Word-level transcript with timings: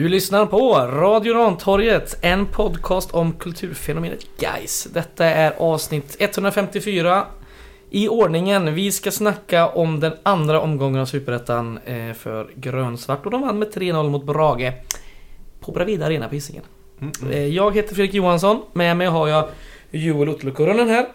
Du 0.00 0.08
lyssnar 0.08 0.46
på 0.46 0.74
Radio 0.78 1.34
Rantorget, 1.34 2.18
en 2.22 2.46
podcast 2.46 3.10
om 3.10 3.32
kulturfenomenet 3.32 4.26
Guys. 4.38 4.84
Detta 4.84 5.24
är 5.24 5.52
avsnitt 5.58 6.16
154 6.18 7.26
i 7.90 8.08
ordningen. 8.08 8.74
Vi 8.74 8.92
ska 8.92 9.10
snacka 9.10 9.68
om 9.68 10.00
den 10.00 10.12
andra 10.22 10.60
omgången 10.60 11.00
av 11.00 11.06
Superettan 11.06 11.78
eh, 11.84 12.12
för 12.14 12.50
grönsvart 12.54 13.24
och 13.24 13.30
de 13.30 13.40
vann 13.40 13.58
med 13.58 13.68
3-0 13.74 14.08
mot 14.10 14.24
Brage 14.26 14.72
på 15.60 15.72
Bravida 15.72 16.06
Arena 16.06 16.28
på 16.28 16.34
Hisingen. 16.34 16.62
Eh, 17.30 17.46
Jag 17.46 17.74
heter 17.74 17.94
Fredrik 17.94 18.14
Johansson, 18.14 18.62
med 18.72 18.96
mig 18.96 19.06
har 19.06 19.28
jag 19.28 19.48
Joel 19.90 20.28
Ottelukurunen 20.28 20.88
här. 20.88 21.06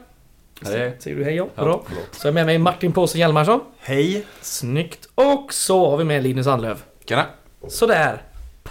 Hej. 0.66 0.96
Säger 1.00 1.18
du 1.18 1.24
hej 1.24 1.36
ja? 1.36 1.48
Ja, 1.56 1.64
Bra. 1.64 1.84
förlåt. 1.88 2.10
Så 2.16 2.28
är 2.28 2.32
med 2.32 2.46
mig 2.46 2.58
Martin 2.58 2.92
Påsen 2.94 3.22
Hjalmarsson. 3.22 3.60
Hej! 3.80 4.26
Snyggt. 4.42 5.10
Och 5.16 5.54
så 5.54 5.90
har 5.90 5.98
vi 5.98 6.04
med 6.04 6.24
Linus 6.24 6.48
Anlöv. 6.48 6.82
Tjena! 7.06 7.26
Sådär. 7.68 8.22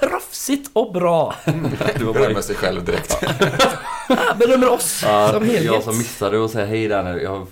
Proffsigt 0.00 0.70
och 0.72 0.92
bra. 0.92 1.34
Du 1.98 2.04
var 2.04 2.12
Berömmer 2.14 2.40
sig 2.40 2.56
själv 2.56 2.84
direkt. 2.84 3.20
Berömmer 4.38 4.68
oss 4.72 5.00
Ja, 5.06 5.30
som 5.32 5.42
helhet. 5.44 5.64
jag 5.64 5.82
som 5.82 5.98
missade 5.98 6.44
att 6.44 6.50
säga 6.50 6.66
hej 6.66 6.88
där 6.88 7.02
nu. 7.02 7.22
Jag 7.22 7.46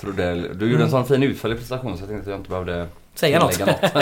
trodde... 0.00 0.34
Du 0.54 0.70
gjorde 0.70 0.82
en 0.84 0.90
sån 0.90 1.06
fin 1.06 1.22
utförlig 1.22 1.58
presentation 1.58 1.96
så 1.96 2.02
jag 2.02 2.08
tänkte 2.08 2.22
att 2.22 2.32
jag 2.32 2.38
inte 2.40 2.50
behövde 2.50 2.86
Säga 3.14 3.38
något. 3.40 3.58
något. 3.60 3.68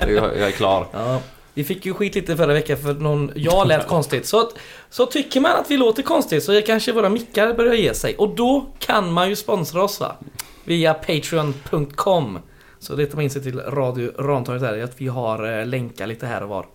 jag, 0.00 0.10
jag 0.10 0.36
är 0.36 0.50
klar. 0.50 0.86
Ja, 0.92 1.20
vi 1.54 1.64
fick 1.64 1.86
ju 1.86 1.94
skit 1.94 2.14
lite 2.14 2.36
förra 2.36 2.52
veckan 2.52 2.76
för 2.76 2.94
någon, 2.94 3.32
jag 3.34 3.66
lät 3.68 3.86
konstigt. 3.86 4.26
Så, 4.26 4.50
så 4.90 5.06
tycker 5.06 5.40
man 5.40 5.52
att 5.52 5.70
vi 5.70 5.76
låter 5.76 6.02
konstigt 6.02 6.44
så 6.44 6.52
är 6.52 6.60
kanske 6.60 6.92
våra 6.92 7.08
mickar 7.08 7.54
börjar 7.54 7.74
ge 7.74 7.94
sig. 7.94 8.16
Och 8.16 8.34
då 8.36 8.66
kan 8.78 9.12
man 9.12 9.28
ju 9.28 9.36
sponsra 9.36 9.82
oss 9.82 10.00
va? 10.00 10.16
Via 10.64 10.94
Patreon.com. 10.94 12.38
Så 12.78 12.96
letar 12.96 13.14
man 13.16 13.24
in 13.24 13.30
sig 13.30 13.42
till 13.42 13.60
Radio 13.60 14.12
Rantorget 14.18 14.62
där, 14.62 14.82
att 14.84 15.00
vi 15.00 15.08
har 15.08 15.58
eh, 15.60 15.66
länkar 15.66 16.06
lite 16.06 16.26
här 16.26 16.42
och 16.42 16.48
var. 16.48 16.66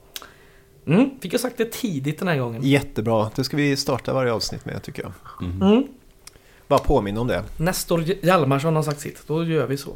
Mm, 0.87 1.09
fick 1.21 1.33
jag 1.33 1.41
sagt 1.41 1.57
det 1.57 1.71
tidigt 1.71 2.19
den 2.19 2.27
här 2.27 2.37
gången. 2.37 2.61
Jättebra, 2.63 3.29
det 3.35 3.43
ska 3.43 3.57
vi 3.57 3.77
starta 3.77 4.13
varje 4.13 4.33
avsnitt 4.33 4.65
med 4.65 4.83
tycker 4.83 5.03
jag. 5.03 5.11
Mm. 5.61 5.87
Bara 6.67 6.79
påminna 6.79 7.21
om 7.21 7.27
det. 7.27 7.43
Nestor 7.57 8.05
Hjalmarsson 8.21 8.75
har 8.75 8.83
sagt 8.83 8.99
sitt, 8.99 9.27
då 9.27 9.43
gör 9.43 9.67
vi 9.67 9.77
så. 9.77 9.95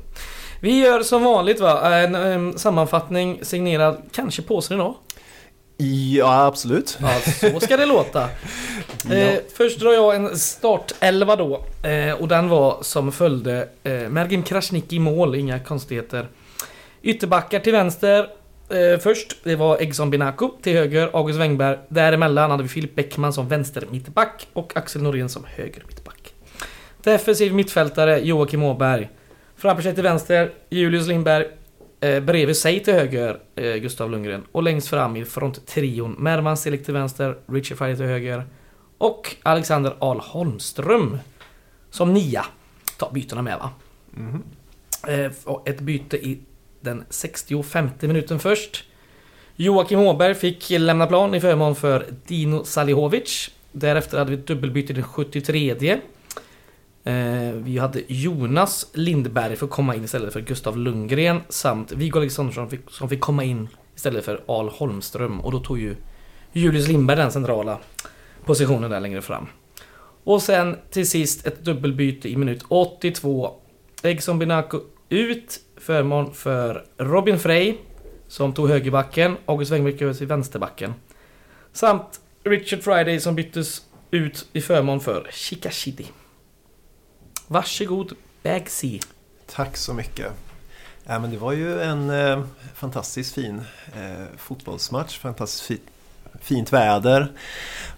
Vi 0.61 0.79
gör 0.79 1.03
som 1.03 1.23
vanligt 1.23 1.59
va, 1.59 1.95
en, 1.95 2.15
em, 2.15 2.57
sammanfattning 2.57 3.39
signerad 3.41 4.01
kanske 4.11 4.41
påsen 4.41 4.77
idag. 4.77 4.95
Ja, 5.77 6.45
absolut. 6.45 6.97
Ja, 7.01 7.19
så 7.51 7.59
ska 7.59 7.77
det 7.77 7.85
låta. 7.85 8.29
Eh, 9.11 9.39
först 9.53 9.79
drar 9.79 9.91
jag 9.91 10.15
en 10.15 10.37
startelva 10.37 11.35
då. 11.35 11.65
Eh, 11.83 12.13
och 12.13 12.27
den 12.27 12.49
var 12.49 12.77
som 12.81 13.11
följde 13.11 13.69
eh, 13.83 14.09
Mergim 14.09 14.43
Krasniqi 14.43 14.95
i 14.95 14.99
mål, 14.99 15.35
inga 15.35 15.59
konstigheter. 15.59 16.27
Ytterbackar 17.01 17.59
till 17.59 17.71
vänster. 17.71 18.29
Eh, 18.73 18.99
först, 18.99 19.35
det 19.43 19.55
var 19.55 19.81
Egson 19.81 20.09
Binako. 20.09 20.51
Till 20.61 20.73
höger, 20.73 21.09
August 21.13 21.39
Wengberg. 21.39 21.77
Däremellan 21.89 22.51
hade 22.51 22.63
vi 22.63 22.69
Filip 22.69 22.95
Bäckman 22.95 23.33
som 23.33 23.47
vänster 23.47 23.87
mittback 23.91 24.47
och 24.53 24.77
Axel 24.77 25.01
Norén 25.01 25.29
som 25.29 25.43
höger 25.43 25.83
mittback. 25.87 26.33
Defensiv 27.03 27.53
mittfältare 27.53 28.19
Joakim 28.19 28.63
Åberg. 28.63 29.09
Framför 29.55 29.83
sig 29.83 29.93
till 29.93 30.03
vänster, 30.03 30.51
Julius 30.69 31.07
Lindberg. 31.07 31.45
Eh, 31.99 32.23
bredvid 32.23 32.57
sig 32.57 32.83
till 32.83 32.93
höger, 32.93 33.39
eh, 33.55 33.75
Gustav 33.75 34.11
Lundgren. 34.11 34.43
Och 34.51 34.63
längst 34.63 34.87
fram 34.87 35.15
i 35.15 35.25
fronttrion, 35.25 36.15
Mervan 36.19 36.57
Selik 36.57 36.85
till 36.85 36.93
vänster, 36.93 37.37
Richard 37.45 37.77
Friday 37.77 37.95
till 37.95 38.05
höger. 38.05 38.43
Och 38.97 39.35
Alexander 39.43 39.95
Ahl 39.99 40.19
Holmström 40.19 41.19
som 41.89 42.13
nia. 42.13 42.45
Ta 42.97 43.11
bytena 43.11 43.41
med 43.41 43.57
va? 43.57 43.69
Mhm. 44.11 44.43
Eh, 45.07 45.31
och 45.43 45.69
ett 45.69 45.79
byte 45.79 46.17
i 46.17 46.39
den 46.83 47.05
65 47.09 47.89
minuten 47.99 48.39
först. 48.39 48.83
Joakim 49.55 49.99
Åberg 49.99 50.35
fick 50.35 50.69
lämna 50.69 51.07
plan 51.07 51.35
i 51.35 51.41
förmån 51.41 51.75
för 51.75 52.05
Dino 52.27 52.63
Salihovic. 52.63 53.49
Därefter 53.71 54.17
hade 54.17 54.31
vi 54.31 54.37
ett 54.37 54.47
dubbelbyte 54.47 54.93
i 54.93 54.95
den 54.95 55.03
73 55.03 55.99
eh, 57.03 57.51
vi 57.53 57.77
hade 57.77 58.01
Jonas 58.07 58.89
Lindberg 58.93 59.55
för 59.55 59.65
att 59.65 59.71
komma 59.71 59.95
in 59.95 60.03
istället 60.03 60.33
för 60.33 60.41
Gustav 60.41 60.77
Lundgren 60.77 61.41
samt 61.49 61.91
Viggo 61.91 62.17
Alexandersson 62.17 62.69
fick, 62.69 62.81
som 62.89 63.09
fick 63.09 63.19
komma 63.19 63.43
in 63.43 63.67
istället 63.95 64.25
för 64.25 64.43
Al 64.45 64.69
Holmström 64.69 65.41
och 65.41 65.51
då 65.51 65.59
tog 65.59 65.79
ju 65.79 65.95
Julius 66.51 66.87
Lindberg 66.87 67.17
den 67.17 67.31
centrala 67.31 67.79
positionen 68.45 68.91
där 68.91 68.99
längre 68.99 69.21
fram. 69.21 69.47
Och 70.23 70.41
sen 70.41 70.77
till 70.89 71.09
sist 71.09 71.47
ett 71.47 71.65
dubbelbyte 71.65 72.29
i 72.29 72.35
minut 72.35 72.63
82. 72.67 73.51
Egson 74.03 74.39
Binako 74.39 74.79
ut 75.09 75.59
förmån 75.83 76.33
för 76.33 76.85
Robin 76.97 77.39
Frey 77.39 77.75
som 78.27 78.53
tog 78.53 78.69
högerbacken, 78.69 79.37
August 79.45 79.71
Wengberg 79.71 80.03
över 80.03 80.13
till 80.13 80.27
vänsterbacken. 80.27 80.93
Samt 81.73 82.19
Richard 82.43 82.83
Friday 82.83 83.19
som 83.19 83.35
byttes 83.35 83.81
ut 84.11 84.47
i 84.53 84.61
förmån 84.61 84.99
för 84.99 85.27
Chikashidi. 85.31 86.05
Varsågod, 87.47 88.13
Bagsy. 88.43 88.99
Tack 89.45 89.77
så 89.77 89.93
mycket. 89.93 90.31
Ja, 91.03 91.19
men 91.19 91.31
det 91.31 91.37
var 91.37 91.51
ju 91.51 91.81
en 91.81 92.09
eh, 92.09 92.43
fantastiskt 92.75 93.35
fin 93.35 93.61
eh, 93.95 94.25
fotbollsmatch, 94.37 95.19
fantastiskt 95.19 95.65
fi 95.65 95.79
fint 96.41 96.73
väder 96.73 97.31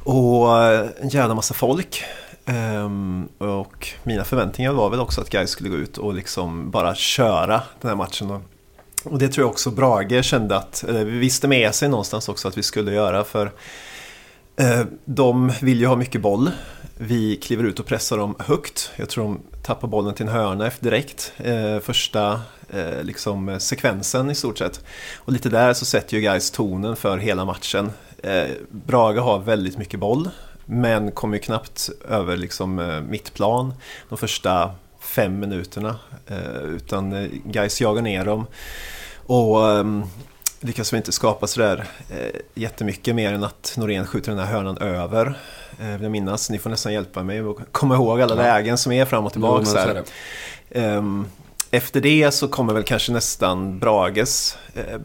och 0.04 0.64
eh, 0.64 0.90
en 1.02 1.10
jävla 1.10 1.36
massa 1.36 1.54
folk. 1.54 2.04
Um, 2.48 3.28
och 3.38 3.88
mina 4.04 4.24
förväntningar 4.24 4.74
var 4.74 4.90
väl 4.90 5.00
också 5.00 5.22
att 5.22 5.30
Gais 5.30 5.50
skulle 5.50 5.70
gå 5.70 5.76
ut 5.76 5.98
och 5.98 6.14
liksom 6.14 6.72
bara 6.72 6.96
köra 6.96 7.62
den 7.82 7.90
här 7.90 7.96
matchen. 7.96 8.32
Och, 8.32 8.42
och 9.04 9.20
det 9.20 9.28
tror 9.28 9.44
jag 9.44 9.52
också 9.52 9.72
Brage 9.72 10.26
kände 10.26 10.58
att, 10.58 10.84
eller 10.84 11.06
vi 11.06 11.18
visste 11.18 11.48
med 11.48 11.76
sig 11.76 11.90
någonstans 11.90 12.30
också 12.30 12.48
att 12.48 12.58
vi 12.58 12.64
skulle 12.64 12.92
göra 12.92 13.24
för 13.24 13.46
uh, 14.62 14.86
de 15.06 15.52
vill 15.62 15.80
ju 15.80 15.86
ha 15.86 15.96
mycket 15.96 16.22
boll. 16.22 16.52
Vi 16.98 17.36
kliver 17.36 17.64
ut 17.64 17.80
och 17.80 17.86
pressar 17.86 18.18
dem 18.18 18.36
högt. 18.40 18.92
Jag 18.96 19.10
tror 19.10 19.24
de 19.24 19.40
tappar 19.64 19.88
bollen 19.88 20.14
till 20.14 20.26
en 20.26 20.32
hörna 20.32 20.72
direkt. 20.80 21.34
Uh, 21.46 21.80
första 21.80 22.42
uh, 22.74 23.04
liksom, 23.04 23.60
sekvensen 23.60 24.32
i 24.32 24.36
stort 24.36 24.58
sett. 24.58 24.84
Och 25.18 25.34
lite 25.34 25.50
där 25.50 25.74
så 25.74 25.86
sätter 25.86 26.18
ju 26.18 26.22
guys 26.22 26.52
tonen 26.52 26.96
för 26.96 27.18
hela 27.18 27.46
matchen. 27.46 27.92
Brage 28.70 29.20
har 29.20 29.40
väldigt 29.40 29.78
mycket 29.78 30.00
boll. 30.00 30.30
Men 30.66 31.12
kommer 31.12 31.38
ju 31.38 31.42
knappt 31.44 31.90
över 32.10 32.38
liksom, 32.38 32.80
eh, 32.80 33.02
mittplan 33.02 33.74
de 34.10 34.18
första 34.18 34.72
fem 35.00 35.40
minuterna. 35.40 35.96
Eh, 36.28 36.62
utan 36.76 37.14
eh, 37.14 37.30
guys 37.46 37.82
jagar 37.82 38.02
ner 38.02 38.26
dem. 38.26 38.46
Och 39.26 39.70
ehm, 39.72 40.04
lyckas 40.60 40.94
vi 40.94 40.98
inte 40.98 41.12
skapa 41.12 41.48
sådär 41.48 41.86
jättemycket 42.56 43.16
mer 43.16 43.34
än 43.34 43.44
att 43.44 43.74
Norén 43.78 44.08
skjuter 44.08 44.32
den 44.32 44.40
här 44.40 44.54
hörnan 44.54 44.78
över. 44.78 45.38
Vill 45.80 46.02
jag 46.02 46.12
minnas. 46.12 46.50
Ni 46.50 46.60
får 46.60 46.70
nästan 46.70 46.94
hjälpa 46.94 47.24
mig 47.24 47.40
att 47.40 47.56
komma 47.72 47.96
ihåg 47.96 48.22
alla 48.22 48.36
Ja. 48.36 48.42
lägen 48.42 48.78
som 48.78 48.92
är 48.92 49.06
fram 49.06 49.26
och 49.26 49.32
Jo, 49.36 49.62
tillbaka. 49.64 49.80
här. 49.80 50.04
det. 50.70 50.80
Ehm, 50.82 51.26
efter 51.72 52.02
det 52.02 52.32
så 52.34 52.48
kommer 52.48 52.74
väl 52.74 52.84
kanske 52.84 53.12
nästan 53.12 53.80
Brages 53.80 54.58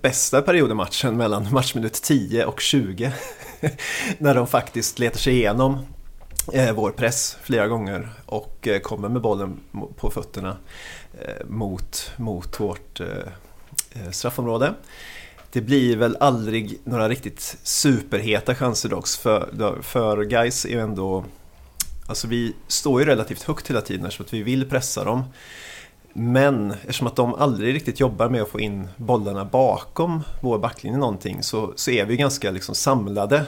bästa 0.03 0.43
period 0.43 0.71
i 0.71 0.75
matchen 0.75 1.17
mellan 1.17 1.53
matchminut 1.53 1.93
10 2.03 2.45
och 2.45 2.61
20. 2.61 3.13
När 4.19 4.35
de 4.35 4.47
faktiskt 4.47 4.99
letar 4.99 5.19
sig 5.19 5.35
igenom 5.35 5.87
eh, 6.53 6.73
vår 6.73 6.91
press 6.91 7.37
flera 7.43 7.69
gånger 7.69 8.09
och 8.27 8.69
eh, 8.69 8.81
kommer 8.81 9.09
med 9.09 9.23
bollen 9.23 9.61
på 9.97 10.11
fötterna 10.11 10.57
eh, 11.21 11.47
mot, 11.47 12.13
mot 12.17 12.61
vårt 12.61 13.01
eh, 13.01 13.07
eh, 13.93 14.11
straffområde. 14.11 14.75
Det 15.53 15.61
blir 15.61 15.97
väl 15.97 16.17
aldrig 16.21 16.81
några 16.85 17.09
riktigt 17.09 17.57
superheta 17.63 18.55
chanser 18.55 18.89
dock 18.89 19.09
för, 19.09 19.83
för 19.83 20.25
guys 20.25 20.65
är 20.65 20.71
ju 20.71 20.81
ändå 20.81 21.25
Alltså 22.11 22.29
vi 22.29 22.55
står 22.67 23.01
ju 23.01 23.07
relativt 23.07 23.43
högt 23.43 23.71
hela 23.71 23.81
tiden 23.81 24.11
så 24.11 24.23
att 24.23 24.33
vi 24.33 24.43
vill 24.43 24.69
pressa 24.69 25.05
dem. 25.05 25.25
Men 26.13 26.71
eftersom 26.71 27.07
att 27.07 27.17
de 27.17 27.35
aldrig 27.35 27.75
riktigt 27.75 28.01
jobbar 28.01 28.29
med 28.29 28.43
att 28.43 28.49
få 28.49 28.61
in 28.61 28.89
bollarna 28.97 29.45
bakom 29.45 30.23
vår 30.41 30.59
backlinje 30.59 30.99
någonting 30.99 31.43
så, 31.43 31.73
så 31.77 31.91
är 31.91 32.05
vi 32.05 32.17
ganska 32.17 32.51
liksom 32.51 32.75
samlade. 32.75 33.45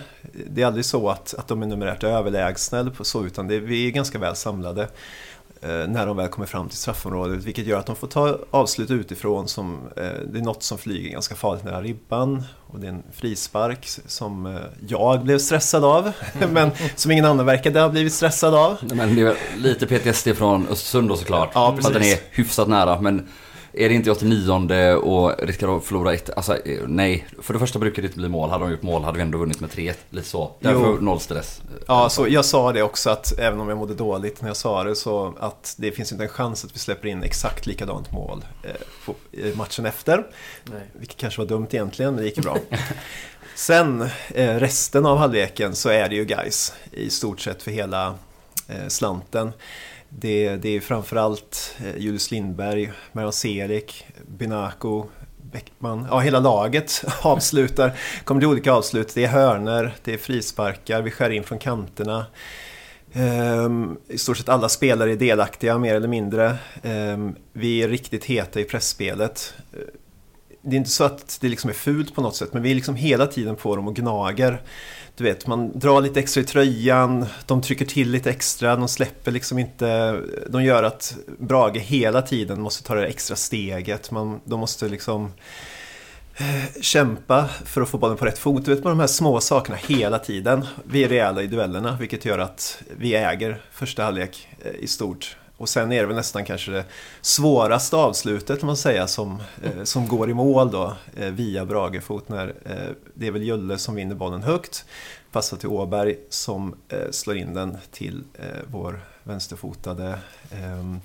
Det 0.51 0.63
är 0.63 0.67
aldrig 0.67 0.85
så 0.85 1.09
att, 1.09 1.35
att 1.39 1.49
de 1.49 1.63
är 1.63 1.67
numerärt 1.67 2.05
överlägsna 2.05 2.79
eller 2.79 3.05
så 3.05 3.25
utan 3.25 3.49
det, 3.49 3.59
vi 3.59 3.87
är 3.87 3.91
ganska 3.91 4.19
väl 4.19 4.37
samlade 4.37 4.89
när 5.69 6.07
de 6.07 6.17
väl 6.17 6.29
kommer 6.29 6.47
fram 6.47 6.69
till 6.69 6.79
straffområdet 6.79 7.45
vilket 7.45 7.67
gör 7.67 7.79
att 7.79 7.87
de 7.87 7.97
får 7.97 8.07
ta 8.07 8.39
avslut 8.51 8.91
utifrån 8.91 9.49
som 9.49 9.79
eh, 9.97 10.03
det 10.33 10.39
är 10.39 10.43
något 10.43 10.63
som 10.63 10.79
flyger 10.79 11.11
ganska 11.11 11.35
farligt 11.35 11.65
nära 11.65 11.83
ribban 11.83 12.43
och 12.67 12.81
det 12.81 12.87
är 12.87 12.91
en 12.91 13.03
frispark 13.13 13.89
som 14.07 14.47
eh, 14.47 14.61
jag 14.89 15.23
blev 15.23 15.39
stressad 15.39 15.85
av 15.85 16.13
men 16.53 16.71
som 16.97 17.11
ingen 17.11 17.25
annan 17.25 17.47
verkade 17.47 17.81
ha 17.81 17.89
blivit 17.89 18.13
stressad 18.13 18.55
av. 18.55 18.77
Men 18.81 19.17
det 19.17 19.23
är 19.23 19.37
lite 19.57 19.87
PTSD 19.87 20.29
från 20.37 20.69
Östersund 20.69 21.09
då 21.09 21.17
såklart. 21.17 21.51
Ja, 21.55 21.77
För 21.81 21.89
att 21.89 21.95
den 21.95 22.03
är 22.03 22.07
precis. 22.07 22.25
hyfsat 22.31 22.69
nära. 22.69 23.01
Men 23.01 23.29
är 23.73 23.89
det 23.89 23.95
inte 23.95 24.09
i 24.11 24.13
89 24.13 24.95
och 24.95 25.35
riskerar 25.43 25.77
att 25.77 25.85
förlora 25.85 26.15
ett, 26.15 26.31
alltså 26.31 26.67
eh, 26.67 26.81
nej. 26.87 27.27
För 27.43 27.53
det 27.53 27.59
första 27.59 27.79
brukar 27.79 28.03
det 28.03 28.07
inte 28.07 28.19
bli 28.19 28.29
mål. 28.29 28.51
Hade 28.51 28.65
de 28.65 28.71
gjort 28.71 28.83
mål 28.83 29.05
hade 29.05 29.17
vi 29.17 29.23
ändå 29.23 29.39
vunnit 29.39 29.61
med 29.61 29.71
3-1. 29.71 29.95
Lite 30.11 30.29
så. 30.29 30.53
Därför 30.61 30.87
Jo. 30.87 30.99
noll 31.01 31.21
stress. 31.21 31.63
Ja, 31.87 32.09
så 32.09 32.29
jag 32.29 32.45
sa 32.45 32.73
det 32.73 32.83
också 32.83 33.11
att 33.11 33.39
även 33.39 33.61
om 33.61 33.69
jag 33.69 33.79
mådde 33.79 33.95
dåligt 33.95 34.41
när 34.41 34.49
jag 34.49 34.57
sa 34.57 34.85
det 34.85 34.95
så 34.95 35.35
att 35.41 35.75
det 35.79 35.93
finns 35.93 36.13
inte 36.13 36.25
en 36.25 36.31
chans 36.31 36.65
att 36.65 36.75
vi 36.75 36.79
släpper 36.79 37.09
in 37.09 37.23
exakt 37.23 37.67
likadant 37.67 38.13
mål 38.13 38.45
eh, 38.63 39.57
matchen 39.57 39.87
efter. 39.87 40.27
Nej. 40.65 40.83
Vilket 40.93 41.17
kanske 41.17 41.41
var 41.41 41.47
dumt 41.47 41.67
egentligen, 41.71 42.15
men 42.15 42.23
det 42.23 42.29
gick 42.29 42.37
ju 42.37 42.43
bra. 42.43 42.57
Sen 43.55 44.09
eh, 44.35 44.55
resten 44.57 45.07
av 45.07 45.19
halvleken 45.19 45.75
så 45.75 45.89
är 45.89 46.09
det 46.09 46.15
ju 46.15 46.25
guys 46.25 46.73
i 46.91 47.11
stort 47.11 47.41
sett 47.41 47.63
för 47.63 47.71
hela 47.71 48.15
eh, 48.69 48.89
slanten. 48.89 49.53
Det, 50.19 50.57
det 50.57 50.69
är 50.69 50.81
framförallt 50.81 51.77
eh, 51.85 51.97
Julius 51.97 52.31
Lindberg, 52.31 52.93
Meron 53.13 53.33
Selik, 53.33 54.07
Binako, 54.27 55.07
Bäckman. 55.53 56.07
Ja, 56.11 56.19
hela 56.19 56.41
laget 56.41 57.05
avslutar. 57.23 57.93
kommer 58.25 58.41
till 58.41 58.49
olika 58.49 58.73
avslut. 58.73 59.15
Det 59.15 59.25
är 59.25 59.29
hörner, 59.29 59.95
det 60.05 60.15
är 60.15 60.19
frisparkar, 60.19 61.03
vi 61.03 61.11
skär 61.11 61.31
in 61.31 61.45
från 61.45 61.59
kanterna. 61.59 62.27
Um, 63.15 63.99
I 64.09 64.19
stort 64.19 64.37
sett 64.37 64.49
alla 64.49 64.69
spelare 64.69 65.13
är 65.13 65.17
delaktiga 65.17 65.79
mer 65.79 65.95
eller 65.95 66.09
mindre. 66.09 66.57
Um, 66.83 67.37
vi 67.53 67.83
är 67.83 67.89
riktigt 67.89 68.25
heta 68.25 68.61
i 68.61 68.65
pressspelet. 68.65 69.55
Det 70.63 70.77
är 70.77 70.79
inte 70.79 70.91
så 70.91 71.05
att 71.05 71.39
det 71.41 71.49
liksom 71.49 71.71
är 71.71 71.75
fult 71.75 72.15
på 72.15 72.21
något 72.21 72.37
sätt 72.37 72.53
men 72.53 72.63
vi 72.63 72.71
är 72.71 72.75
liksom 72.75 72.97
hela 72.97 73.27
tiden 73.27 73.57
på 73.57 73.77
dem 73.77 73.89
och 73.89 73.97
gnager. 73.97 74.63
Du 75.17 75.25
vet, 75.25 75.47
man 75.47 75.79
drar 75.79 76.01
lite 76.01 76.21
extra 76.21 76.41
i 76.41 76.45
tröjan, 76.45 77.27
de 77.47 77.63
trycker 77.63 77.85
till 77.85 78.11
lite 78.11 78.31
extra, 78.31 78.77
de 78.77 78.89
släpper 78.89 79.33
liksom 79.33 79.59
inte... 79.59 80.21
De 80.49 80.65
gör 80.65 80.83
att 80.83 81.17
Brage 81.39 81.77
hela 81.77 82.23
tiden 82.23 82.61
måste 82.61 82.85
ta 82.85 82.95
det 82.95 83.07
extra 83.07 83.37
steget. 83.37 84.11
Man, 84.11 84.41
de 84.45 84.61
måste 84.61 84.89
liksom 84.89 85.33
eh, 86.37 86.81
kämpa 86.81 87.49
för 87.49 87.81
att 87.81 87.89
få 87.89 87.99
bollen 87.99 88.17
på 88.17 88.25
rätt 88.25 88.39
fot. 88.39 88.65
Du 88.65 88.75
vet, 88.75 88.85
med 88.85 88.91
de 88.91 89.01
här 89.01 89.07
små 89.07 89.41
sakerna 89.41 89.77
hela 89.77 90.19
tiden. 90.19 90.67
Vi 90.85 91.05
är 91.05 91.09
rejäla 91.09 91.43
i 91.43 91.47
duellerna 91.47 91.97
vilket 92.01 92.25
gör 92.25 92.39
att 92.39 92.83
vi 92.97 93.15
äger 93.15 93.63
första 93.73 94.05
halvlek 94.05 94.49
eh, 94.65 94.73
i 94.81 94.87
stort. 94.87 95.37
Och 95.57 95.69
sen 95.69 95.93
är 95.93 96.01
det 96.01 96.07
väl 96.07 96.17
nästan 96.17 96.45
kanske 96.45 96.71
det 96.71 96.85
svåraste 97.21 97.97
avslutet 97.97 98.63
man 98.63 98.77
säga 98.77 99.07
som, 99.07 99.43
eh, 99.63 99.85
som 99.85 100.09
går 100.09 100.31
i 100.31 100.35
mål 100.35 100.71
då 100.71 100.97
eh, 101.17 101.31
via 101.31 101.65
Bragefot 101.65 102.29
när 102.29 102.55
eh, 102.65 102.95
det 103.15 103.27
är 103.27 103.31
väl 103.31 103.43
Julle 103.43 103.79
som 103.79 103.95
vinner 103.95 104.15
bollen 104.15 104.43
högt. 104.43 104.85
Passar 105.33 105.57
till 105.57 105.69
Åberg 105.69 106.17
som 106.29 106.75
eh, 106.89 107.11
slår 107.11 107.37
in 107.37 107.55
den 107.55 107.79
till 107.91 108.25
eh, 108.35 108.47
vår 108.67 109.01
vänsterfotade 109.25 110.19
ehm, 110.51 111.01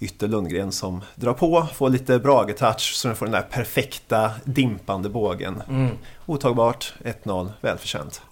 Ytter 0.00 0.28
Lundgren 0.28 0.72
som 0.72 1.00
drar 1.14 1.32
på, 1.32 1.66
får 1.74 1.90
lite 1.90 2.18
Brage-touch 2.18 2.94
så 2.94 3.08
den 3.08 3.16
får 3.16 3.26
den 3.26 3.32
där 3.32 3.42
perfekta 3.42 4.30
dimpande 4.44 5.08
bågen. 5.08 5.62
Mm. 5.68 5.96
Otagbart, 6.26 6.94
1-0, 7.04 7.52
välförtjänt. 7.60 8.22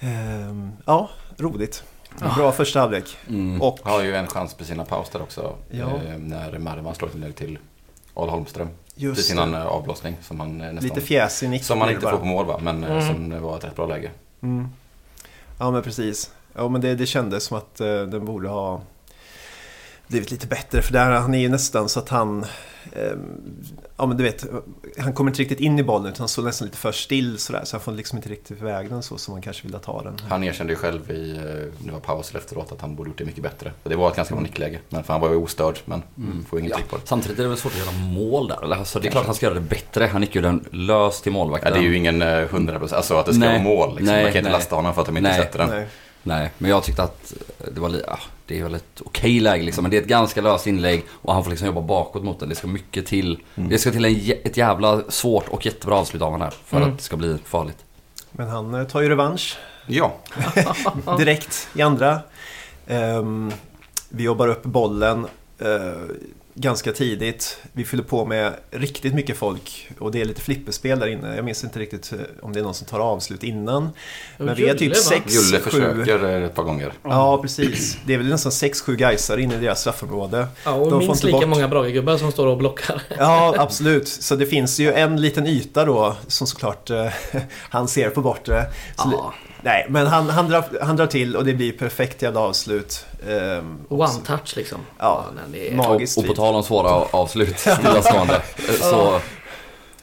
Ehm, 0.00 0.72
ja, 0.86 1.10
roligt. 1.38 1.84
Bra 2.36 2.52
första 2.52 2.80
halvlek. 2.80 3.16
Mm. 3.28 3.62
Och- 3.62 3.78
Har 3.82 4.02
ju 4.02 4.16
en 4.16 4.26
chans 4.26 4.54
på 4.54 4.64
sina 4.64 4.84
paus 4.84 5.08
där 5.10 5.22
också. 5.22 5.54
Ja. 5.70 5.84
Eh, 5.86 6.18
när 6.18 6.58
Marman 6.58 6.94
slår 6.94 7.10
inlägg 7.14 7.36
till 7.36 7.58
Al 8.14 8.28
Holmström. 8.28 8.68
Just 8.94 9.16
Precis 9.16 9.32
innan 9.32 9.54
eh, 9.54 9.66
avblåsning. 9.66 10.16
Som 10.22 10.40
han 10.40 10.60
eh, 10.60 10.72
nästan... 10.72 10.88
Lite 10.88 11.00
fjäsig 11.00 11.48
nick. 11.50 11.64
Som 11.64 11.78
det 11.78 11.88
inte 11.90 12.00
bara. 12.00 12.12
får 12.12 12.18
på 12.18 12.24
mål 12.26 12.46
va, 12.46 12.58
men 12.62 12.84
Mm. 12.84 13.06
som 13.06 13.42
var 13.42 13.56
ett 13.58 13.64
rätt 13.64 13.76
bra 13.76 13.86
läge. 13.86 14.10
Mm. 14.42 14.68
Ja 15.58 15.70
men 15.70 15.82
precis. 15.82 16.30
Ja 16.54 16.68
men 16.68 16.80
det, 16.80 16.94
det 16.94 17.06
kändes 17.06 17.44
som 17.44 17.56
att 17.58 17.80
eh, 17.80 17.86
den 17.86 18.24
borde 18.24 18.48
ha 18.48 18.80
blivit 20.06 20.30
lite 20.30 20.46
bättre 20.46 20.82
för 20.82 20.92
där 20.92 21.10
han 21.10 21.34
är 21.34 21.38
ju 21.38 21.48
nästan 21.48 21.88
så 21.88 22.00
att 22.00 22.08
han 22.08 22.44
eh, 22.92 23.12
Ja 23.98 24.06
men 24.06 24.16
du 24.16 24.22
vet, 24.24 24.46
han 24.98 25.12
kommer 25.12 25.30
inte 25.30 25.42
riktigt 25.42 25.60
in 25.60 25.78
i 25.78 25.82
bollen 25.82 26.06
utan 26.06 26.18
han 26.18 26.28
står 26.28 26.42
nästan 26.42 26.66
lite 26.66 26.78
för 26.78 26.92
still 26.92 27.38
sådär 27.38 27.60
så 27.64 27.76
han 27.76 27.80
får 27.80 27.92
liksom 27.92 28.18
inte 28.18 28.28
riktigt 28.28 28.60
iväg 28.60 28.88
den 28.90 29.02
så 29.02 29.18
som 29.18 29.32
man 29.34 29.42
kanske 29.42 29.62
vill 29.68 29.76
ta 29.80 30.02
den. 30.02 30.16
Han 30.28 30.44
erkände 30.44 30.72
ju 30.72 30.76
själv 30.78 31.10
i, 31.10 31.30
eh, 31.36 31.84
det 31.86 31.92
var 31.92 32.00
pauser 32.00 32.38
efteråt, 32.38 32.72
att 32.72 32.80
han 32.80 32.94
borde 32.96 33.10
gjort 33.10 33.18
det 33.18 33.24
mycket 33.24 33.42
bättre. 33.42 33.72
Det 33.82 33.96
var 33.96 34.10
ett 34.10 34.16
ganska 34.16 34.34
bra 34.34 34.42
nickläge. 34.42 34.78
Men 34.88 35.04
för 35.04 35.12
han 35.12 35.20
var 35.22 35.30
ju 35.30 35.36
ostörd, 35.36 35.78
men 35.84 36.02
Mm. 36.18 36.44
får 36.44 36.58
inget 36.60 36.70
Ja, 36.72 36.78
på 36.90 36.96
det. 36.96 37.02
samtidigt 37.04 37.38
är 37.38 37.42
det 37.42 37.48
väl 37.48 37.58
svårt 37.58 37.72
att 37.72 37.78
göra 37.78 37.92
mål 37.98 38.48
där. 38.48 38.64
Eller, 38.64 38.76
alltså, 38.76 39.00
det 39.00 39.08
är 39.08 39.10
klart 39.12 39.26
han 39.26 39.34
ska 39.34 39.46
göra 39.46 39.54
det 39.54 39.60
bättre. 39.60 40.06
Han 40.06 40.22
gick 40.22 40.34
ju 40.34 40.40
den 40.40 40.64
lös 40.72 41.20
till 41.20 41.32
Ja, 41.32 41.38
målvakten. 41.38 41.72
det 41.72 41.78
är 41.78 41.82
ju 41.82 41.96
ingen 41.96 42.22
eh, 42.22 42.48
hundra 42.48 42.78
procent, 42.78 42.96
alltså 42.96 43.14
att 43.14 43.26
det 43.26 43.32
ska 43.34 43.40
Nej. 43.40 43.48
vara 43.52 43.62
mål. 43.76 43.88
Liksom. 43.88 44.06
Nej, 44.06 44.22
man 44.22 44.32
kan 44.32 44.38
inte 44.38 44.50
nej. 44.50 44.58
lasta 44.58 44.76
honom 44.76 44.94
för 44.94 45.00
att 45.00 45.06
de 45.06 45.16
inte 45.16 45.30
Nej. 45.30 45.40
sätter 45.40 45.58
den. 45.58 45.68
Nej. 45.70 45.86
Nej, 46.26 46.50
men 46.58 46.70
jag 46.70 46.84
tyckte 46.84 47.02
att 47.02 47.34
det 47.74 47.80
var, 47.80 47.90
ja, 48.06 48.18
det 48.46 48.58
är 48.58 48.62
väl 48.62 48.74
ett 48.74 49.02
okej 49.04 49.40
läge 49.40 49.62
liksom. 49.64 49.82
Men 49.82 49.90
det 49.90 49.96
är 49.96 50.02
ett 50.02 50.08
ganska 50.08 50.40
löst 50.40 50.66
inlägg 50.66 51.04
och 51.10 51.34
han 51.34 51.44
får 51.44 51.50
liksom 51.50 51.66
jobba 51.66 51.80
bakåt 51.80 52.24
mot 52.24 52.40
den. 52.40 52.48
Det 52.48 52.54
ska 52.54 52.66
mycket 52.66 53.06
till. 53.06 53.38
Mm. 53.54 53.68
Det 53.70 53.78
ska 53.78 53.90
till 53.90 54.04
en, 54.04 54.36
ett 54.44 54.56
jävla 54.56 55.02
svårt 55.08 55.48
och 55.48 55.66
jättebra 55.66 55.96
avslut 55.96 56.22
av 56.22 56.30
honom 56.30 56.40
här. 56.40 56.54
För 56.64 56.76
Mm. 56.76 56.88
att 56.90 56.96
det 56.98 57.04
ska 57.04 57.16
bli 57.16 57.38
farligt. 57.44 57.78
Men 58.32 58.48
han 58.48 58.74
eh, 58.74 58.84
tar 58.86 59.00
ju 59.00 59.08
revansch 59.08 59.58
Ja, 59.86 60.14
direkt 61.18 61.68
i 61.74 61.82
andra. 61.82 62.20
Ehm, 62.86 63.52
vi 64.08 64.22
jobbar 64.22 64.48
upp 64.48 64.62
bollen 64.62 65.26
eh, 65.58 65.68
ganska 66.58 66.92
tidigt. 66.92 67.58
Vi 67.72 67.84
fyller 67.84 68.02
på 68.04 68.24
med 68.24 68.52
riktigt 68.70 69.14
mycket 69.14 69.36
folk 69.36 69.88
och 69.98 70.10
det 70.12 70.20
är 70.20 70.24
lite 70.24 70.40
flipperspel 70.40 70.98
där 70.98 71.06
inne. 71.06 71.36
Jag 71.36 71.44
minns 71.44 71.64
inte 71.64 71.78
riktigt 71.78 72.12
eh, 72.12 72.18
om 72.42 72.52
det 72.52 72.58
är 72.60 72.64
någon 72.64 72.74
som 72.74 72.86
tar 72.86 73.00
avslut 73.00 73.42
innan. 73.42 73.90
Men 74.38 74.54
vi 74.54 74.68
är 74.68 74.72
typ 74.72 74.80
Julle, 74.82 74.94
va? 74.94 75.00
sex, 75.00 75.34
Julle 75.34 75.60
sju... 75.62 75.70
försöker 75.70 76.40
ett 76.40 76.54
par 76.54 76.62
gånger. 76.62 76.92
Ja, 77.02 77.38
precis. 77.42 77.98
Det 78.06 78.14
är 78.14 78.18
väl 78.18 78.26
nästan 78.26 78.52
6-7 78.52 78.96
gaisar 78.96 79.38
inne 79.38 79.54
i 79.54 79.58
deras 79.58 79.80
straffområde. 79.80 80.46
Ja, 80.64 80.72
och 80.72 80.84
De 80.84 80.90
får 80.90 80.98
minst 80.98 81.10
inte 81.24 81.26
lika 81.26 81.38
bort- 81.38 81.48
många 81.48 81.68
Brage-gubbar 81.68 82.16
som 82.16 82.32
står 82.32 82.46
och 82.46 82.58
blockar. 82.58 83.02
Ja, 83.18 83.54
absolut. 83.58 84.08
Så 84.08 84.36
det 84.36 84.46
finns 84.46 84.78
ju 84.80 84.92
en 84.92 85.20
liten 85.20 85.46
yta 85.46 85.84
då 85.84 86.16
som 86.26 86.46
såklart 86.46 86.90
eh, 86.90 87.06
han 87.70 87.88
ser 87.88 88.10
på 88.10 88.20
bortre. 88.20 88.62
Så, 88.96 89.08
Ja. 89.12 89.34
Nej, 89.66 89.86
men 89.88 90.06
han, 90.06 90.30
han, 90.30 90.48
drar, 90.48 90.64
han 90.82 90.96
drar 90.96 91.06
till 91.06 91.36
och 91.36 91.44
det 91.44 91.54
blir 91.54 91.72
perfekt 91.72 92.22
jävla 92.22 92.40
avslut. 92.40 93.06
Ehm, 93.28 93.78
och 93.88 93.98
One 94.00 94.08
så- 94.08 94.20
touch 94.20 94.56
liksom. 94.56 94.78
Ja. 94.98 95.24
det 95.52 95.68
är... 95.68 95.72
Ma- 95.72 95.78
Och, 95.80 95.88
Magiskt 95.90 96.18
och 96.18 96.26
på 96.26 96.34
tal 96.34 96.54
om 96.54 96.62
svåra 96.62 96.88
avslut, 96.90 97.58
stillastående. 97.58 98.42
så 98.80 99.20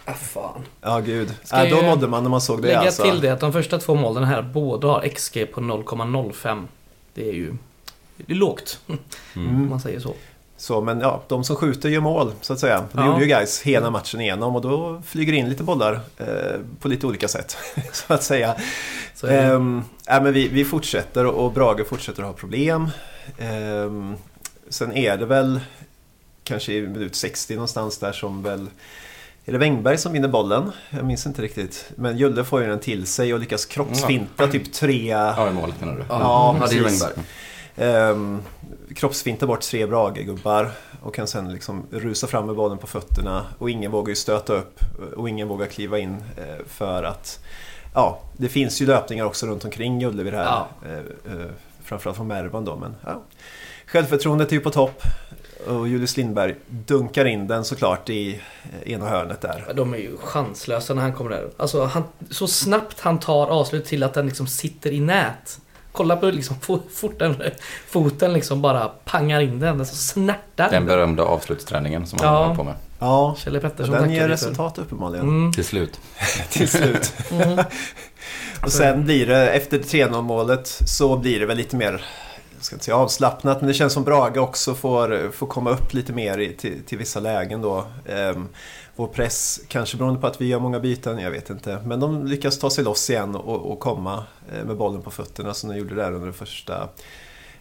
Ah, 0.05 0.13
fan. 0.13 0.61
Ja, 0.81 0.99
gud. 0.99 1.33
Ska 1.43 1.57
Ja, 1.57 1.69
då 1.69 1.75
jag 1.75 1.85
nådde 1.85 2.07
man 2.07 2.23
när 2.23 2.29
man 2.29 2.41
såg 2.41 2.61
det 2.61 2.67
Lägga 2.67 2.79
alltså. 2.79 3.03
till 3.03 3.21
det 3.21 3.29
att 3.29 3.39
de 3.39 3.53
första 3.53 3.77
två 3.79 3.95
målen 3.95 4.23
här 4.23 4.41
båda 4.41 4.87
har 4.87 5.07
XG 5.07 5.45
på 5.53 5.61
0,05. 5.61 6.63
Det 7.13 7.29
är 7.29 7.33
ju... 7.33 7.53
Det 8.17 8.33
är 8.33 8.37
lågt, 8.37 8.79
om 8.87 8.97
Mm. 9.35 9.69
man 9.69 9.79
säger 9.79 9.99
så. 9.99 10.13
Så, 10.57 10.81
men 10.81 10.99
ja, 10.99 11.23
de 11.27 11.43
som 11.43 11.55
skjuter 11.55 11.89
gör 11.89 12.01
mål, 12.01 12.31
så 12.41 12.53
att 12.53 12.59
säga. 12.59 12.79
Det 12.79 12.87
Ja. 13.01 13.07
gjorde 13.07 13.19
ju 13.21 13.27
guys 13.27 13.61
hela 13.61 13.89
matchen 13.89 14.21
igenom 14.21 14.55
och 14.55 14.61
då 14.61 15.01
flyger 15.05 15.33
in 15.33 15.49
lite 15.49 15.63
bollar 15.63 15.99
eh, 16.17 16.27
på 16.79 16.87
lite 16.87 17.07
olika 17.07 17.27
sätt, 17.27 17.57
så 17.93 18.13
att 18.13 18.23
säga. 18.23 18.55
så. 19.15 19.27
Ehm, 19.27 19.83
ja, 20.07 20.21
men 20.21 20.33
vi, 20.33 20.47
vi 20.47 20.65
fortsätter 20.65 21.25
och 21.25 21.51
Brage 21.53 21.87
fortsätter 21.87 22.21
att 22.21 22.27
ha 22.27 22.33
problem. 22.33 22.89
Ehm, 23.37 24.15
sen 24.69 24.97
är 24.97 25.17
det 25.17 25.25
väl 25.25 25.59
kanske 26.43 26.73
i 26.73 26.81
minut 26.81 27.15
60 27.15 27.53
någonstans 27.55 27.97
där 27.97 28.11
som 28.11 28.43
väl 28.43 28.67
är 29.45 29.51
det 29.51 29.57
Wängberg 29.57 29.97
som 29.97 30.13
vinner 30.13 30.27
bollen? 30.27 30.71
Jag 30.89 31.05
minns 31.05 31.25
inte 31.25 31.41
riktigt. 31.41 31.91
Men 31.95 32.17
Julle 32.17 32.43
får 32.43 32.61
ju 32.61 32.67
den 32.67 32.79
till 32.79 33.05
sig 33.07 33.33
och 33.33 33.39
lyckas 33.39 33.65
kroppsfinta 33.65 34.47
typ 34.47 34.73
tre... 34.73 35.07
Ja, 35.09 35.49
i 35.49 35.53
målet 35.53 35.79
menar 35.79 35.93
du? 35.93 35.99
Ja, 36.09 36.57
ja, 36.59 36.67
det 36.69 36.77
är 36.77 36.83
precis. 36.83 37.01
Wängberg. 37.03 37.25
Um, 37.75 38.41
kroppsfintar 38.95 39.47
bort 39.47 39.61
tre 39.61 39.85
Brage-gubbar 39.85 40.71
och 41.01 41.15
kan 41.15 41.27
sen 41.27 41.53
liksom 41.53 41.85
rusa 41.91 42.27
fram 42.27 42.45
med 42.45 42.55
bollen 42.55 42.77
på 42.77 42.87
fötterna 42.87 43.45
och 43.57 43.69
ingen 43.69 43.91
vågar 43.91 44.09
ju 44.09 44.15
stöta 44.15 44.53
upp 44.53 44.79
och 45.15 45.29
ingen 45.29 45.47
vågar 45.47 45.67
kliva 45.67 45.99
in 45.99 46.23
eh, 46.37 46.65
för 46.67 47.03
att 47.03 47.39
ja, 47.93 48.19
det 48.37 48.49
finns 48.49 48.81
ju 48.81 48.85
löpningar 48.85 49.25
också 49.25 49.45
runt 49.47 49.65
omkring 49.65 49.99
det 49.99 50.31
här. 50.31 50.43
Ja. 50.43 50.67
Eh, 50.85 50.97
eh, 51.33 51.45
framförallt 51.83 52.17
från 52.17 52.27
Mervan 52.27 52.65
då, 52.65 52.75
men 52.75 52.95
ja. 53.05 53.21
Självförtroendet 53.85 54.51
är 54.51 54.55
ju 54.55 54.59
på 54.59 54.69
topp 54.69 55.03
och 55.67 55.87
Julius 55.87 56.17
Lindberg 56.17 56.55
dunkar 56.67 57.25
in 57.25 57.47
den 57.47 57.65
såklart 57.65 58.09
i 58.09 58.41
eh, 58.83 58.91
ena 58.91 59.09
hörnet 59.09 59.41
där. 59.41 59.73
De 59.75 59.93
är 59.93 59.97
ju 59.97 60.17
chanslösa 60.17 60.93
när 60.93 61.01
han 61.01 61.13
kommer 61.13 61.29
där. 61.29 61.49
Alltså, 61.57 61.85
han, 61.85 62.03
så 62.29 62.47
snabbt 62.47 62.99
han 62.99 63.19
tar 63.19 63.47
avslut 63.47 63.85
till 63.85 64.03
att 64.03 64.13
den 64.13 64.25
liksom 64.25 64.47
sitter 64.47 64.91
i 64.91 64.99
nät. 64.99 65.59
Kolla 65.93 66.15
på 66.15 66.25
liksom 66.25 66.55
fo- 66.55 66.81
fort 66.93 67.19
den, 67.19 67.35
foten 67.87 68.33
liksom 68.33 68.61
bara 68.61 68.87
pangar 68.87 69.41
in 69.41 69.59
den. 69.59 69.77
Den 69.77 69.87
så 69.87 69.95
snärtar. 69.95 70.69
Den 70.71 70.85
berömda 70.85 71.23
avslutsträningen 71.23 72.07
som 72.07 72.19
han 72.21 72.33
Ja. 72.33 72.43
håller 72.43 72.55
på 72.55 72.63
med. 72.63 72.73
Ja, 72.99 73.35
Kjelle 73.37 73.59
Pettersson 73.59 73.95
den 73.95 74.11
ger 74.11 74.27
resultat 74.27 74.77
uppenbarligen. 74.77 75.27
Mm. 75.27 75.51
Till 75.53 75.65
slut. 75.65 75.99
Till 76.49 76.67
slut. 76.69 77.13
Mm. 77.31 77.59
Och 78.63 78.71
sen 78.71 79.05
blir 79.05 79.27
det, 79.27 79.49
efter 79.49 79.77
3-0 79.79 80.21
målet, 80.21 80.67
så 80.67 81.17
blir 81.17 81.39
det 81.39 81.45
väl 81.45 81.57
lite 81.57 81.75
mer, 81.75 81.91
jag 82.55 82.65
ska 82.65 82.75
inte 82.75 82.85
säga 82.85 82.97
avslappnat, 82.97 83.61
men 83.61 83.67
det 83.67 83.73
känns 83.73 83.93
som 83.93 84.03
Brage 84.03 84.37
också 84.37 84.75
får, 84.75 85.31
får 85.31 85.47
komma 85.47 85.69
upp 85.69 85.93
lite 85.93 86.13
mer 86.13 86.37
i, 86.37 86.53
till, 86.53 86.83
till 86.85 86.97
vissa 86.97 87.19
lägen 87.19 87.61
då. 87.61 87.85
Ehm, 88.09 88.47
vår 88.95 89.07
press, 89.07 89.59
kanske 89.67 89.97
beroende 89.97 90.19
på 90.19 90.27
att 90.27 90.41
vi 90.41 90.45
gör 90.47 90.59
många 90.59 90.79
byten, 90.79 91.19
jag 91.19 91.31
vet 91.31 91.49
inte. 91.49 91.79
Men 91.85 91.99
de 91.99 92.25
lyckas 92.27 92.59
ta 92.59 92.69
sig 92.69 92.83
loss 92.83 93.09
igen 93.09 93.35
och, 93.35 93.71
och 93.71 93.79
komma 93.79 94.23
eh, 94.53 94.65
med 94.65 94.77
bollen 94.77 95.01
på 95.01 95.11
fötterna 95.11 95.53
som 95.53 95.69
de 95.69 95.75
gjorde 95.77 95.95
där 95.95 96.11
under 96.11 96.25
den 96.25 96.33
första 96.33 96.89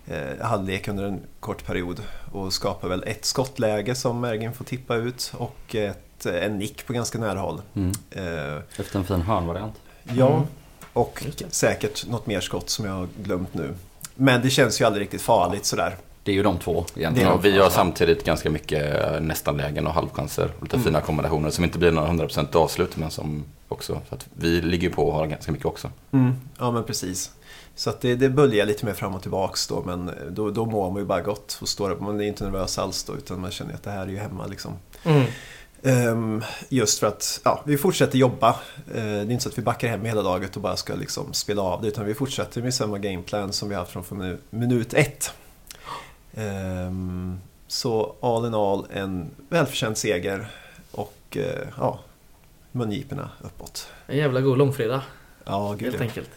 eh, 0.07 0.41
halvlek 0.47 0.89
under 0.89 1.05
en 1.05 1.21
kort 1.41 1.67
period. 1.67 2.01
Och 2.33 2.53
skapar 2.53 2.89
väl 2.89 3.05
ett 3.07 3.25
skottläge 3.25 3.95
som 3.95 4.21
Mergin 4.21 4.53
får 4.53 4.65
tippa 4.65 4.97
ut 4.97 5.33
och 5.37 5.75
ett, 5.75 6.27
en 6.27 6.59
nick 6.59 6.87
på 6.87 6.93
ganska 6.93 7.19
nära 7.19 7.39
håll. 7.39 7.61
Mm. 7.75 7.93
Eh, 8.11 8.62
Efter 8.81 8.99
en 8.99 9.05
fin 9.05 9.21
hörnvariant. 9.23 9.75
Ja, 10.05 10.29
Mm. 10.33 10.47
och 10.93 11.25
säkert 11.51 12.07
något 12.09 12.27
mer 12.27 12.41
skott 12.41 12.71
som 12.71 12.85
jag 12.85 12.93
har 12.93 13.09
glömt 13.23 13.55
nu. 13.55 13.75
Men 14.15 14.43
det 14.43 14.51
känns 14.51 14.81
ju 14.81 14.85
aldrig 14.85 15.03
riktigt 15.03 15.23
farligt 15.23 15.65
sådär. 15.65 15.97
Det 16.25 16.31
är 16.33 16.35
ju 16.35 16.43
de 16.43 16.59
två 16.59 16.85
egentligen. 16.97 17.29
Ja, 17.31 17.37
vi 17.37 17.59
har 17.59 17.71
samtidigt 17.71 18.25
ganska 18.25 18.50
mycket 18.50 19.05
eh, 19.05 19.21
nästan-lägen 19.21 19.87
och 19.87 19.93
halvchanser. 19.93 20.50
Och 20.57 20.62
lite 20.62 20.79
fina 20.79 21.00
kombinationer 21.00 21.50
som 21.50 21.64
inte 21.64 21.79
blir 21.79 21.93
några 21.93 22.09
100% 22.09 22.57
avslut 22.57 22.97
men 22.97 23.11
som 23.11 23.45
också... 23.69 24.00
Så 24.09 24.14
att 24.14 24.26
vi 24.35 24.61
ligger 24.61 24.91
på 24.91 25.07
och 25.09 25.14
har 25.14 25.26
ganska 25.26 25.52
mycket 25.52 25.67
också. 25.67 25.91
Mm, 26.12 26.33
ja 26.59 26.71
men 26.71 26.85
precis. 26.85 27.31
Så 27.75 27.91
att 27.91 28.00
det, 28.00 28.14
det 28.14 28.29
böljar 28.29 28.67
lite 28.67 28.87
mer 28.87 28.93
fram 28.93 29.14
och 29.14 29.23
tillbaks 29.23 29.67
då 29.67 29.83
men 29.87 30.11
då, 30.31 30.50
då 30.50 30.67
mår 30.67 30.91
man 30.91 30.99
ju 31.02 31.07
bara 31.07 31.21
gott 31.21 31.59
och 31.61 31.69
står 31.69 31.97
Man 31.97 32.21
är 32.21 32.25
inte 32.25 32.45
nervös 32.45 32.79
alls 32.79 33.05
då 33.05 33.17
utan 33.17 33.41
man 33.41 33.50
känner 33.50 33.75
att 33.75 33.83
det 33.83 33.91
här 33.91 34.02
är 34.02 34.11
ju 34.11 34.19
hemma 34.19 34.47
liksom. 34.47 34.73
Mm. 35.05 35.25
Ehm, 35.83 36.43
just 36.69 36.99
för 36.99 37.07
att 37.07 37.41
ja, 37.45 37.62
vi 37.64 37.79
fortsätter 37.79 38.19
jobba. 38.19 38.49
Eh, 38.49 38.55
det 38.95 39.00
är 39.00 39.31
inte 39.31 39.43
så 39.43 39.49
att 39.49 39.59
vi 39.59 39.62
backar 39.62 39.88
hem 39.88 40.05
hela 40.05 40.23
laget 40.23 40.57
och 40.57 40.62
bara 40.62 40.76
ska 40.76 40.95
liksom 40.95 41.33
spela 41.33 41.62
av 41.62 41.83
det 41.83 41.88
utan 41.88 42.05
vi 42.05 42.14
fortsätter 42.14 42.62
med 42.62 42.75
samma 42.75 42.99
gameplan 42.99 43.52
som 43.52 43.69
vi 43.69 43.75
haft 43.75 43.91
från 43.91 44.02
minu- 44.02 44.38
minut 44.50 44.95
ett. 44.95 45.33
Ehm, 46.35 47.41
så 47.67 48.15
all 48.21 48.47
in 48.47 48.55
all 48.55 48.87
en 48.93 49.31
välförtjänt 49.49 49.99
seger 49.99 50.47
och 50.93 51.37
eh, 51.37 51.69
ja, 51.79 52.01
mungiporna 52.73 53.31
uppåt. 53.41 53.89
En 54.07 54.17
jävla 54.17 54.41
god 54.41 54.59
långfredag. 54.59 55.01
Ja, 55.45 55.75
gud 55.79 55.89
Helt 55.89 56.01
ja. 56.01 56.03
enkelt. 56.03 56.31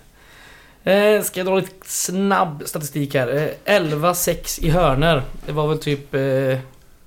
Eh, 0.84 1.22
ska 1.24 1.40
jag 1.40 1.48
dra 1.48 1.56
lite 1.56 1.74
snabb 1.84 2.64
statistik 2.66 3.16
här. 3.16 3.28
Eh, 3.66 3.80
11-6 3.80 4.60
i 4.64 4.70
hörner. 4.70 5.24
Det 5.46 5.52
var 5.52 5.68
väl 5.68 5.80
typ 5.80 6.14
eh, 6.14 6.60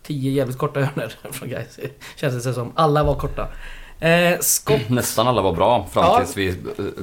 10 0.02 0.30
jävligt 0.30 0.58
korta 0.58 0.80
hörner 0.80 1.16
från 1.32 1.48
guys. 1.48 1.78
Känns 2.16 2.44
det 2.44 2.54
som. 2.54 2.72
Alla 2.74 3.04
var 3.04 3.14
korta. 3.14 3.48
Eh, 4.00 4.38
skott. 4.40 4.88
Nästan 4.88 5.28
alla 5.28 5.42
var 5.42 5.52
bra 5.52 5.86
fram 5.92 6.04
Ja. 6.04 6.18
tills 6.18 6.36
vi... 6.36 6.54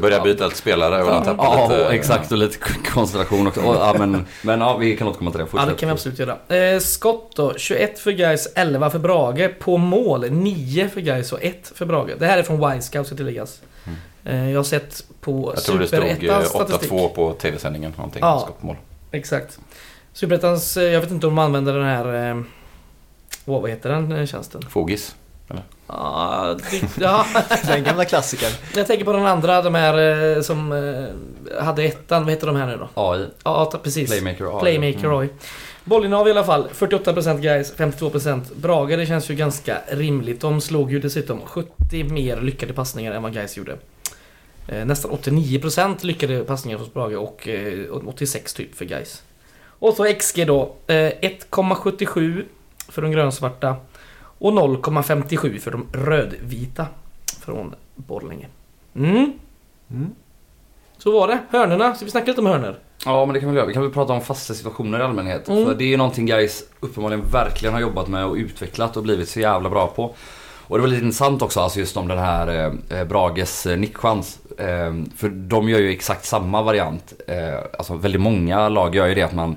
Börjar 0.01 0.23
byta 0.23 0.43
lite 0.45 0.57
spelare 0.57 1.03
och 1.03 1.25
tappa 1.25 1.43
Ja, 1.43 1.67
lite... 1.69 1.87
exakt. 1.89 2.31
Och 2.31 2.37
lite 2.37 2.57
konstellation 2.93 3.47
också. 3.47 3.61
Ja, 3.61 3.95
men, 3.99 4.25
men 4.41 4.59
ja, 4.61 4.77
vi 4.77 4.97
kan 4.97 5.07
återkomma 5.07 5.31
till 5.31 5.37
det. 5.37 5.43
Ja, 5.43 5.47
Fortsätt. 5.47 5.69
det 5.69 5.75
kan 5.75 5.89
vi 5.89 5.93
absolut 5.93 6.19
göra. 6.19 6.55
Eh, 6.73 6.79
skott 6.79 7.31
då. 7.35 7.53
21 7.57 7.99
för 7.99 8.11
guys 8.11 8.47
11 8.55 8.89
för 8.89 8.99
Brage. 8.99 9.59
På 9.59 9.77
mål 9.77 10.31
9 10.31 10.89
för 10.89 11.01
guys 11.01 11.31
och 11.33 11.43
1 11.43 11.71
för 11.75 11.85
Brage. 11.85 12.11
Det 12.19 12.25
här 12.25 12.37
är 12.37 12.43
från 12.43 12.71
Wisecout 12.71 13.07
ska 13.07 13.15
tilläggas. 13.15 13.61
Eh, 14.23 14.49
jag 14.49 14.59
har 14.59 14.63
sett 14.63 15.03
på 15.21 15.51
Jag 15.55 15.63
tror 15.63 15.79
det 15.79 15.87
stod 15.87 15.99
eh, 16.03 16.13
Superettans 16.13 16.49
statistik. 16.49 16.91
8-2 16.91 17.09
på 17.09 17.33
tv-sändningen. 17.33 17.93
Någonting. 17.97 18.19
Ja. 18.21 18.39
Skottmål. 18.39 18.75
Exakt. 19.11 19.59
Superettans, 20.13 20.77
eh, 20.77 20.83
jag 20.83 21.01
vet 21.01 21.11
inte 21.11 21.27
om 21.27 21.35
de 21.35 21.41
använder 21.43 21.73
den 21.73 21.85
här... 21.85 22.29
Eh, 22.31 22.41
vad 23.45 23.69
heter 23.69 23.89
den 23.89 24.11
eh, 24.11 24.25
tjänsten? 24.25 24.61
Fogis. 24.69 25.15
Ah, 25.87 26.53
det- 26.53 26.83
ja, 27.01 27.25
Den 27.67 27.83
gamla 27.83 28.05
klassikern. 28.05 28.51
jag 28.75 28.87
tänker 28.87 29.05
på 29.05 29.13
den 29.13 29.25
andra, 29.25 29.61
de 29.61 29.75
här 29.75 30.35
eh, 30.37 30.41
som 30.41 30.71
eh, 30.71 31.63
hade 31.65 31.83
ettan. 31.83 32.23
Vad 32.23 32.31
heter 32.33 32.47
de 32.47 32.55
här 32.55 32.67
nu 32.67 32.77
då? 32.77 32.89
AI. 32.93 33.27
Ja, 33.43 33.71
precis. 33.83 34.09
Playmaker 34.09 34.55
AI. 34.57 34.59
Playmaker 34.61 35.19
AI. 35.19 35.29
Bollinnehav 35.83 36.27
i 36.27 36.31
alla 36.31 36.43
fall. 36.43 36.67
48% 36.73 37.39
guys, 37.39 37.73
52% 37.77 38.41
Brage. 38.55 38.89
Det 38.97 39.05
känns 39.05 39.29
ju 39.29 39.35
ganska 39.35 39.77
rimligt. 39.89 40.41
De 40.41 40.61
slog 40.61 40.91
ju 40.91 40.99
dessutom 40.99 41.41
70 41.45 42.03
mer 42.03 42.41
lyckade 42.41 42.73
passningar 42.73 43.11
än 43.11 43.23
vad 43.23 43.33
guys 43.33 43.57
gjorde. 43.57 43.77
Eh, 44.67 44.85
nästan 44.85 45.11
89% 45.11 45.95
lyckade 46.05 46.43
passningar 46.43 46.77
hos 46.77 46.93
Brage 46.93 47.15
och 47.17 47.47
eh, 47.47 48.07
86 48.07 48.53
typ 48.53 48.75
för 48.75 48.85
guys. 48.85 49.23
Och 49.79 49.93
så 49.93 50.13
XG 50.19 50.47
då. 50.47 50.75
Eh, 50.87 50.93
1,77 50.95 52.43
för 52.89 53.01
de 53.01 53.11
grönsvarta. 53.11 53.75
Och 54.45 54.51
0,57 54.53 55.59
för 55.59 55.71
de 55.71 55.85
rödvita. 55.93 56.85
Från 57.45 57.75
Borlänge. 57.95 58.47
Mm, 58.95 59.33
Mm. 59.91 60.09
så 60.97 61.11
var 61.11 61.27
det. 61.27 61.39
Hörnorna. 61.49 61.95
Ska 61.95 62.05
vi 62.05 62.11
snacka 62.11 62.25
lite 62.27 62.41
om 62.41 62.47
hörnor? 62.47 62.75
Ja 63.05 63.25
men 63.25 63.33
det 63.33 63.39
kan 63.39 63.49
vi 63.49 63.55
göra. 63.55 63.65
Vi 63.67 63.73
kan 63.73 63.81
väl 63.81 63.91
prata 63.91 64.13
om 64.13 64.21
fasta 64.21 64.53
situationer 64.53 64.99
i 64.99 65.03
allmänhet. 65.03 65.47
Mm. 65.47 65.65
För 65.65 65.75
det 65.75 65.83
är 65.83 65.87
ju 65.87 65.97
någonting 65.97 66.25
guys 66.25 66.63
uppenbarligen 66.79 67.23
verkligen 67.31 67.73
har 67.73 67.81
jobbat 67.81 68.07
med 68.07 68.25
och 68.25 68.35
utvecklat 68.35 68.97
och 68.97 69.03
blivit 69.03 69.29
så 69.29 69.39
jävla 69.39 69.69
bra 69.69 69.87
på. 69.87 70.15
Och 70.67 70.77
det 70.77 70.81
var 70.81 70.87
lite 70.87 71.05
intressant 71.05 71.41
också 71.41 71.59
alltså 71.59 71.79
just 71.79 71.97
om 71.97 72.07
den 72.07 72.17
här 72.17 72.73
eh, 72.89 73.03
Brages 73.03 73.65
eh, 73.65 73.77
nickchans. 73.77 74.39
Eh, 74.57 74.93
för 75.17 75.29
de 75.29 75.69
gör 75.69 75.79
ju 75.79 75.89
exakt 75.91 76.25
samma 76.25 76.61
variant. 76.61 77.13
Eh, 77.27 77.59
alltså 77.77 77.95
väldigt 77.95 78.21
många 78.21 78.69
lag 78.69 78.95
gör 78.95 79.07
ju 79.07 79.15
det 79.15 79.21
att 79.21 79.33
man 79.33 79.55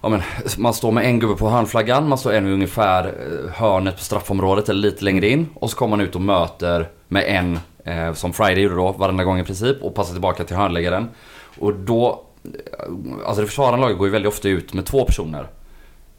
Ja, 0.00 0.08
men, 0.08 0.22
man 0.58 0.74
står 0.74 0.92
med 0.92 1.04
en 1.04 1.18
gubbe 1.18 1.36
på 1.36 1.48
hörnflaggan, 1.48 2.08
man 2.08 2.18
står 2.18 2.32
en 2.32 2.44
vid 2.44 2.54
ungefär 2.54 3.04
eh, 3.04 3.52
hörnet 3.52 3.96
på 3.96 4.02
straffområdet 4.02 4.68
eller 4.68 4.80
lite 4.80 5.04
längre 5.04 5.28
in. 5.28 5.48
Och 5.54 5.70
så 5.70 5.76
kommer 5.76 5.96
man 5.96 6.06
ut 6.06 6.14
och 6.14 6.20
möter 6.20 6.88
med 7.08 7.24
en, 7.26 7.58
eh, 7.84 8.12
som 8.12 8.32
Friday 8.32 8.62
gjorde 8.62 8.74
då, 8.74 8.92
varenda 8.92 9.24
gång 9.24 9.38
i 9.38 9.44
princip. 9.44 9.82
Och 9.82 9.94
passar 9.94 10.12
tillbaka 10.12 10.44
till 10.44 10.56
hörnläggaren. 10.56 11.08
Och 11.58 11.74
då, 11.74 12.24
eh, 12.44 13.26
alltså 13.26 13.40
det 13.40 13.46
försvarande 13.46 13.80
laget 13.80 13.98
går 13.98 14.06
ju 14.06 14.12
väldigt 14.12 14.32
ofta 14.32 14.48
ut 14.48 14.74
med 14.74 14.86
två 14.86 15.04
personer. 15.04 15.46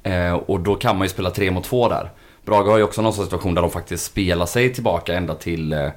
Eh, 0.03 0.33
och 0.33 0.59
då 0.59 0.75
kan 0.75 0.97
man 0.97 1.05
ju 1.05 1.09
spela 1.09 1.31
tre 1.31 1.51
mot 1.51 1.63
två 1.63 1.89
där. 1.89 2.11
Brage 2.45 2.67
har 2.67 2.77
ju 2.77 2.83
också 2.83 3.01
någon 3.01 3.13
sån 3.13 3.25
situation 3.25 3.55
där 3.55 3.61
de 3.61 3.71
faktiskt 3.71 4.05
spelar 4.05 4.45
sig 4.45 4.73
tillbaka 4.73 5.13
ända 5.13 5.35
till 5.35 5.73
eh, 5.73 5.89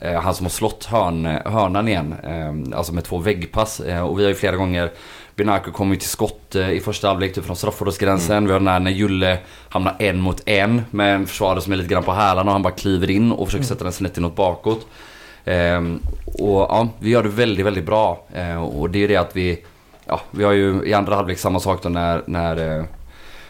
eh, 0.00 0.20
han 0.20 0.34
som 0.34 0.46
har 0.46 0.50
slått 0.50 0.84
hörn, 0.84 1.26
eh, 1.26 1.52
hörnan 1.52 1.88
igen. 1.88 2.14
Eh, 2.22 2.78
alltså 2.78 2.94
med 2.94 3.04
två 3.04 3.18
väggpass. 3.18 3.80
Eh, 3.80 4.02
och 4.02 4.18
vi 4.18 4.22
har 4.22 4.28
ju 4.28 4.34
flera 4.34 4.56
gånger 4.56 4.92
Binaco 5.36 5.72
kommer 5.72 5.94
ju 5.94 6.00
till 6.00 6.08
skott 6.08 6.54
eh, 6.54 6.70
i 6.70 6.80
första 6.80 7.08
halvlek 7.08 7.34
typ 7.34 7.44
från 7.44 7.56
straffområdesgränsen. 7.56 8.46
Vi 8.46 8.52
har 8.52 8.60
den 8.60 8.68
här 8.68 8.80
när 8.80 8.90
Julle 8.90 9.38
hamnar 9.68 9.96
en 9.98 10.20
mot 10.20 10.42
en 10.48 10.82
med 10.90 11.14
en 11.14 11.26
försvarare 11.26 11.60
som 11.60 11.72
är 11.72 11.76
lite 11.76 11.88
grann 11.88 12.02
på 12.02 12.12
hälarna 12.12 12.42
och 12.42 12.52
han 12.52 12.62
bara 12.62 12.72
kliver 12.72 13.10
in 13.10 13.32
och 13.32 13.46
försöker 13.48 13.64
sätta 13.64 13.84
den 13.84 13.92
snett 13.92 14.18
inåt 14.18 14.36
bakåt. 14.36 14.86
Ehm, 15.44 16.00
och 16.24 16.60
ja, 16.60 16.88
vi 16.98 17.10
gör 17.10 17.22
det 17.22 17.28
väldigt, 17.28 17.66
väldigt 17.66 17.86
bra. 17.86 18.24
Ehm, 18.34 18.58
och 18.58 18.90
det 18.90 19.04
är 19.04 19.08
det 19.08 19.16
att 19.16 19.36
vi, 19.36 19.64
ja, 20.06 20.20
vi 20.30 20.44
har 20.44 20.52
ju 20.52 20.82
i 20.84 20.94
andra 20.94 21.14
halvlek 21.14 21.38
samma 21.38 21.60
sak 21.60 21.82
då 21.82 21.88
när, 21.88 22.22
när 22.26 22.78
eh, 22.78 22.84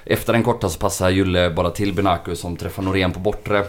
efter 0.05 0.33
den 0.33 0.43
korta 0.43 0.69
så 0.69 0.79
passar 0.79 1.11
Julle 1.11 1.51
bara 1.51 1.71
till 1.71 1.95
Benaku 1.95 2.37
som 2.37 2.57
träffar 2.57 2.83
Norén 2.83 3.13
på 3.13 3.21
bortre. 3.21 3.65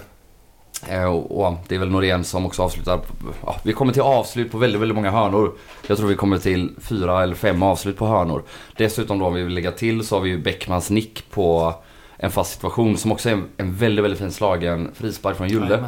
Eh, 0.90 1.04
och, 1.04 1.46
och 1.46 1.58
det 1.68 1.76
är 1.76 1.80
väl 1.80 1.90
Norén 1.90 2.24
som 2.24 2.46
också 2.46 2.64
avslutar. 2.64 3.00
Ja, 3.46 3.56
vi 3.64 3.74
kommer 3.74 3.94
till 3.94 4.02
avslut 4.02 4.52
på 4.52 4.58
väldigt, 4.58 4.82
väldigt 4.82 4.96
många 4.96 5.12
hörnor. 5.12 5.54
Jag 5.88 5.98
tror 5.98 6.08
vi 6.08 6.16
kommer 6.16 6.38
till 6.38 6.76
fyra 6.82 7.24
eller 7.24 7.36
fem 7.36 7.64
avslut 7.64 7.98
på 7.98 8.08
hörnor. 8.08 8.44
Dessutom 8.78 9.20
då 9.20 9.26
om 9.26 9.34
vi 9.34 9.44
vill 9.44 9.54
lägga 9.54 9.72
till 9.72 10.08
så 10.08 10.16
har 10.16 10.22
vi 10.22 10.30
ju 10.30 10.38
Bäckmans 10.38 10.90
nick 10.90 11.32
på 11.32 11.74
en 12.18 12.32
fast 12.32 12.54
situation 12.54 12.98
som 12.98 13.12
också 13.12 13.30
är 13.30 13.34
en, 13.34 13.48
en 13.58 13.76
väldigt, 13.76 14.04
väldigt 14.04 14.20
fin 14.20 14.32
slagen 14.32 14.92
frispark 14.94 15.38
från 15.38 15.50
Julle. 15.50 15.84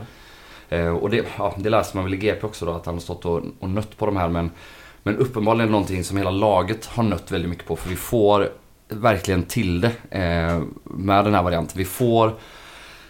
Eh, 0.70 0.96
och 0.96 1.10
det, 1.10 1.26
ja, 1.38 1.54
det 1.58 1.70
läste 1.70 1.98
man 1.98 2.06
väl 2.06 2.14
i 2.14 2.18
GP 2.18 2.46
också 2.46 2.66
då 2.66 2.72
att 2.72 2.86
han 2.86 2.96
har 2.96 3.02
stått 3.02 3.26
och, 3.26 3.42
och 3.60 3.70
nött 3.70 3.98
på 3.98 4.06
de 4.06 4.18
här 4.18 4.30
men 4.30 4.52
Men 5.04 5.18
uppenbarligen 5.18 5.72
någonting 5.72 6.04
som 6.04 6.18
hela 6.18 6.32
laget 6.32 6.86
har 6.86 7.04
nött 7.04 7.32
väldigt 7.32 7.50
mycket 7.50 7.66
på 7.66 7.76
för 7.76 7.90
vi 7.90 7.96
får 7.96 8.50
verkligen 8.88 9.44
till 9.44 9.82
det 9.82 9.92
eh, 10.12 10.62
med 10.84 11.26
den 11.26 11.34
här 11.34 11.44
varianten. 11.44 11.78
Vi 11.78 11.86
får 11.86 12.34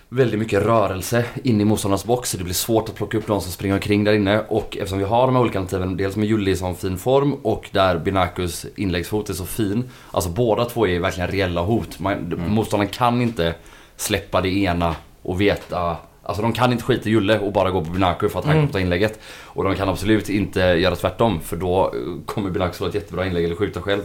väldigt 0.10 0.39
mycket 0.39 0.63
rörelse 0.63 1.25
in 1.44 1.62
i 1.62 1.66
motståndarnas 1.66 2.06
box. 2.06 2.30
så 2.32 2.38
Det 2.38 2.44
blir 2.44 2.54
svårt 2.54 2.89
att 2.89 2.96
plocka 2.96 3.18
upp 3.18 3.28
de 3.28 3.42
som 3.42 3.51
springer 3.51 3.75
omkring 3.75 4.04
där 4.04 4.13
inne. 4.13 4.39
Och 4.39 4.78
eftersom 4.78 5.00
vi 5.00 5.06
har 5.06 5.25
de 5.28 5.36
här 5.36 5.42
olika 5.42 5.60
alternativen, 5.60 5.98
dels 5.98 6.16
med 6.16 6.28
Julli 6.28 6.56
som 6.56 6.75
fin 6.75 6.98
form 6.98 7.34
och 7.34 7.70
där 7.72 7.98
Binakus 7.98 8.66
inläggsfot 8.75 9.30
är 9.30 9.34
så 9.34 9.46
fin. 9.46 9.89
Alltså 10.12 10.30
båda 10.30 10.66
två 10.66 10.88
är 10.88 11.00
verkligen 11.00 11.30
reella 11.32 11.62
hot. 11.62 12.00
Man, 12.00 12.13
Mm. 12.13 12.51
Motståndaren 12.51 12.92
kan 12.92 13.22
inte 13.22 13.56
släppa 13.96 14.42
det 14.42 14.50
ena 14.50 14.96
och 15.22 15.42
veta 15.42 15.98
Alltså 16.24 16.42
de 16.42 16.54
kan 16.54 16.72
inte 16.72 16.84
skita 16.84 17.10
i 17.10 17.12
Julle 17.12 17.39
och 17.39 17.54
bara 17.54 17.72
gå 17.72 17.86
på 17.86 17.92
Binaku 17.92 18.30
för 18.30 18.39
att 18.39 18.46
han 18.46 18.54
Mm. 18.54 18.63
kommer 18.68 18.74
ta 18.74 18.80
inlägget. 18.80 19.20
Och 19.46 19.63
de 19.63 19.75
kan 19.75 19.89
absolut 19.89 20.30
inte 20.30 20.60
göra 20.60 20.96
tvärtom 20.96 21.39
för 21.42 21.56
då 21.58 21.86
eh, 21.86 22.24
kommer 22.25 22.50
Binaku 22.50 22.74
slå 22.74 22.88
ett 22.88 22.96
jättebra 22.96 23.25
inlägg 23.28 23.46
eller 23.46 23.56
skjuta 23.56 23.82
själv. 23.82 24.01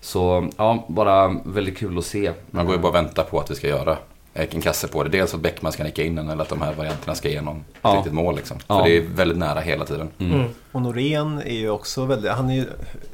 Så 0.00 0.48
ja, 0.56 0.86
bara 0.88 1.28
väldigt 1.44 1.78
kul 1.78 1.98
att 1.98 2.04
se. 2.04 2.32
Man 2.50 2.66
går 2.66 2.74
ju 2.74 2.80
bara 2.80 2.88
och 2.88 2.94
väntar 2.94 3.22
på 3.22 3.40
att 3.40 3.50
vi 3.50 3.54
ska 3.54 3.68
göra 3.68 3.96
en 4.36 4.60
kasse 4.60 4.88
på 4.88 5.02
det. 5.02 5.08
Dels 5.10 5.34
att 5.34 5.40
Bäckman 5.40 5.72
ska 5.72 5.84
nicka 5.84 6.02
in 6.02 6.14
den 6.14 6.30
eller 6.30 6.42
att 6.42 6.48
de 6.48 6.62
här 6.62 6.74
varianterna 6.74 7.14
ska 7.14 7.28
igenom 7.28 7.56
ett 7.56 7.78
Ja. 7.82 7.90
riktigt 7.96 8.12
mål 8.12 8.36
liksom. 8.36 8.56
Ja. 8.66 8.78
För 8.78 8.88
det 8.88 8.96
är 8.96 9.00
väldigt 9.00 9.38
nära 9.38 9.60
hela 9.60 9.84
tiden. 9.84 10.08
Mm. 10.18 10.32
Mm. 10.34 10.48
Och 10.72 10.82
Norén 10.82 11.42
är 11.46 11.54
ju 11.54 11.70
också 11.70 12.04
väldigt, 12.04 12.30
han 12.32 12.50
är 12.50 12.54
ju, 12.54 12.66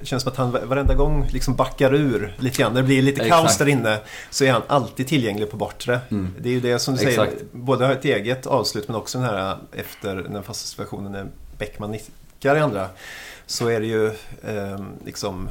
känns 0.02 0.22
som 0.22 0.32
att 0.32 0.38
han 0.38 0.50
varenda 0.50 0.94
gång 0.94 1.26
liksom 1.32 1.54
backar 1.54 1.94
ur 1.94 2.34
lite 2.38 2.62
grann. 2.62 2.72
När 2.74 2.80
det 2.80 2.86
blir 2.86 3.02
lite 3.02 3.22
Exakt. 3.22 3.42
kaos 3.42 3.58
där 3.58 3.68
inne 3.68 3.98
så 4.30 4.44
är 4.44 4.52
han 4.52 4.62
alltid 4.66 5.08
tillgänglig 5.08 5.50
på 5.50 5.56
bortre. 5.56 6.00
Mm. 6.10 6.34
Det 6.40 6.48
är 6.48 6.52
ju 6.52 6.60
det 6.60 6.78
som 6.78 6.94
du 6.94 7.00
säger, 7.00 7.24
Exakt. 7.24 7.42
både 7.52 7.86
har 7.86 7.92
ett 7.92 8.04
eget 8.04 8.46
avslut 8.46 8.88
men 8.88 8.96
också 8.96 9.18
den 9.18 9.26
här 9.28 9.56
efter 9.72 10.16
den 10.16 10.42
fasta 10.42 10.66
situationen 10.66 11.12
när 11.12 11.26
Bäckman 11.58 11.90
nickar 11.90 12.56
i 12.56 12.60
andra. 12.60 12.88
Så 13.46 13.68
är 13.68 13.80
det 13.80 13.86
ju 13.86 14.06
eh, 14.42 14.80
liksom 15.04 15.48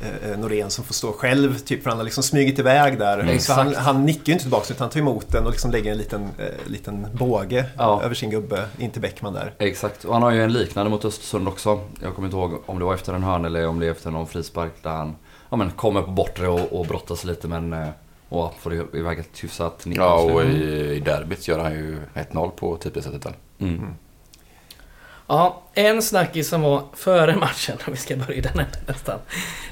eh, 0.00 0.38
Norén 0.38 0.70
som 0.70 0.84
får 0.84 0.94
stå 0.94 1.12
själv, 1.12 1.58
typ, 1.58 1.82
för 1.82 1.90
han 1.90 1.98
har 1.98 2.04
liksom 2.04 2.22
smugit 2.22 2.58
iväg 2.58 2.98
där. 2.98 3.22
Så 3.26 3.30
Exakt. 3.32 3.58
han, 3.58 3.74
han 3.74 4.04
nickar 4.06 4.26
ju 4.26 4.32
inte 4.32 4.44
tillbaka 4.44 4.66
utan 4.74 4.84
han 4.84 4.90
tar 4.90 5.00
emot 5.00 5.32
den 5.32 5.44
och 5.44 5.50
liksom 5.50 5.70
lägger 5.70 5.92
en 5.92 5.98
liten, 5.98 6.22
eh, 6.38 6.46
liten 6.66 7.06
båge 7.12 7.64
Ja. 7.78 8.02
över 8.02 8.14
sin 8.14 8.30
gubbe 8.30 8.64
in 8.78 8.90
till 8.90 9.02
Bäckman 9.02 9.32
där. 9.32 9.54
Exakt, 9.58 10.04
och 10.04 10.12
han 10.12 10.22
har 10.22 10.30
ju 10.30 10.42
en 10.44 10.52
liknande 10.52 10.90
mot 10.90 11.04
Östersund 11.04 11.48
också. 11.48 11.80
Jag 12.02 12.14
kommer 12.14 12.28
inte 12.28 12.36
ihåg 12.36 12.52
om 12.66 12.78
det 12.78 12.84
var 12.84 12.94
efter 12.94 13.12
en 13.14 13.22
hörn 13.22 13.44
eller 13.44 13.66
om 13.68 13.80
det 13.80 13.86
är 13.86 13.90
efter 13.90 14.10
någon 14.10 14.26
frispark 14.26 14.72
där 14.82 14.90
han 14.90 15.16
ja, 15.50 15.56
men, 15.56 15.70
kommer 15.70 16.02
på 16.02 16.10
bortre 16.10 16.48
och, 16.48 16.72
och 16.80 16.86
brottas 16.86 17.24
lite 17.24 17.48
men 17.48 17.72
eh, 17.72 17.88
och 18.28 18.54
får 18.60 18.96
iväg 18.96 19.18
ett 19.18 19.44
hyfsat 19.44 19.82
Ja, 19.84 20.14
och 20.14 20.44
i, 20.44 20.94
i 20.96 21.00
derbyt 21.00 21.48
gör 21.48 21.58
han 21.58 21.72
ju 21.72 21.98
1-0 22.14 22.50
på 22.50 22.76
typiskt 22.76 23.12
sättet. 23.12 23.34
Mm. 23.58 23.94
Ja, 25.26 25.62
en 25.74 26.02
snackis 26.02 26.48
som 26.48 26.62
var 26.62 26.82
före 26.96 27.36
matchen, 27.36 27.76
om 27.86 27.92
vi 27.92 27.96
ska 27.98 28.16
börja 28.16 28.42
den 28.42 28.58
här 28.58 28.66
nästan. 28.86 29.18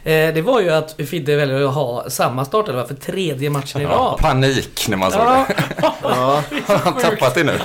Eh, 0.05 0.35
det 0.35 0.43
var 0.43 0.61
ju 0.61 0.71
att 0.71 0.93
Fidde 1.09 1.37
väljer 1.37 1.63
att 1.69 1.75
ha 1.75 2.11
samma 2.11 2.45
startelva 2.45 2.85
för 2.87 2.95
tredje 2.95 3.51
matchen 3.51 3.81
i 3.81 3.85
Ja, 3.85 3.91
rad. 3.91 4.19
panik 4.19 4.87
när 4.89 4.97
man 4.97 5.11
såg 5.13 5.21
Ja, 5.21 5.47
det. 5.49 5.55
Ja, 6.03 6.43
Har 6.67 6.77
han 6.77 6.99
tappat 6.99 7.35
det 7.35 7.45
nu? 7.45 7.59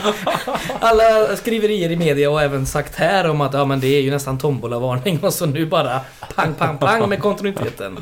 alla 0.80 1.36
skriverier 1.36 1.92
i 1.92 1.96
media 1.96 2.30
och 2.32 2.42
även 2.42 2.66
sagt 2.66 2.96
här 2.96 3.30
om 3.30 3.42
att 3.42 3.54
ja, 3.54 3.66
men 3.66 3.80
det 3.80 3.88
är 3.88 4.02
ju 4.02 4.12
nästan 4.12 4.38
tombolavarning 4.38 5.20
och 5.24 5.34
så 5.34 5.46
nu 5.46 5.66
bara 5.66 6.00
pang, 6.36 6.54
pang, 6.54 6.78
pang 6.78 7.10
med 7.10 7.20
kontinuiteten. 7.22 7.98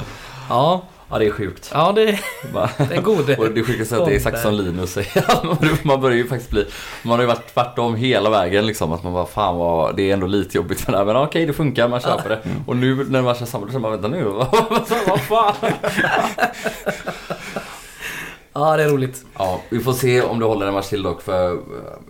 Ja, 0.49 0.81
Ja 1.09 1.17
det 1.19 1.25
är 1.25 1.31
sjukt. 1.31 1.71
ja 1.73 1.91
det, 1.91 2.19
Bara- 2.53 2.69
det 2.89 2.95
är 2.95 3.01
gode. 3.01 3.37
Och 3.37 3.51
det 3.51 3.63
sjukaste 3.63 3.95
är 3.95 3.99
att 3.99 4.05
det 4.05 4.15
är 4.15 4.37
som 4.37 4.53
Linus 4.53 4.91
säger. 4.93 5.25
man 5.87 6.01
börjar 6.01 6.17
ju 6.17 6.27
faktiskt 6.27 6.51
bli... 6.51 6.65
Man 7.03 7.11
har 7.11 7.21
ju 7.21 7.27
varit 7.27 7.53
tvärtom 7.53 7.95
hela 7.95 8.29
vägen 8.29 8.65
liksom. 8.65 8.91
Att 8.93 9.03
man 9.03 9.13
bara 9.13 9.25
fan 9.25 9.55
vad... 9.57 9.95
Det 9.95 10.09
är 10.09 10.13
ändå 10.13 10.27
lite 10.27 10.57
jobbigt 10.57 10.87
med 10.87 10.93
det 10.93 10.97
här. 10.97 11.05
Men 11.05 11.15
okej 11.15 11.45
det 11.45 11.53
funkar, 11.53 11.87
man 11.87 11.99
köper 11.99 12.29
det. 12.29 12.39
Och 12.67 12.75
nu 12.77 13.05
när 13.09 13.21
man 13.21 13.35
kör 13.35 13.45
samma, 13.45 13.67
känner 13.67 13.79
man 13.79 13.91
vänta 13.91 14.07
nu. 14.07 14.23
vad 14.23 14.47
vad 15.07 15.21
fan? 15.21 15.53
Ja, 18.53 18.77
det 18.77 18.83
är 18.83 18.89
roligt. 18.89 19.25
Ja, 19.37 19.61
vi 19.69 19.79
får 19.79 19.93
se 19.93 20.21
om 20.21 20.39
det 20.39 20.45
håller 20.45 20.67
en 20.67 20.73
match 20.73 20.89
till 20.89 21.03
dock 21.03 21.21
för... 21.21 21.51
eh, 21.53 21.57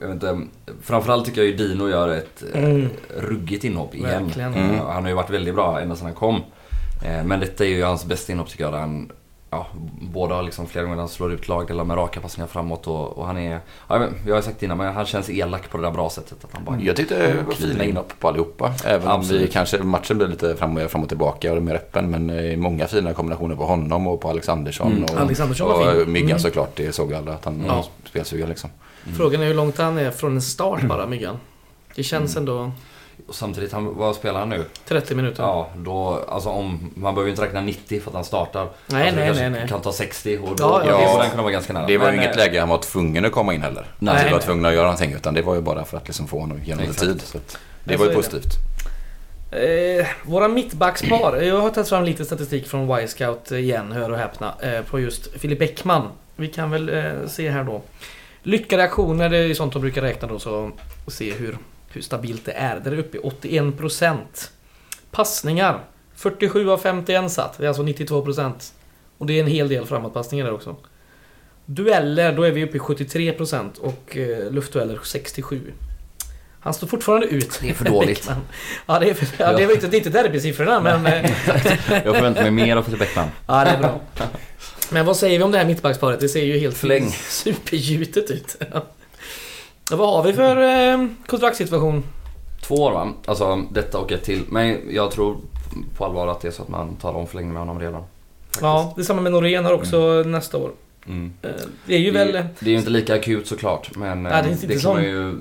Jag 0.01 0.07
vet 0.07 0.13
inte. 0.13 0.39
Framförallt 0.83 1.25
tycker 1.25 1.41
jag 1.41 1.47
ju 1.47 1.55
Dino 1.57 1.89
gör 1.89 2.09
ett 2.09 2.43
mm. 2.53 2.89
ruggigt 3.17 3.63
inhopp 3.63 3.95
igen. 3.95 4.25
Verkligen. 4.25 4.53
Eh, 4.53 4.87
Han 4.89 5.03
har 5.03 5.09
ju 5.09 5.15
varit 5.15 5.29
väldigt 5.29 5.55
bra 5.55 5.79
ända 5.81 5.95
sedan 5.95 6.05
han 6.05 6.15
kom. 6.15 6.41
Eh, 7.03 7.23
Men 7.23 7.39
detta 7.39 7.65
är 7.65 7.69
ju 7.69 7.83
hans 7.83 8.05
bästa 8.05 8.31
inhopp 8.31 8.49
tycker 8.49 8.63
jag. 8.63 8.73
Där 8.73 8.79
han, 8.79 9.11
ja, 9.49 9.67
båda 10.01 10.35
har 10.35 10.43
liksom 10.43 10.67
flera 10.67 10.85
gånger 10.85 10.97
han 10.99 11.09
slår 11.09 11.33
ut 11.33 11.47
lagdelar 11.47 11.83
med 11.83 11.97
raka 11.97 12.19
passningar 12.21 12.47
framåt 12.47 12.87
och, 12.87 13.17
och 13.17 13.27
han 13.27 13.37
är... 13.37 13.59
Ja, 13.87 13.99
men, 13.99 14.13
jag 14.27 14.35
har 14.35 14.41
sagt 14.41 14.59
det 14.59 14.65
innan 14.65 14.77
men 14.77 14.93
han 14.93 15.05
känns 15.05 15.29
elak 15.29 15.69
på 15.69 15.77
det 15.77 15.83
där 15.83 15.91
bra 15.91 16.09
sättet. 16.09 16.43
Att 16.43 16.49
han 16.53 16.63
bara, 16.63 16.79
Jag 16.79 16.95
tyckte 16.95 17.27
det 17.27 17.41
var 17.43 17.53
fina 17.53 17.83
inhopp 17.83 18.13
på 18.19 18.27
allihopa. 18.27 18.73
Även 18.85 19.07
om 19.07 19.19
vi 19.21 19.25
Absolut. 19.25 19.53
kanske, 19.53 19.83
matchen 19.83 20.17
blev 20.17 20.29
lite 20.29 20.55
fram 20.55 20.77
och, 20.77 20.91
fram 20.91 21.03
och 21.03 21.09
tillbaka 21.09 21.53
och 21.53 21.63
mer 21.63 21.75
öppen. 21.75 22.09
Men 22.11 22.29
eh, 22.29 22.57
många 22.57 22.87
fina 22.87 23.13
kombinationer 23.13 23.55
på 23.55 23.65
honom 23.65 24.07
och 24.07 24.21
på 24.21 24.29
Alexandersson. 24.29 24.91
Mm. 24.91 25.03
Och, 25.03 25.19
Alexandersson 25.19 25.67
var 25.69 25.95
och 25.95 26.03
fin. 26.03 26.11
Myggan 26.11 26.29
Mm. 26.29 26.39
såklart, 26.39 26.71
det 26.75 26.95
såg 26.95 27.13
alla 27.13 27.33
att 27.33 27.45
han 27.45 27.63
Ja. 27.67 27.75
ja. 27.75 27.85
spelsugen 28.09 28.49
liksom. 28.49 28.69
Frågan 29.17 29.41
är 29.41 29.45
hur 29.47 29.53
långt 29.53 29.77
han 29.77 29.97
är 29.97 30.11
från 30.11 30.35
en 30.35 30.41
start 30.41 30.81
bara, 30.83 31.07
Myggan. 31.07 31.37
Det 31.95 32.03
känns 32.03 32.35
ändå 32.37 32.71
Och 33.27 33.36
samtidigt, 33.36 33.72
han, 33.72 33.95
vad 33.98 34.15
spelar 34.15 34.39
han 34.39 34.50
nu? 34.50 34.65
30 34.88 35.15
minuter. 35.15 35.43
Ja, 35.43 35.69
då, 35.75 36.25
alltså 36.29 36.50
om, 36.50 36.91
man 36.95 37.13
behöver 37.15 37.27
ju 37.27 37.31
inte 37.31 37.43
räkna 37.45 37.62
90 37.62 38.00
för 38.01 38.10
att 38.12 38.15
han 38.15 38.25
startar. 38.25 38.67
Nej, 38.88 39.07
alltså, 39.07 39.22
nej, 39.22 39.34
nej, 39.34 39.50
nej. 39.50 39.67
kan 39.69 39.81
ta 39.81 39.91
60 39.91 40.38
och 40.38 40.55
då 40.55 40.63
Ja, 40.63 40.84
ja, 40.86 41.22
den 41.22 41.29
kunna 41.29 41.41
vara 41.43 41.51
ganska 41.53 41.74
nära. 41.74 41.86
Det 41.88 41.98
var 41.98 42.12
ju 42.12 42.17
inget 42.17 42.31
eh, 42.31 42.38
läge 42.38 42.60
han 42.60 42.69
var 42.69 42.77
tvungen 42.77 43.25
att 43.25 43.31
komma 43.31 43.53
in 43.53 43.62
heller. 43.62 43.86
Nej, 44.00 44.13
Nej, 44.15 44.24
var 44.24 44.31
nej. 44.31 44.41
tvungen 44.41 44.65
att 44.65 44.74
göra 44.74 44.84
någonting. 44.84 45.13
Utan 45.13 45.34
det 45.34 45.41
var 45.41 45.55
ju 45.55 45.62
bara 45.62 45.86
för 45.86 45.98
att 45.98 46.07
liksom 46.07 46.27
få 46.27 46.39
honom 46.39 46.57
igenom 46.62 46.84
Exakt. 46.84 47.00
tid. 47.01 47.22
Så 47.22 47.38
att 47.38 47.57
det 47.84 47.93
Ja, 47.93 48.00
var 48.00 48.05
ju 48.05 48.13
positivt. 48.13 48.53
Eh, 49.51 50.07
våra 50.24 50.48
mittbackspar. 50.48 51.38
Jag 51.41 51.62
har 51.62 51.69
tagit 51.69 51.89
fram 51.89 52.03
lite 52.03 52.25
statistik 52.25 52.67
från 52.67 53.00
Y-scout 53.00 53.51
igen, 53.51 53.91
hör 53.91 54.12
och 54.12 54.17
häpna, 54.17 54.53
eh, 54.62 54.81
på 54.81 55.00
just 55.00 55.39
Filip 55.39 55.60
Bäckman. 55.60 56.07
Vi 56.36 56.48
kan 56.48 56.72
väl 56.72 56.89
eh, 56.89 57.27
se 57.27 57.50
här 57.50 57.63
då. 57.63 57.81
Lyckade 58.43 58.84
aktioner, 58.84 59.29
det 59.29 59.38
är 59.38 59.53
sånt 59.53 59.74
de 59.74 59.81
brukar 59.81 60.01
räkna 60.01 60.27
då, 60.27 60.39
så 60.39 60.72
och 61.05 61.12
se 61.13 61.34
hur, 61.34 61.57
hur 61.95 62.01
stabilt 62.01 62.45
det 62.45 62.51
är. 62.51 62.79
Där 62.79 62.91
är 62.91 62.97
uppe 62.97 63.17
i 63.17 63.21
81%. 63.21 64.17
Passningar. 65.11 65.83
47 66.15 66.69
av 66.69 66.77
51 66.77 67.31
satt, 67.31 67.57
det 67.57 67.63
är 67.63 67.67
alltså 67.67 67.83
92%. 67.83 68.51
Och 69.17 69.25
det 69.25 69.33
är 69.33 69.39
en 69.39 69.47
hel 69.47 69.67
del 69.69 69.85
framåtpassningar 69.85 70.45
där 70.45 70.53
också. 70.53 70.75
Dueller, 71.65 72.33
då 72.33 72.43
är 72.43 72.51
vi 72.51 72.63
uppe 72.63 72.77
i 72.77 72.79
73% 72.79 73.79
och 73.79 74.17
eh, 74.17 74.51
luftdueller 74.51 74.95
67%. 74.97 75.61
Han 76.59 76.73
står 76.73 76.88
fortfarande 76.88 77.27
ut. 77.27 77.60
Det 77.62 77.69
är 77.69 77.73
för 77.73 77.86
dåligt. 77.86 78.29
Ja, 78.86 78.99
det 78.99 79.10
är, 79.10 79.13
för, 79.13 79.43
ja, 79.43 79.53
det 79.53 79.63
är 79.63 79.71
inte, 79.71 79.88
det 79.88 79.95
är 79.95 80.08
inte 80.08 80.10
derbysiffrorna, 80.10 80.79
men... 80.81 81.05
eh, 81.05 81.31
Jag 82.05 82.15
förväntar 82.15 82.41
mig 82.41 82.51
mer 82.51 82.75
av 82.77 82.84
Filip 82.84 82.99
Bäckman. 82.99 83.27
Ja, 83.47 83.63
det 83.63 83.69
är 83.71 83.77
bra. 83.77 84.01
Men 84.91 85.05
vad 85.05 85.17
säger 85.17 85.38
vi 85.38 85.43
om 85.43 85.51
det 85.51 85.58
här 85.58 85.65
mittbacksparet? 85.65 86.19
Det 86.19 86.29
ser 86.29 86.43
ju 86.43 86.58
helt 86.60 86.77
supergjutet 87.29 88.31
ut. 88.31 88.55
Ja, 89.89 89.95
vad 89.95 90.10
har 90.13 90.24
vi 90.24 90.34
för 90.34 90.58
eh, 90.93 91.08
kontraktssituation? 91.28 92.04
Två 92.62 92.76
år 92.76 92.91
va? 92.91 93.10
Alltså 93.26 93.62
detta 93.71 93.98
och 93.98 94.12
ett 94.12 94.24
till. 94.24 94.43
Men 94.50 94.78
jag 94.89 95.12
tror 95.12 95.38
på 95.98 96.06
allvar 96.06 96.28
att 96.28 96.41
det 96.41 96.48
är 96.48 96.52
så 96.52 96.62
att 96.62 96.69
man 96.69 96.95
tar 96.95 97.13
om 97.13 97.28
förlängning 97.28 97.54
med 97.54 97.62
honom 97.62 97.80
redan. 97.80 98.02
Faktiskt. 98.45 98.62
Ja, 98.62 98.93
det 98.95 99.02
är 99.02 99.06
samma 99.06 99.21
med 99.21 99.32
Norén 99.32 99.65
har 99.65 99.74
också 99.74 100.24
nästa 100.26 100.58
år. 100.58 100.71
Mm. 101.08 101.34
Eh, 101.41 101.50
Det 101.86 101.95
är 101.95 102.00
ju 102.00 102.12
väl... 102.12 102.32
Det, 102.32 102.48
det 102.60 102.65
är 102.65 102.71
ju 102.71 102.78
inte 102.78 102.89
lika 102.89 103.15
akut 103.15 103.48
såklart 103.48 103.95
men 103.95 104.24
Nej, 104.24 104.32
det 104.32 104.38
är 104.38 104.43
eh, 104.45 104.52
inte 104.52 104.67
det 104.67 104.80
som- 104.80 104.95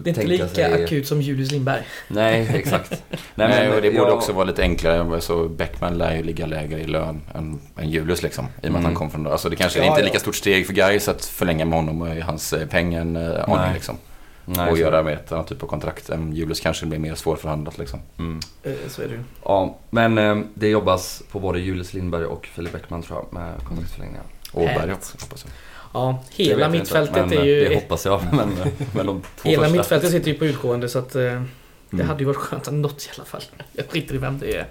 Det 0.04 0.10
är 0.10 0.14
inte 0.14 0.26
lika 0.26 0.48
sig. 0.48 0.84
akut 0.84 1.06
som 1.06 1.20
Julius 1.22 1.50
Lindberg. 1.52 1.82
Nej, 2.08 2.50
exakt. 2.54 2.90
Nej, 3.10 3.48
Nej, 3.48 3.68
och 3.68 3.82
det 3.82 3.90
borde 3.90 4.02
jag- 4.08 4.12
också 4.16 4.32
vara 4.32 4.44
lite 4.44 4.62
enklare. 4.62 5.20
Så 5.20 5.48
Beckman 5.48 5.98
lär 5.98 6.16
ju 6.16 6.22
ligga 6.22 6.46
lägre 6.46 6.80
i 6.80 6.86
lön 6.86 7.20
än, 7.34 7.60
än 7.76 7.90
Julius 7.90 8.22
liksom. 8.22 8.44
I 8.44 8.48
och 8.48 8.62
med 8.62 8.68
Mm. 8.70 8.76
att 8.80 8.84
han 8.84 8.94
kom 8.94 9.10
från... 9.10 9.26
Alltså 9.26 9.48
det 9.48 9.56
kanske 9.56 9.78
Ja, 9.78 9.84
inte 9.84 10.00
är 10.00 10.02
ja. 10.02 10.06
lika 10.06 10.18
stort 10.20 10.36
steg 10.36 10.66
för 10.66 10.72
Gais 10.72 11.08
att 11.08 11.24
förlänga 11.24 11.64
med 11.64 11.78
honom 11.78 12.02
och 12.02 12.08
hans 12.08 12.52
eh, 12.52 12.66
peng 12.68 12.94
än 12.94 13.16
eh, 13.16 13.44
Nej. 13.48 13.70
liksom. 13.74 13.96
Nej, 14.44 14.70
och 14.70 14.78
göra 14.78 15.02
med 15.02 15.14
ett 15.14 15.32
annat 15.32 15.48
typ 15.48 15.62
av 15.62 15.66
kontrakt. 15.66 16.10
än 16.10 16.32
Julius 16.32 16.60
kanske 16.60 16.86
blir 16.86 16.98
mer 16.98 17.14
svårförhandlat 17.14 17.78
liksom. 17.78 18.00
Mm. 18.18 18.40
Eh, 18.62 18.72
Så 18.88 19.02
är 19.02 19.06
det 19.08 19.14
ju. 19.14 19.20
Ja, 19.44 19.78
men 19.90 20.18
eh, 20.18 20.38
det 20.54 20.68
jobbas 20.68 21.22
på 21.32 21.40
både 21.40 21.58
Julius 21.60 21.94
Lindberg 21.94 22.24
och 22.24 22.46
Filip 22.46 22.72
Bäckman 22.72 23.02
tror 23.02 23.18
jag 23.18 23.32
med 23.32 23.52
kontraktsförlängningar. 23.68 24.24
Åberg 24.52 24.68
Härligt. 24.68 24.96
också 24.96 25.16
hoppas 25.20 25.44
jag. 25.44 25.52
Ja, 25.94 26.22
hela 26.30 26.68
mittfältet 26.68 27.16
inte, 27.16 27.28
men, 27.36 27.38
är 27.44 27.48
ju... 27.48 27.68
Det 27.68 27.74
hoppas 27.74 28.04
jag, 28.04 28.20
men, 28.32 28.48
men 28.94 29.06
de 29.06 29.22
två 29.36 29.48
Hela 29.48 29.62
första. 29.62 29.76
mittfältet 29.76 30.10
sitter 30.10 30.30
ju 30.30 30.38
på 30.38 30.44
utgående 30.46 30.88
så 30.88 30.98
att... 30.98 31.14
eh, 31.14 31.22
Det 31.22 31.46
Mm. 31.92 32.08
hade 32.08 32.20
ju 32.20 32.24
varit 32.26 32.36
skönt 32.36 32.68
att 32.68 32.74
något 32.74 33.02
i 33.02 33.08
alla 33.16 33.24
fall. 33.24 33.42
Jag 33.72 33.86
skiter 33.90 34.14
i 34.14 34.18
vem 34.18 34.38
det 34.38 34.56
är. 34.56 34.66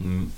Mm. 0.00 0.30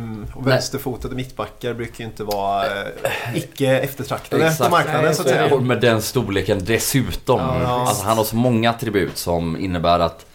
Mm, 0.00 0.26
och 0.34 0.46
vänsterfotade 0.46 1.14
mittbackar 1.14 1.74
brukar 1.74 1.98
ju 1.98 2.04
inte 2.04 2.24
vara 2.24 2.66
eh, 2.66 3.36
icke 3.36 3.78
eftertraktade 3.78 4.46
Exakt. 4.46 4.70
på 4.70 4.76
marknaden 4.76 5.04
Nej, 5.04 5.14
så 5.14 5.22
att 5.22 5.28
säga. 5.28 5.54
Och 5.54 5.62
med 5.62 5.80
den 5.80 6.02
storleken 6.02 6.64
dessutom. 6.64 7.40
Ja, 7.40 7.86
alltså 7.88 8.04
han 8.04 8.16
har 8.16 8.24
så 8.24 8.36
många 8.36 8.70
attribut 8.70 9.18
som 9.18 9.56
innebär 9.56 9.98
att 9.98 10.26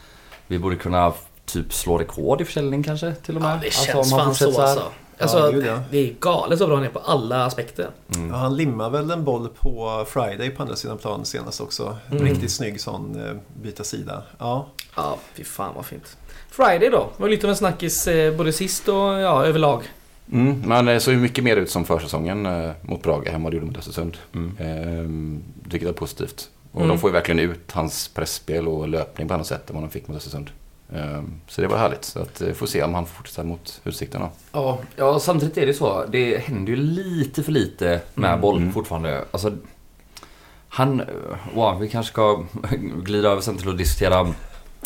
vi 0.47 0.59
borde 0.59 0.75
kunna 0.75 1.13
typ 1.63 1.73
slå 1.73 1.97
rekord 1.97 2.41
i 2.41 2.45
försäljning 2.45 2.83
kanske 2.83 3.13
till 3.13 3.35
och 3.35 3.41
med. 3.41 3.51
Ja, 3.51 3.57
det 3.61 3.65
Alltså, 3.65 3.85
känns 3.85 4.11
han 4.11 4.19
fan 4.25 4.35
så 4.35 4.51
här. 4.61 4.67
alltså. 4.67 4.83
Alltså, 5.19 5.37
ja. 5.65 5.79
det 5.91 5.97
är 5.97 6.13
galet 6.19 6.59
så 6.59 6.67
bra 6.67 6.75
han 6.75 6.85
är 6.85 6.89
på 6.89 6.99
alla 6.99 7.45
aspekter. 7.45 7.89
Mm. 8.15 8.29
Ja, 8.29 8.35
han 8.35 8.55
limmar 8.57 8.89
väl 8.89 9.11
en 9.11 9.23
boll 9.23 9.49
på 9.59 10.05
Friday 10.09 10.49
på 10.49 10.63
andra 10.63 10.75
sidan 10.75 10.97
planen 10.97 11.25
senast 11.25 11.61
också. 11.61 11.97
Mm. 12.11 12.23
Riktigt 12.23 12.51
snygg 12.51 12.81
sån 12.81 13.25
eh, 13.25 13.33
byta 13.61 13.83
sida. 13.83 14.23
Ja, 14.39 14.67
Ja, 14.95 15.17
fy 15.33 15.43
fan 15.43 15.71
vad 15.75 15.85
fint. 15.85 16.17
Friday 16.51 16.89
då? 16.89 17.09
var 17.17 17.29
lite 17.29 17.47
av 17.47 17.49
en 17.51 17.55
snackis 17.57 18.07
eh, 18.07 18.35
både 18.37 18.53
sist 18.53 18.87
och 18.87 18.95
ja, 18.95 19.45
överlag. 19.45 19.83
Mm, 20.31 20.61
men 20.65 20.85
det 20.85 20.99
såg 20.99 21.13
ju 21.13 21.19
mycket 21.19 21.43
mer 21.43 21.57
ut 21.57 21.69
som 21.71 21.85
försäsongen 21.85 22.45
eh, 22.45 22.71
mot 22.81 23.03
Braga 23.03 23.31
hemma 23.31 23.49
det 23.49 23.55
gjorde 23.55 23.67
mot 23.67 23.77
Östersund. 23.77 24.17
Mm. 24.33 24.57
Eh, 24.59 25.69
vilket 25.69 25.89
är 25.89 25.93
positivt. 25.93 26.49
Och 26.71 26.81
Mm. 26.81 26.89
de 26.89 26.99
får 26.99 27.09
ju 27.09 27.13
verkligen 27.13 27.39
ut 27.39 27.71
hans 27.71 28.07
pressspel 28.07 28.67
och 28.67 28.87
löpning 28.87 29.27
på 29.27 29.33
annat 29.33 29.47
sätt 29.47 29.69
än 29.69 29.75
vad 29.75 29.83
de 29.83 29.89
fick 29.89 30.07
mot 30.07 30.17
Östersund. 30.17 30.49
Eh, 30.93 31.21
så 31.47 31.61
det 31.61 31.67
var 31.67 31.77
härligt. 31.77 32.05
Så 32.05 32.19
att, 32.19 32.41
eh, 32.41 32.53
får 32.53 32.67
se 32.67 32.83
om 32.83 32.93
han 32.93 33.05
får 33.05 33.15
fortsätta 33.15 33.43
mot 33.43 33.81
Utsikten. 33.83 34.21
Ja, 34.51 34.79
ja, 34.95 35.19
samtidigt 35.19 35.57
är 35.57 35.65
det 35.65 35.73
så. 35.73 36.05
Det 36.11 36.37
händer 36.37 36.69
ju 36.71 36.75
lite 36.75 37.43
för 37.43 37.51
lite 37.51 38.01
med 38.13 38.29
Mm. 38.29 38.41
boll 38.41 38.57
Mm. 38.57 38.73
fortfarande. 38.73 39.25
Alltså, 39.31 39.51
han... 40.69 41.01
Wow, 41.53 41.79
vi 41.79 41.89
kanske 41.89 42.11
ska 42.11 42.43
glida 43.03 43.29
över 43.29 43.41
sen 43.41 43.57
till 43.57 43.69
att 43.69 43.77
diskutera 43.77 44.33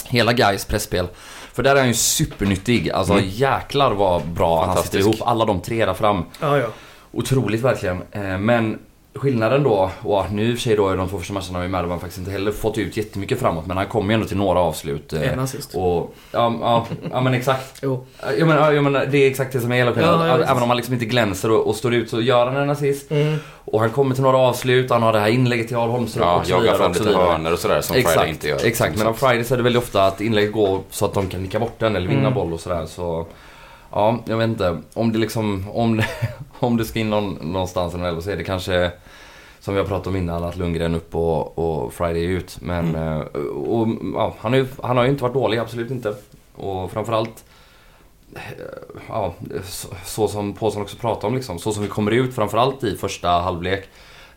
hela 0.05 0.33
Gais 0.33 0.65
pressspel. 0.65 1.07
För 1.53 1.63
där 1.63 1.75
är 1.75 1.79
han 1.79 1.87
ju 1.87 1.93
supernyttig. 1.93 2.89
Alltså 2.89 3.13
Mm. 3.13 3.25
jäklar 3.29 3.91
vad 3.91 4.27
bra 4.27 4.65
han 4.65 4.83
sitter 4.83 4.99
ihop. 4.99 5.15
Alla 5.21 5.45
de 5.45 5.61
tre 5.61 5.85
där 5.85 5.93
fram. 5.93 6.23
Ja, 6.39 6.57
ja. 6.57 6.67
Otroligt 7.11 7.61
verkligen. 7.61 8.01
Eh, 8.11 8.37
Men 8.37 8.79
skillnaden 9.15 9.63
då, 9.63 9.91
och 10.03 10.31
nu 10.31 10.49
i 10.49 10.53
och 10.53 10.57
för 10.57 10.61
sig 10.61 10.75
då 10.75 10.93
i 10.93 10.97
de 10.97 11.09
två 11.09 11.17
första 11.17 11.33
matcherna 11.33 11.59
med 11.59 11.69
Madden 11.69 11.99
faktiskt 11.99 12.17
inte 12.19 12.31
heller 12.31 12.51
fått 12.51 12.77
ut 12.77 12.97
jättemycket 12.97 13.39
framåt 13.39 13.65
men 13.65 13.77
han 13.77 13.85
kommer 13.85 14.09
ju 14.09 14.13
ändå 14.13 14.27
till 14.27 14.37
några 14.37 14.59
avslut. 14.59 15.13
eh, 15.13 15.33
En 15.33 15.39
assist. 15.39 15.75
Och, 15.75 16.15
ja, 16.31 16.53
ja, 16.61 16.85
ja 17.11 17.21
men 17.21 17.33
exakt. 17.33 17.79
Jo. 17.81 18.05
Jag 18.37 18.47
menar, 18.47 18.71
jag 18.71 18.83
menar, 18.83 19.05
det 19.05 19.17
är 19.17 19.29
exakt 19.31 19.53
det 19.53 19.59
som 19.61 19.71
är 19.71 19.75
hela 19.75 19.93
skillnaden. 19.93 20.27
Ja. 20.27 20.35
Även 20.51 20.63
om 20.63 20.69
han 20.69 20.77
liksom 20.77 20.93
inte 20.93 21.05
glänser 21.05 21.51
och, 21.51 21.67
och 21.67 21.75
står 21.75 21.93
ut 21.93 22.09
så 22.09 22.21
gör 22.21 22.45
han 22.45 22.57
en 22.57 22.69
assist. 22.69 23.11
Mm. 23.11 23.37
Och 23.65 23.79
han 23.79 23.89
kommer 23.89 24.13
till 24.15 24.23
några 24.23 24.37
avslut, 24.37 24.89
han 24.91 25.03
har 25.03 25.13
det 25.13 25.19
här 25.19 25.29
inlägget 25.29 25.67
till 25.67 25.75
Jarl 25.77 25.89
Holmström 25.89 26.27
Ja, 26.27 26.35
och 26.39 26.45
så 26.45 26.51
jagar 26.51 26.61
vidare. 26.61 26.77
fram 26.77 26.91
lite 26.91 27.17
hörnor 27.17 27.51
och 27.53 27.59
sådär 27.59 27.81
som 27.81 27.95
Exakt, 27.95 28.13
Friday 28.15 28.29
inte 28.29 28.47
gör. 28.47 28.65
exakt. 28.65 28.95
Men 28.95 29.03
Så 29.03 29.09
av 29.09 29.13
Fridays 29.13 29.51
är 29.51 29.57
det 29.57 29.63
väldigt 29.63 29.83
ofta 29.83 30.05
att 30.05 30.21
inlägget 30.21 30.51
går 30.53 30.79
så 30.89 31.05
att 31.05 31.13
de 31.13 31.27
kan 31.27 31.43
nicka 31.43 31.59
bort 31.59 31.75
den 31.79 31.95
eller 31.95 32.07
vinna 32.07 32.19
Mm. 32.21 32.33
boll 32.33 32.53
och 32.53 32.59
sådär. 32.59 32.85
Så 32.85 33.27
ja, 33.91 34.19
jag 34.25 34.37
vet 34.37 34.49
inte. 34.49 34.81
Om 34.93 35.11
det 35.11 35.19
liksom, 35.19 35.65
om 35.73 35.97
det, 35.97 36.05
om 36.59 36.77
det 36.77 36.85
ska 36.85 36.99
in 36.99 37.09
någon, 37.09 37.33
någonstans 37.41 37.93
eller 37.95 38.21
så 38.21 38.29
är 38.31 38.37
det 38.37 38.43
kanske 38.43 38.91
som 39.59 39.73
vi 39.73 39.79
har 39.79 39.87
pratat 39.87 40.07
om 40.07 40.15
innan, 40.15 40.43
att 40.43 40.57
Lundgren 40.57 40.95
upp 40.95 41.15
och, 41.15 41.57
och 41.57 41.93
Friday 41.93 42.23
ut. 42.23 42.57
Men 42.61 42.95
Mm. 42.95 43.21
eh, 43.21 43.39
och, 43.49 43.87
ja, 44.13 44.35
han, 44.39 44.53
är, 44.53 44.65
han 44.83 44.97
har 44.97 45.03
ju 45.03 45.09
inte 45.09 45.23
varit 45.23 45.33
dålig, 45.33 45.57
absolut 45.57 45.91
inte. 45.91 46.15
Och 46.55 46.91
framförallt 46.91 47.43
eh, 48.35 48.41
Ja, 49.09 49.33
så, 49.63 49.87
så 50.05 50.27
som 50.27 50.53
Paulsson 50.53 50.81
också 50.81 50.97
pratade 50.97 51.27
om 51.27 51.35
liksom. 51.35 51.59
Så 51.59 51.71
som 51.71 51.83
vi 51.83 51.89
kommer 51.89 52.11
ut 52.11 52.35
framförallt 52.35 52.83
i 52.83 52.95
första 52.97 53.29
halvlek. 53.29 53.83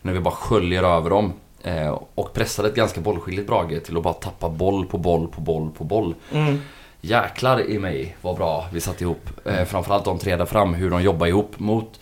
När 0.01 0.13
vi 0.13 0.19
bara 0.19 0.33
sköljer 0.33 0.83
över 0.83 1.09
dem. 1.09 1.33
Eh, 1.63 1.99
och 2.15 2.33
pressade 2.33 2.67
ett 2.69 2.75
ganska 2.75 3.01
bollskickligt 3.01 3.47
Brage 3.47 3.83
till 3.83 3.97
att 3.97 4.03
bara 4.03 4.13
tappa 4.13 4.49
boll 4.49 4.85
på 4.85 4.97
boll 4.97 5.27
på 5.27 5.41
boll 5.41 5.69
på 5.77 5.83
boll. 5.83 6.15
Mm. 6.31 6.59
Jäklar 7.05 7.69
i 7.69 7.79
mig 7.79 8.15
vad 8.21 8.35
bra 8.35 8.65
vi 8.73 8.81
satt 8.81 9.01
ihop. 9.01 9.29
Eh, 9.45 9.63
framförallt 9.65 10.05
de 10.05 10.19
tre 10.19 10.35
där 10.35 10.45
fram, 10.45 10.73
hur 10.73 10.89
de 10.89 11.01
jobbar 11.03 11.27
ihop 11.27 11.59
mot... 11.59 11.99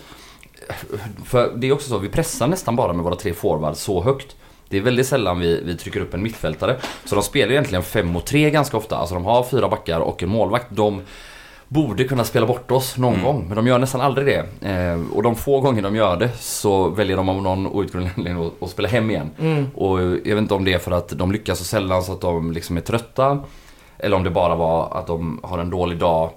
För 1.26 1.54
det 1.56 1.68
är 1.68 1.72
också 1.74 1.90
så, 1.90 1.98
vi 1.98 2.10
pressar 2.10 2.48
nästan 2.48 2.76
bara 2.76 2.94
med 2.94 3.04
våra 3.06 3.16
tre 3.16 3.34
forwards 3.34 3.80
så 3.80 4.04
högt. 4.04 4.36
Det 4.70 4.78
är 4.78 4.82
väldigt 4.82 5.08
sällan 5.08 5.40
vi, 5.40 5.62
vi 5.66 5.78
trycker 5.78 6.00
upp 6.00 6.14
en 6.14 6.24
mittfältare. 6.24 6.78
Så 7.06 7.16
de 7.16 7.24
spelar 7.24 7.52
egentligen 7.52 7.84
5 7.84 8.08
mot 8.08 8.26
3 8.26 8.50
ganska 8.50 8.78
ofta. 8.78 8.96
Alltså 8.98 9.16
de 9.16 9.26
har 9.26 9.44
fyra 9.44 9.70
backar 9.70 10.00
och 10.00 10.24
en 10.24 10.30
målvakt. 10.30 10.66
De 10.70 11.02
borde 11.68 12.04
kunna 12.04 12.24
spela 12.24 12.46
bort 12.46 12.72
oss 12.72 12.98
någon 12.98 13.14
Mm. 13.14 13.26
gång, 13.26 13.46
men 13.48 13.56
de 13.56 13.68
gör 13.68 13.80
nästan 13.80 14.02
aldrig 14.02 14.28
det. 14.28 14.70
Eh, 14.70 15.02
och 15.14 15.24
de 15.24 15.36
få 15.36 15.60
gånger 15.62 15.82
de 15.82 15.96
gör 15.96 16.18
det 16.18 16.30
så 16.40 16.90
väljer 16.90 17.18
de 17.18 17.30
av 17.30 17.42
någon 17.42 17.68
outgrundlig 17.68 18.12
anledning 18.18 18.46
att, 18.46 18.64
att 18.64 18.70
spela 18.70 18.88
hem 18.88 19.10
igen. 19.10 19.30
Mm. 19.40 19.66
Och 19.76 20.02
jag 20.02 20.08
vet 20.08 20.38
inte 20.38 20.54
om 20.54 20.66
det 20.66 20.74
är 20.74 20.80
för 20.80 20.92
att 20.92 21.10
de 21.10 21.32
lyckas 21.32 21.58
så 21.60 21.66
sällan 21.66 22.04
så 22.04 22.12
att 22.14 22.22
de 22.22 22.52
liksom 22.52 22.78
är 22.78 22.82
trötta. 22.82 23.40
Eller 24.04 24.16
om 24.18 24.24
det 24.24 24.30
bara 24.30 24.56
var 24.56 24.98
att 24.98 25.08
de 25.08 25.40
har 25.44 25.60
en 25.60 25.70
dålig 25.70 25.98
dag. 26.00 26.30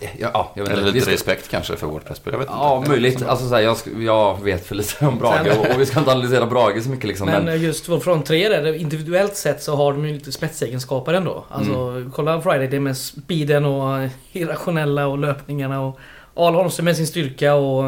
Ja, 0.00 0.30
ja, 0.34 0.50
jag 0.54 0.62
vet 0.64 0.72
Eller 0.72 0.82
lite 0.86 1.00
ska- 1.00 1.12
respekt 1.12 1.48
kanske 1.48 1.76
för 1.76 1.86
vårt 1.86 2.04
pressspel. 2.04 2.32
Jag 2.32 2.38
vet 2.38 2.48
Ja, 2.50 2.76
inte. 2.78 2.90
möjligt. 2.90 3.22
Alltså, 3.22 3.48
så 3.48 3.54
här, 3.54 3.62
jag, 3.62 3.74
sk- 3.76 4.02
jag 4.02 4.42
vet 4.42 4.66
för 4.66 4.74
lite 4.74 5.06
om 5.06 5.18
Brage 5.18 5.58
och, 5.58 5.74
och 5.74 5.80
vi 5.80 5.86
ska 5.86 5.98
inte 5.98 6.10
analysera 6.12 6.46
Brage 6.46 6.82
så 6.82 6.88
mycket 6.90 7.04
liksom. 7.08 7.26
Men 7.26 7.44
Men, 7.44 7.60
just 7.62 7.88
vår 7.88 8.00
front 8.00 8.26
tre 8.26 8.48
där, 8.48 8.72
individuellt 8.74 9.36
sett 9.36 9.62
så 9.62 9.76
har 9.76 9.92
de 9.92 10.06
ju 10.06 10.12
lite 10.14 10.32
spetsegenskaper 10.32 11.14
ändå. 11.14 11.44
Alltså 11.50 11.72
Mm. 11.72 12.10
kolla 12.14 12.40
Friday, 12.40 12.68
det 12.68 12.80
med 12.80 12.96
speeden 12.96 13.64
och 13.64 14.08
irrationella 14.32 15.06
och 15.06 15.18
löpningarna 15.18 15.80
och 15.80 15.98
Al 16.34 16.54
Holmström 16.54 16.84
med 16.84 16.96
sin 16.96 17.06
styrka 17.06 17.54
och... 17.54 17.84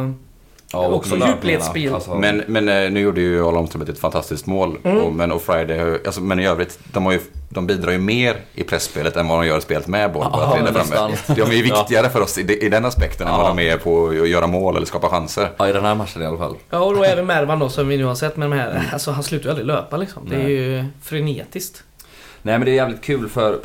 ja, 0.75 0.87
och 0.87 0.95
också 0.97 1.17
djupledsspel. 1.17 1.95
Alltså, 1.95 2.15
Men, 2.15 2.43
men 2.47 2.69
eh, 2.69 2.91
nu 2.91 3.01
gjorde 3.01 3.21
ju 3.21 3.41
Arla 3.49 3.57
Holmström 3.57 3.83
ett 3.83 3.99
fantastiskt 3.99 4.47
mål. 4.47 4.79
Mm. 4.85 4.99
Och, 4.99 5.13
men 5.13 5.33
och 5.33 5.43
Friday, 5.43 5.79
har 5.79 6.01
alltså, 6.07 6.21
men 6.21 6.41
i 6.41 6.47
övrigt, 6.47 6.79
de, 6.93 7.05
har 7.05 7.13
ju, 7.13 7.21
de 7.49 7.67
bidrar 7.67 7.93
ju 7.93 7.99
mer 7.99 8.37
i 8.55 8.63
pressspelet 8.65 9.17
än 9.17 9.29
vad 9.29 9.41
de 9.41 9.47
gör 9.47 9.59
i 9.59 9.61
spelet 9.61 9.87
med 9.87 10.13
boll. 10.13 10.27
Ja, 10.33 10.59
nästan. 10.73 11.13
De 11.27 11.41
är 11.43 11.53
ju 11.55 11.63
viktigare 11.75 12.09
för 12.11 12.21
oss 12.21 12.39
i, 12.39 12.59
i 12.67 12.69
den 12.69 12.85
aspekten 12.85 13.27
än 13.27 13.33
Ja. 13.35 13.43
vad 13.43 13.57
de 13.57 13.63
är 13.69 13.77
på 13.77 14.09
att 14.09 14.29
göra 14.29 14.47
mål 14.47 14.77
eller 14.77 14.87
skapa 14.87 15.09
chanser. 15.09 15.49
Ja, 15.57 15.69
i 15.69 15.73
den 15.73 15.85
här 15.85 15.95
matchen 15.95 16.23
i 16.23 16.27
alla 16.27 16.39
fall. 16.39 16.57
Ja 16.71 16.79
och 16.79 16.95
då 16.95 17.05
även 17.05 17.27
Mervan 17.27 17.59
då 17.59 17.69
som 17.69 17.89
vi 17.89 17.97
nu 17.97 18.05
har 18.05 18.15
sett 18.15 18.37
med 18.37 18.51
de 18.51 18.57
här. 18.57 18.89
Alltså 18.93 19.11
han 19.11 19.23
slutar 19.23 19.45
ju 19.45 19.51
aldrig 19.51 19.67
löpa 19.67 19.97
liksom. 19.97 20.23
Det 20.31 20.37
är 20.37 20.39
Nej. 20.39 20.53
ju 20.53 20.85
frenetiskt. 21.03 21.83
Nej 22.47 22.59
men 22.59 22.65
det 22.65 22.71
är 22.71 22.75
jävligt 22.75 23.03
kul 23.03 23.29
för, 23.29 23.59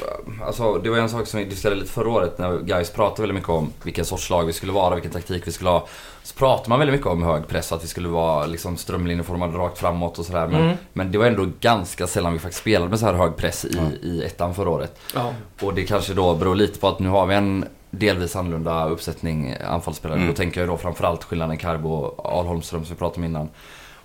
alltså 0.45 0.77
det 0.77 0.89
var 0.89 0.97
en 0.97 1.09
sak 1.09 1.27
som 1.27 1.39
vi 1.39 1.45
diskuterade 1.45 1.79
lite 1.79 1.91
förra 1.91 2.09
året 2.09 2.37
när 2.37 2.57
guys 2.59 2.89
pratade 2.89 3.21
väldigt 3.21 3.35
mycket 3.35 3.49
om 3.49 3.73
vilken 3.83 4.05
sorts 4.05 4.29
lag 4.29 4.43
vi 4.45 4.53
skulle 4.53 4.71
vara, 4.71 4.95
vilken 4.95 5.11
taktik 5.11 5.47
vi 5.47 5.51
skulle 5.51 5.69
ha. 5.69 5.87
Så 6.23 6.35
pratade 6.35 6.69
man 6.69 6.79
väldigt 6.79 6.93
mycket 6.93 7.07
om 7.07 7.23
hög 7.23 7.47
press, 7.47 7.71
att 7.71 7.83
vi 7.83 7.87
skulle 7.87 8.07
vara 8.07 8.45
liksom 8.45 8.77
strömlinjeformade 8.77 9.57
rakt 9.57 9.77
framåt 9.77 10.19
och 10.19 10.25
sådär. 10.25 10.47
Men, 10.47 10.61
Mm. 10.61 10.77
men 10.93 11.11
det 11.11 11.17
var 11.17 11.25
ändå 11.25 11.47
ganska 11.59 12.07
sällan 12.07 12.33
vi 12.33 12.39
faktiskt 12.39 12.61
spelade 12.61 12.89
med 12.89 12.99
så 12.99 13.05
här 13.05 13.13
hög 13.13 13.35
press 13.35 13.65
i, 13.65 13.77
i 14.01 14.23
ettan 14.23 14.55
förra 14.55 14.69
året. 14.69 14.99
Ja. 15.15 15.33
Och 15.61 15.73
det 15.73 15.83
kanske 15.83 16.13
då 16.13 16.35
beror 16.35 16.55
lite 16.55 16.79
på 16.79 16.87
att 16.87 16.99
nu 16.99 17.09
har 17.09 17.25
vi 17.25 17.35
en 17.35 17.65
delvis 17.91 18.35
annorlunda 18.35 18.89
uppsättning 18.89 19.55
anfallsspelare. 19.67 20.17
Mm. 20.17 20.29
Då 20.29 20.35
tänker 20.35 20.59
jag 20.61 20.69
då 20.69 20.77
framförallt 20.77 21.23
skillnaden 21.23 21.57
Carbo 21.57 21.89
och 21.93 22.25
Al 22.39 22.45
Holmström 22.45 22.85
som 22.85 22.95
vi 22.95 22.99
pratade 22.99 23.17
om 23.19 23.23
innan. 23.25 23.49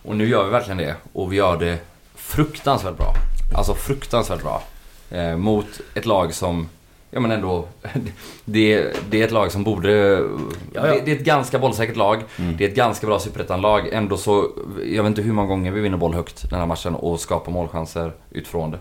Och 0.02 0.16
nu 0.16 0.28
gör 0.28 0.44
vi 0.44 0.50
verkligen 0.50 0.78
det. 0.78 0.94
Och 1.12 1.32
vi 1.32 1.36
gör 1.36 1.56
det 1.56 1.78
fruktansvärt 2.14 2.96
bra. 2.96 3.14
Alltså 3.52 3.74
fruktansvärt 3.74 4.42
bra. 4.42 4.62
Eh, 5.10 5.36
mot 5.36 5.66
ett 5.94 6.06
lag 6.06 6.34
som, 6.34 6.68
ja 7.10 7.20
men 7.20 7.30
ändå, 7.30 7.68
det, 8.44 8.92
det 9.10 9.20
är 9.20 9.24
ett 9.24 9.32
lag 9.32 9.52
som 9.52 9.64
borde... 9.64 9.90
Ja, 9.92 10.26
ja. 10.72 10.82
Det, 10.82 11.00
det 11.04 11.12
är 11.12 11.16
ett 11.16 11.24
ganska 11.24 11.58
bollsäkert 11.58 11.96
lag. 11.96 12.22
Mm. 12.38 12.56
Det 12.56 12.64
är 12.64 12.68
ett 12.68 12.74
ganska 12.76 13.06
bra 13.06 13.18
superettan-lag. 13.18 13.88
Ändå 13.92 14.16
så, 14.16 14.48
jag 14.86 15.02
vet 15.02 15.10
inte 15.10 15.22
hur 15.22 15.32
många 15.32 15.48
gånger 15.48 15.70
vi 15.72 15.80
vinner 15.80 15.96
boll 15.98 16.14
högt 16.14 16.50
den 16.50 16.58
här 16.58 16.66
matchen 16.66 16.94
och 16.94 17.20
skapar 17.20 17.52
målchanser 17.52 18.12
utifrån 18.30 18.70
det. 18.70 18.78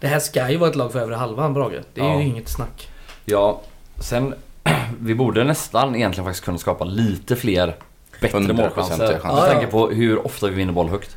Det 0.00 0.06
här 0.06 0.18
ska 0.18 0.50
ju 0.50 0.56
vara 0.56 0.70
ett 0.70 0.76
lag 0.76 0.92
för 0.92 1.00
övre 1.00 1.14
halvan 1.14 1.54
Brage. 1.54 1.72
Det 1.94 2.00
är 2.00 2.04
Ja. 2.04 2.20
ju 2.20 2.26
inget 2.26 2.48
snack. 2.48 2.88
Ja, 3.24 3.60
sen 4.00 4.34
vi 5.00 5.14
borde 5.14 5.44
nästan 5.44 5.94
egentligen 5.96 6.24
faktiskt 6.24 6.44
kunna 6.44 6.58
skapa 6.58 6.84
lite 6.84 7.36
fler 7.36 7.76
bättre 8.20 8.38
100% 8.38 8.52
målchanser. 8.52 9.18
chanser. 9.18 9.42
Med 9.42 9.52
tanke 9.52 9.66
på 9.66 9.88
hur 9.88 10.26
ofta 10.26 10.46
vi 10.48 10.54
vinner 10.54 10.72
boll 10.72 10.88
högt. 10.88 11.16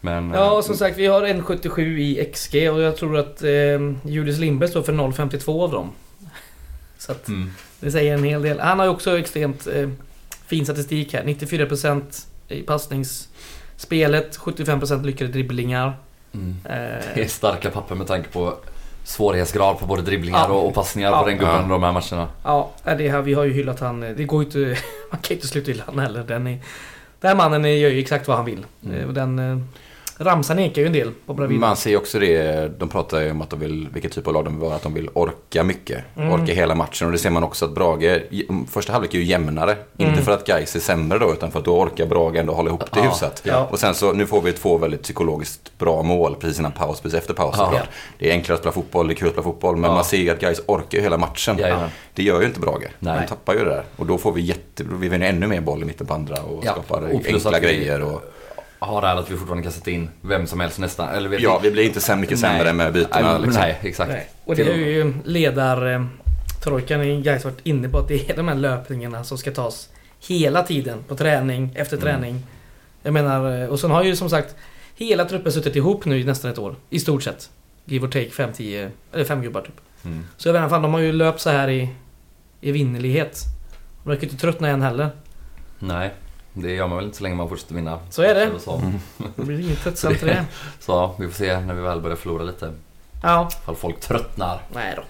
Men... 0.00 0.30
Ja, 0.30 0.56
eh, 0.56 0.62
som 0.62 0.76
sagt 0.76 0.98
vi 0.98 1.06
har 1.06 1.22
1,77 1.22 1.98
i 1.98 2.30
XG 2.32 2.54
och 2.72 2.80
jag 2.80 2.96
tror 2.96 3.18
att 3.18 3.42
eh, 3.42 3.50
Julius 4.04 4.38
Lindberg 4.38 4.70
står 4.70 4.82
för 4.82 4.92
0,52 4.92 5.62
av 5.64 5.70
dem. 5.70 5.90
Så 6.98 7.12
att 7.12 7.28
Mm. 7.28 7.50
det 7.80 7.90
säger 7.90 8.14
en 8.14 8.24
hel 8.24 8.42
del. 8.42 8.60
Han 8.60 8.78
har 8.78 8.86
ju 8.86 8.92
också 8.92 9.18
extremt 9.18 9.66
eh, 9.66 9.88
fin 10.46 10.64
statistik 10.64 11.12
här. 11.14 11.22
94% 11.24 12.02
i 12.48 12.62
passningsspelet, 12.62 14.38
75% 14.38 15.04
lyckade 15.04 15.30
dribblingar. 15.30 15.92
Mm. 16.34 16.56
Eh, 16.64 17.04
Det 17.14 17.22
är 17.24 17.28
starka 17.28 17.70
papper 17.70 17.94
med 17.94 18.06
tanke 18.06 18.28
på 18.28 18.54
svårighetsgrad 19.04 19.78
på 19.78 19.86
både 19.86 20.02
dribblingar 20.02 20.38
Ja. 20.48 20.54
och, 20.54 20.66
och 20.66 20.74
passningar 20.74 21.10
Ja. 21.10 21.20
på 21.22 21.28
den 21.28 21.38
gubben 21.38 21.54
Ja. 21.54 21.66
i 21.66 21.68
de 21.68 21.82
här 21.82 21.92
matcherna. 21.92 22.28
ja, 22.44 22.70
det 22.96 23.08
här, 23.08 23.22
vi 23.22 23.34
har 23.34 23.44
ju 23.44 23.52
hyllat 23.52 23.80
han. 23.80 24.00
Det 24.00 24.24
går 24.24 24.42
ju 24.42 24.46
inte... 24.46 24.58
Man 25.10 25.20
kan 25.20 25.28
ju 25.28 25.34
inte 25.34 25.46
sluta 25.48 25.70
hylla 25.70 25.82
han 25.86 25.98
heller. 25.98 26.24
Den, 26.24 26.46
är, 26.46 26.58
den 27.20 27.28
här 27.28 27.34
mannen 27.36 27.78
gör 27.78 27.90
ju 27.90 27.98
exakt 27.98 28.28
vad 28.28 28.36
han 28.36 28.46
vill. 28.46 28.66
Mm. 28.84 28.96
Eh, 29.00 29.06
Och 29.06 29.14
den... 29.14 29.68
Ramsan 30.22 30.58
ekar 30.58 30.82
ju 30.82 30.86
en 30.86 30.92
del 30.92 31.10
på 31.26 31.34
Bravida. 31.34 31.60
Man 31.60 31.76
ser 31.76 31.90
ju 31.90 31.96
också 31.96 32.18
det, 32.18 32.68
de 32.78 32.88
pratar 32.88 33.20
ju 33.20 33.30
om 33.30 33.42
att 33.42 33.50
de 33.50 33.60
vill, 33.60 33.88
vilket 33.92 34.12
typ 34.12 34.26
av 34.26 34.32
lag 34.34 34.44
de 34.44 34.54
vill 34.54 34.62
vara, 34.62 34.74
att 34.76 34.82
de 34.82 34.94
vill 34.94 35.08
orka 35.12 35.62
mycket. 35.64 36.04
Mm. 36.16 36.32
Orka 36.32 36.52
hela 36.54 36.74
matchen 36.74 37.06
och 37.06 37.12
det 37.12 37.18
ser 37.18 37.30
man 37.30 37.42
också 37.44 37.64
att 37.64 37.74
Brage, 37.74 38.22
första 38.70 38.92
halvlek 38.92 39.14
är 39.14 39.18
ju 39.18 39.24
jämnare. 39.24 39.76
Mm. 39.98 40.10
Inte 40.10 40.22
för 40.22 40.32
att 40.32 40.46
Gais 40.46 40.76
är 40.76 40.80
sämre 40.80 41.18
då, 41.18 41.32
utan 41.32 41.50
för 41.50 41.58
att 41.58 41.64
då 41.64 41.78
orkar 41.80 42.06
Brage 42.06 42.36
ändå 42.36 42.52
hålla 42.52 42.68
ihop 42.68 42.80
det 42.92 43.00
Ja, 43.00 43.02
hyfsat. 43.02 43.42
ja. 43.44 43.68
Och 43.70 43.78
sen 43.78 43.94
så, 43.94 44.12
nu 44.12 44.26
får 44.26 44.42
vi 44.42 44.52
två 44.52 44.78
väldigt 44.78 45.02
psykologiskt 45.02 45.78
bra 45.78 46.02
mål 46.02 46.36
precis 46.40 46.58
innan 46.58 46.72
paus, 46.72 47.00
precis 47.00 47.18
efter 47.18 47.34
paus 47.34 47.54
Ja. 47.58 47.72
Det 48.18 48.30
är 48.30 48.32
enklare 48.32 48.54
att 48.54 48.60
spela 48.60 48.72
fotboll, 48.72 49.08
det 49.08 49.12
är 49.12 49.16
kul 49.16 49.28
att 49.28 49.34
spela 49.34 49.44
fotboll, 49.44 49.76
men 49.76 49.90
man 49.90 50.04
ser 50.04 50.16
ju 50.18 50.30
att 50.30 50.40
Gais 50.40 50.60
orkar 50.66 50.98
ju 50.98 51.04
hela 51.04 51.18
matchen. 51.18 51.56
Det 52.14 52.22
gör 52.22 52.40
ju 52.40 52.46
inte 52.46 52.60
Brage. 52.60 52.88
Nej. 52.98 53.20
De 53.20 53.26
tappar 53.26 53.54
ju 53.54 53.58
det 53.64 53.70
där. 53.70 53.84
Och 53.96 54.06
då 54.06 54.18
får 54.18 54.32
vi 54.32 54.40
jätte, 54.40 54.84
vi 55.00 55.08
vinner 55.08 55.28
ännu 55.28 55.46
mer 55.46 55.60
boll 55.60 55.82
i 55.82 55.84
mitten 55.84 56.06
på 56.06 56.14
andra 56.14 56.42
och 56.42 56.64
skapar 56.64 57.02
och 57.02 57.26
enkla 57.26 57.60
grejer. 57.60 58.02
Och, 58.02 58.22
Har 58.82 59.00
det 59.00 59.06
här 59.06 59.16
att 59.16 59.30
vi 59.30 59.36
fortfarande 59.36 59.62
kan 59.62 59.72
sätta 59.72 59.90
in 59.90 60.08
vem 60.22 60.46
som 60.46 60.60
helst 60.60 60.78
nästan. 60.78 61.08
Eller 61.08 61.28
vet 61.28 61.40
ja, 61.40 61.60
vi 61.62 61.70
blir 61.70 61.84
inte 61.84 62.00
så 62.00 62.16
mycket 62.16 62.38
sämre 62.38 62.64
Nej. 62.64 62.72
med 62.72 62.92
bytena. 62.92 63.32
Nej, 63.32 63.40
liksom. 63.42 63.62
nej, 63.62 63.78
exakt. 63.82 64.10
Nej. 64.10 64.28
Och 64.44 64.56
det 64.56 64.62
är 64.62 64.76
ju 64.76 65.12
ledar... 65.24 65.92
Eh, 65.94 66.04
trojkan 66.64 67.02
i 67.02 67.20
Gais 67.22 67.44
varit 67.44 67.58
inne 67.62 67.88
på 67.88 67.98
att 67.98 68.08
det 68.08 68.30
är 68.30 68.36
de 68.36 68.48
här 68.48 68.54
löpningarna 68.54 69.24
som 69.24 69.38
ska 69.38 69.50
tas 69.50 69.88
hela 70.28 70.62
tiden 70.62 70.98
på 71.08 71.16
träning 71.16 71.72
efter 71.74 71.96
Mm. 71.96 72.04
träning. 72.08 72.42
Jag 73.02 73.12
menar, 73.14 73.62
eh, 73.62 73.68
och 73.68 73.80
sen 73.80 73.90
har 73.90 74.04
ju 74.04 74.16
som 74.16 74.30
sagt 74.30 74.54
hela 74.94 75.24
truppen 75.24 75.52
suttit 75.52 75.76
ihop 75.76 76.04
nu 76.04 76.20
i 76.20 76.24
nästan 76.24 76.50
ett 76.50 76.58
år. 76.58 76.76
I 76.90 77.00
stort 77.00 77.22
sett. 77.22 77.50
Give 77.84 78.06
or 78.06 78.10
take 78.10 78.30
5-10, 78.30 78.90
eller 79.12 79.24
fem 79.24 79.42
gubbar 79.42 79.60
typ. 79.60 79.80
Mm. 80.04 80.26
Så 80.36 80.48
jag 80.48 80.52
vet 80.52 80.60
inte, 80.62 80.70
fan, 80.70 80.82
de 80.82 80.92
har 80.94 81.00
ju 81.00 81.12
löpt 81.12 81.40
så 81.40 81.50
här 81.50 81.68
i 81.68 81.88
evinnerlighet. 82.62 83.42
De 84.04 84.08
verkar 84.10 84.24
inte 84.24 84.36
tröttna 84.36 84.68
än 84.68 84.82
heller. 84.82 85.10
Nej, 85.78 86.10
det 86.52 86.70
gör 86.74 86.86
man 86.88 86.96
väl 86.96 87.04
inte 87.06 87.16
så 87.16 87.22
länge 87.22 87.34
man 87.34 87.48
fortsätter 87.48 87.74
vinna. 87.74 87.98
Så 88.10 88.22
är 88.22 88.34
det. 88.34 88.50
Så, 88.60 88.82
Det 89.36 89.42
blir 89.42 89.60
inget 89.60 89.82
tröttsamt 89.82 90.20
det. 90.20 90.44
så 90.80 91.14
vi 91.18 91.26
får 91.28 91.34
se 91.34 91.60
när 91.60 91.74
vi 91.74 91.80
väl 91.80 92.00
börjar 92.00 92.16
förlora 92.16 92.42
lite. 92.42 92.72
Ja. 93.22 93.48
Ifall 93.62 93.76
folk 93.76 94.00
tröttnar. 94.00 94.60
Nej 94.74 94.92
då. 94.96 95.02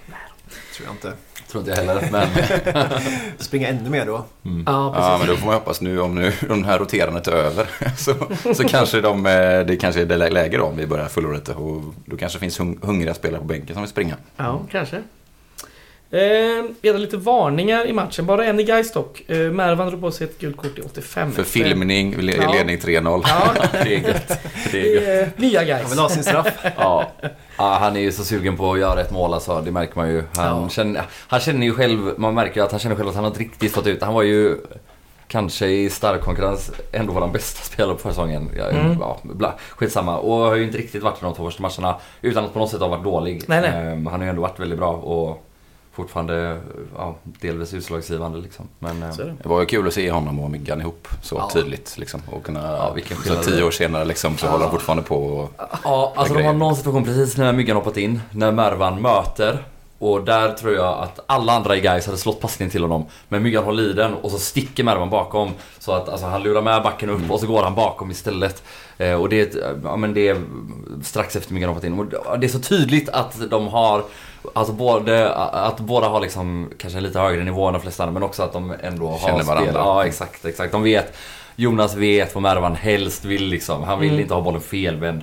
Tror 0.77 0.87
jag 0.89 0.95
inte. 0.95 1.13
Tror 1.49 1.61
inte 1.61 1.71
jag 1.71 1.87
heller, 1.87 2.09
men... 2.13 2.29
Springa 3.39 3.69
ännu 3.69 3.91
mer 3.91 4.07
då. 4.07 4.25
Mm. 4.45 4.65
Ja, 4.67 4.93
precis. 4.93 5.07
Ja, 5.09 5.19
men 5.19 5.27
då 5.27 5.37
får 5.37 5.47
man 5.47 5.55
hoppas 5.55 5.81
nu 5.81 6.01
om 6.01 6.15
nu 6.15 6.33
om 6.51 6.63
det 6.63 6.69
här 6.69 6.79
roterandet 6.79 7.27
är 7.29 7.33
över 7.33 7.69
så, 7.97 8.15
så 8.55 8.65
kanske 8.69 9.01
de, 9.01 9.27
eh, 9.27 9.33
det 9.67 9.77
kanske 9.81 10.01
är 10.01 10.07
det 10.07 10.17
lä- 10.17 10.31
läge 10.31 10.57
då 10.59 10.65
om 10.65 10.77
vi 10.77 10.87
börjar 10.87 11.07
förlora 11.09 11.35
lite 11.35 11.55
och 11.55 11.83
då 12.05 12.17
kanske 12.17 12.39
finns 12.39 12.61
hung, 12.61 12.79
hungriga 12.83 13.15
spelare 13.15 13.41
på 13.41 13.47
bänken 13.47 13.75
som 13.75 13.83
vill 13.83 13.91
springa. 13.91 14.17
Ja, 14.37 14.61
kanske. 14.71 15.03
Eh, 16.13 16.21
vi 16.81 16.89
hade 16.89 16.99
lite 16.99 17.17
varningar 17.17 17.87
i 17.87 17.93
matchen. 17.93 18.27
Bara 18.27 18.45
en 18.45 18.61
i 18.61 18.63
Gais 18.63 18.93
dock. 18.93 19.23
Eh, 19.31 19.37
Mervan 19.39 19.89
drog 19.89 20.01
på 20.01 20.11
sig 20.11 20.25
ett 20.27 20.39
gult 20.39 20.57
kort 20.57 20.79
i 20.79 20.83
85. 20.83 21.33
För 21.33 21.43
filmning, 21.43 22.17
le- 22.21 22.37
Ja. 22.43 22.53
ledning 22.53 22.79
3-0. 22.79 23.23
Ja, 23.29 23.53
Det 23.73 23.79
är 23.79 24.09
gött. 24.09 24.39
Det 24.73 24.81
är 24.97 25.19
gött. 25.19 25.29
eh, 25.37 25.41
nya 25.43 25.59
Han 25.59 25.69
Gais. 25.69 25.93
vill 25.93 25.99
ha 25.99 26.09
sin 26.09 26.23
straff. 26.25 26.47
Ja. 26.77 27.07
ja, 27.59 27.77
han 27.81 27.97
är 27.97 28.01
ju 28.01 28.13
så 28.13 28.25
sugen 28.25 28.57
på 28.57 28.73
att 28.73 28.79
göra 28.79 29.01
ett 29.01 29.11
mål 29.13 29.35
alltså. 29.35 29.61
Det 29.61 29.71
märker 29.71 29.97
man 29.97 30.09
ju. 30.11 30.23
Han, 30.37 30.63
Ja. 30.63 30.69
känner, 30.69 31.03
han 31.29 31.41
känner 31.41 31.67
ju 31.67 31.75
själv, 31.75 32.13
man 32.17 32.35
märker 32.35 32.57
ju 32.61 32.65
att 32.65 32.71
han 32.71 32.81
känner 32.81 32.97
själv 32.97 33.09
att 33.09 33.15
han 33.15 33.25
har 33.25 33.31
inte 33.31 33.41
riktigt 33.41 33.73
fått 33.73 33.87
ut. 33.87 34.03
Han 34.03 34.15
var 34.15 34.23
ju 34.23 34.57
kanske 35.29 35.67
i 35.67 35.91
stark 35.91 36.21
konkurrens 36.21 36.71
ändå 36.93 37.13
vår 37.13 37.27
bästa 37.29 37.63
spelare 37.73 37.95
på 37.95 38.01
försäsongen. 38.01 38.51
Ja, 38.59 38.65
Mm. 38.65 38.97
ja, 39.01 39.19
bla, 39.23 39.55
skitsamma. 39.71 40.19
Och 40.19 40.35
har 40.37 40.55
ju 40.55 40.63
inte 40.65 40.79
riktigt 40.79 41.03
varit 41.03 41.17
i 41.23 41.25
de 41.25 41.35
två 41.35 41.45
första 41.45 41.63
matcherna 41.63 41.97
utan 42.23 42.45
att 42.45 42.53
på 42.53 42.59
något 42.59 42.71
sätt 42.71 42.81
ha 42.81 42.89
varit 42.89 43.05
dålig. 43.05 43.43
Nej, 43.47 43.61
nej. 43.61 43.71
Ehm, 43.93 44.07
han 44.07 44.21
har 44.21 44.25
ju 44.25 44.31
ändå 44.31 44.43
varit 44.43 44.61
väldigt 44.61 44.79
bra 44.79 44.93
och 44.93 45.47
fortfarande 45.93 46.61
ja, 46.97 47.15
delvis 47.25 47.75
utslagsgivande 47.75 48.39
liksom. 48.39 48.69
Men, 48.79 49.03
är 49.03 49.17
det. 49.17 49.37
Det 49.43 49.49
var 49.49 49.61
ju 49.61 49.67
kul 49.67 49.87
att 49.89 49.95
se 49.95 50.11
honom 50.11 50.41
och 50.41 50.51
Myggan 50.51 50.81
ihop 50.81 51.09
så 51.23 51.37
Ja. 51.37 51.51
tydligt. 51.53 51.99
Liksom, 51.99 52.23
och 52.33 52.45
kunna, 52.45 52.61
Ja, 52.77 52.93
vilken 52.93 53.17
så 53.17 53.35
tio 53.43 53.63
år 53.65 53.71
senare 53.71 54.05
liksom, 54.05 54.37
så 54.37 54.47
håller 54.47 54.65
de 54.65 54.71
fortfarande 54.71 55.03
på 55.03 55.17
och, 55.17 55.53
Ja, 55.85 56.13
alltså 56.17 56.35
de 56.35 56.43
har 56.43 56.53
någon 56.53 56.77
situation 56.77 57.05
precis 57.05 57.37
när 57.37 57.53
Myggan 57.53 57.77
hoppat 57.77 57.97
in. 57.97 58.21
När 58.31 58.53
Mervan 58.53 59.03
möter 59.03 59.59
Och 59.99 60.25
där 60.25 60.53
tror 60.53 60.75
jag 60.75 60.99
att 60.99 61.21
alla 61.27 61.53
andra 61.53 61.77
i 61.77 61.81
Gais 61.81 62.07
hade 62.07 62.19
slått 62.19 62.41
passningen 62.41 62.71
till 62.71 62.83
honom. 62.83 63.07
Men 63.29 63.43
Myggan 63.43 63.65
håller 63.65 63.83
i 63.83 63.93
den 63.93 64.15
och 64.15 64.31
så 64.31 64.39
sticker 64.39 64.85
Mervan 64.85 65.11
bakom. 65.11 65.51
Så 65.79 65.93
att 65.93 66.09
alltså, 66.09 66.27
han 66.27 66.43
lurar 66.43 66.63
med 66.63 66.83
backen 66.83 67.11
upp 67.11 67.31
och 67.31 67.41
så 67.41 67.47
går 67.47 67.63
han 67.63 67.75
bakom 67.75 68.11
istället. 68.11 68.63
Eh, 69.01 69.15
och 69.15 69.29
det 69.29 69.55
är, 69.57 69.79
ja, 69.85 69.97
men 69.97 70.15
det 70.15 70.29
är 70.29 70.37
strax 71.03 71.37
efter 71.37 71.55
Myggan 71.55 71.69
hoppat 71.69 71.85
in. 71.85 71.99
Och 71.99 72.39
det 72.39 72.47
är 72.47 72.49
så 72.49 72.59
tydligt 72.61 73.09
att 73.09 73.51
de 73.51 73.69
har 73.69 74.05
Alltså 74.53 74.73
både, 74.73 75.35
att 75.35 75.81
båda 75.81 76.09
har 76.09 76.21
liksom 76.21 76.71
kanske 76.79 76.99
en 76.99 77.03
lite 77.03 77.19
högre 77.21 77.45
nivå 77.45 77.67
än 77.67 77.73
de 77.73 77.83
flesta 77.83 78.03
andra 78.03 78.13
men 78.13 78.23
också 78.23 78.43
att 78.43 78.53
de 78.53 78.75
ändå 78.83 79.09
har 79.09 79.19
Känner 79.19 79.45
varandra. 79.45 79.71
spel. 79.73 79.83
Ja 79.85 80.07
exakt, 80.07 80.45
exakt. 80.45 80.73
De 80.73 80.83
vet 80.83 81.17
Jonas 81.57 81.95
vet 81.97 82.35
vad 82.35 82.43
Mervan 82.43 82.75
helst 82.75 83.25
vill 83.25 83.45
liksom. 83.47 83.83
Han 83.83 84.01
vill 84.01 84.09
Mm. 84.09 84.21
inte 84.21 84.35
ha 84.35 84.41
bollen 84.41 84.61
felvänd 84.61 85.23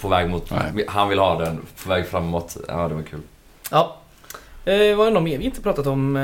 på 0.00 0.08
väg 0.08 0.30
mot... 0.30 0.50
Nej. 0.50 0.84
Han 0.88 1.08
vill 1.08 1.18
ha 1.18 1.38
den 1.38 1.58
på 1.84 1.88
väg 1.88 2.06
framåt. 2.06 2.56
Ja, 2.68 2.88
det 2.88 2.94
var 2.94 3.02
kul. 3.02 3.20
Ja. 3.70 3.96
Eh, 4.64 4.96
var 4.96 5.04
det 5.04 5.10
något 5.10 5.22
mer 5.22 5.38
vi 5.38 5.44
inte 5.44 5.60
pratat 5.62 5.86
om 5.86 6.16
eh, 6.16 6.22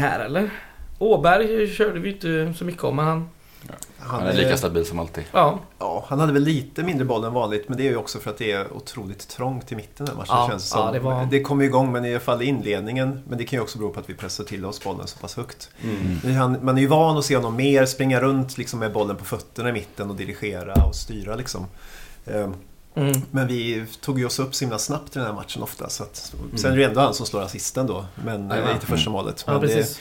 här 0.00 0.20
eller? 0.26 0.50
Åberg 0.98 1.68
körde 1.68 2.00
vi 2.00 2.12
inte 2.12 2.54
så 2.58 2.64
mycket 2.64 2.84
om 2.84 2.96
men 2.96 3.04
han... 3.04 3.28
Han 3.98 4.22
är 4.26 4.32
lika 4.32 4.56
stabil 4.56 4.86
som 4.86 4.98
alltid. 4.98 5.24
Ja. 5.32 5.58
Ja, 5.78 6.04
han 6.08 6.20
hade 6.20 6.32
väl 6.32 6.42
lite 6.42 6.82
mindre 6.82 7.04
boll 7.04 7.24
än 7.24 7.32
vanligt 7.32 7.68
men 7.68 7.78
det 7.78 7.82
är 7.86 7.90
ju 7.90 7.96
också 7.96 8.18
för 8.18 8.30
att 8.30 8.38
det 8.38 8.52
är 8.52 8.72
otroligt 8.72 9.28
trångt 9.28 9.72
i 9.72 9.76
mitten 9.76 10.06
den 10.06 10.16
matchen 10.16 10.34
Ja, 10.36 10.48
känns 10.50 10.62
det 10.62 10.68
som. 10.68 10.80
ja, 10.86 10.92
det 10.92 10.98
var- 11.00 11.26
det 11.30 11.40
kom 11.42 11.60
ju 11.60 11.66
igång 11.66 11.92
men 11.92 12.04
i 12.04 12.10
alla 12.10 12.20
fall 12.20 12.42
i 12.42 12.44
inledningen. 12.44 13.20
Men 13.28 13.38
det 13.38 13.44
kan 13.44 13.56
ju 13.56 13.62
också 13.62 13.78
bero 13.78 13.90
på 13.92 14.00
att 14.00 14.10
vi 14.10 14.14
pressar 14.14 14.44
till 14.44 14.64
oss 14.64 14.84
bollen 14.84 15.06
så 15.06 15.18
pass 15.18 15.36
högt. 15.36 15.70
Han, 16.38 16.58
man 16.62 16.76
är 16.76 16.80
ju 16.82 16.86
van 16.88 17.16
att 17.18 17.24
se 17.24 17.36
honom 17.36 17.56
mer 17.56 17.86
springa 17.86 18.20
runt 18.20 18.58
liksom 18.58 18.78
med 18.78 18.92
bollen 18.92 19.16
på 19.16 19.24
fötterna 19.24 19.68
i 19.68 19.72
mitten 19.72 20.10
och 20.10 20.16
dirigera 20.16 20.84
och 20.84 20.94
styra 20.94 21.36
liksom. 21.36 21.66
Ehm, 22.26 22.54
Mm. 22.94 23.20
Men 23.30 23.46
vi 23.46 23.84
tog 24.00 24.18
ju 24.18 24.26
oss 24.26 24.38
upp 24.38 24.54
så 24.54 24.64
himla 24.64 24.78
snabbt 24.78 25.16
i 25.16 25.18
den 25.18 25.26
här 25.28 25.34
matchen 25.34 25.62
ofta. 25.62 25.88
Så 25.88 26.02
att, 26.02 26.32
Sen 26.56 26.72
är 26.72 26.76
det 26.76 26.84
ändå 26.84 27.00
han 27.00 27.14
som 27.14 27.26
slår 27.26 27.42
assisten 27.42 27.86
då, 27.86 28.04
men 28.24 28.48
Jajamän. 28.48 28.68
eh, 28.68 28.74
inte 28.74 28.86
första 28.86 29.10
målet. 29.10 29.44
Ja 29.46 29.52
Men 29.52 29.60
det, 29.62 29.66
precis. 29.74 30.00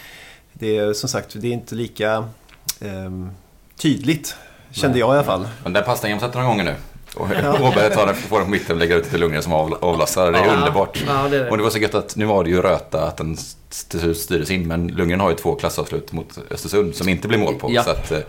det 0.53 0.77
är 0.77 0.93
som 0.93 1.09
sagt, 1.09 1.33
det 1.41 1.47
är 1.47 1.51
inte 1.51 1.75
lika 1.75 2.23
ehm, 2.79 3.29
tydligt. 3.81 4.35
Kände 4.71 4.99
jag 4.99 5.09
i 5.09 5.11
alla 5.13 5.23
fall. 5.23 5.47
Men 5.63 5.73
den 5.73 5.83
passningen 5.83 6.19
har 6.19 6.27
sett 6.27 6.35
några 6.35 6.47
gånger 6.47 6.63
nu. 6.63 6.75
Och. 7.15 7.25
Åberg 7.61 7.91
tar 7.95 8.05
den, 8.05 8.15
får 8.15 8.37
den 8.37 8.45
på 8.45 8.51
mitten 8.51 8.71
och 8.75 8.77
lägger 8.79 8.97
ut 8.97 9.09
till 9.09 9.19
Lundgren 9.19 9.43
som 9.43 9.53
av- 9.53 9.77
avlastar. 9.81 10.31
Det 10.31 10.37
är 10.39 10.45
Ja. 10.45 10.53
underbart. 10.53 11.03
Ja 11.07 11.27
det 11.29 11.37
är 11.37 11.45
Och 11.49 11.51
det. 11.51 11.57
det 11.57 11.63
var 11.63 11.69
så 11.69 11.77
gött 11.77 11.95
att 11.95 12.15
nu 12.15 12.25
var 12.25 12.43
det 12.43 12.49
ju 12.49 12.61
Röta 12.61 13.03
att 13.07 13.17
den 13.17 13.37
till 13.89 13.99
slut 13.99 14.17
styrdes 14.17 14.51
in. 14.51 14.67
Men 14.67 14.87
Lundgren 14.87 15.19
har 15.19 15.29
ju 15.29 15.35
två 15.35 15.55
klassavslut 15.55 16.11
mot 16.11 16.37
Östersund 16.51 16.95
som 16.95 17.09
inte 17.09 17.27
blir 17.27 17.37
mål 17.37 17.55
på. 17.55 17.71
Ja. 17.71 17.83
Så 17.83 17.89
att, 17.89 18.11
eh, 18.11 18.19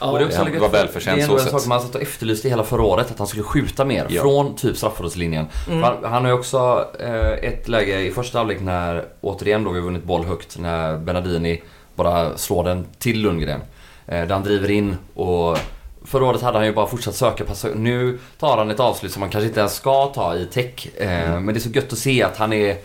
Ja, 0.00 0.06
och 0.06 0.18
det 0.18 0.24
är 0.24 0.28
också 0.28 0.44
lite- 0.44 0.58
var 0.58 0.68
välförtjänt 0.68 1.16
Det 1.16 1.22
är 1.22 1.28
ändå 1.28 1.38
en 1.38 1.48
sak 1.50 1.66
man 1.66 1.80
satt 1.80 1.94
och 1.94 2.02
efterlyste 2.02 2.48
hela 2.48 2.64
förra 2.64 2.82
året, 2.82 3.10
att 3.10 3.18
han 3.18 3.26
skulle 3.26 3.42
skjuta 3.42 3.84
mer 3.84 4.06
Ja. 4.08 4.22
från 4.22 4.56
typ 4.56 4.76
straffområdeslinjen. 4.76 5.46
Mm. 5.68 5.82
Han, 5.82 5.96
han 6.04 6.22
har 6.24 6.30
ju 6.32 6.38
också 6.38 6.88
eh, 7.00 7.48
ett 7.50 7.68
läge 7.68 8.00
i 8.00 8.10
första 8.10 8.38
halvlek 8.38 8.60
när, 8.60 9.04
återigen 9.20 9.64
då 9.64 9.70
vi 9.70 9.78
har 9.78 9.84
vunnit 9.84 10.04
boll 10.04 10.24
högt, 10.24 10.58
när 10.58 10.96
Benadini 10.98 11.62
bara 11.94 12.36
slår 12.36 12.64
den 12.64 12.86
till 12.98 13.20
Lundgren. 13.22 13.60
Eh, 14.08 14.26
där 14.26 14.34
han 14.34 14.42
driver 14.42 14.70
in 14.70 14.96
och 15.14 15.58
Förra 16.04 16.24
året 16.26 16.42
hade 16.42 16.58
han 16.58 16.66
ju 16.66 16.72
bara 16.72 16.86
fortsatt 16.86 17.14
söka 17.14 17.44
passa. 17.44 17.68
Nu 17.74 18.18
tar 18.38 18.56
han 18.58 18.70
ett 18.70 18.80
avslut 18.80 19.12
som 19.12 19.20
man 19.20 19.30
kanske 19.30 19.48
inte 19.48 19.60
ens 19.60 19.74
ska 19.74 20.06
ta 20.06 20.36
i 20.36 20.46
tech. 20.46 20.86
Eh, 20.96 21.40
Men 21.40 21.46
det 21.46 21.58
är 21.58 21.60
så 21.60 21.68
gött 21.68 21.92
att 21.92 21.98
se 21.98 22.22
att 22.22 22.36
han 22.36 22.52
är... 22.52 22.76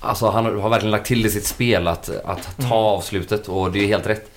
Alltså 0.00 0.30
han 0.30 0.60
har 0.60 0.68
verkligen 0.68 0.90
lagt 0.90 1.06
till 1.06 1.26
i 1.26 1.30
sitt 1.30 1.46
spel 1.46 1.88
att, 1.88 2.10
att 2.24 2.68
ta 2.68 2.74
avslutet 2.74 3.48
och 3.48 3.72
det 3.72 3.78
är 3.78 3.86
helt 3.86 4.06
rätt. 4.06 4.30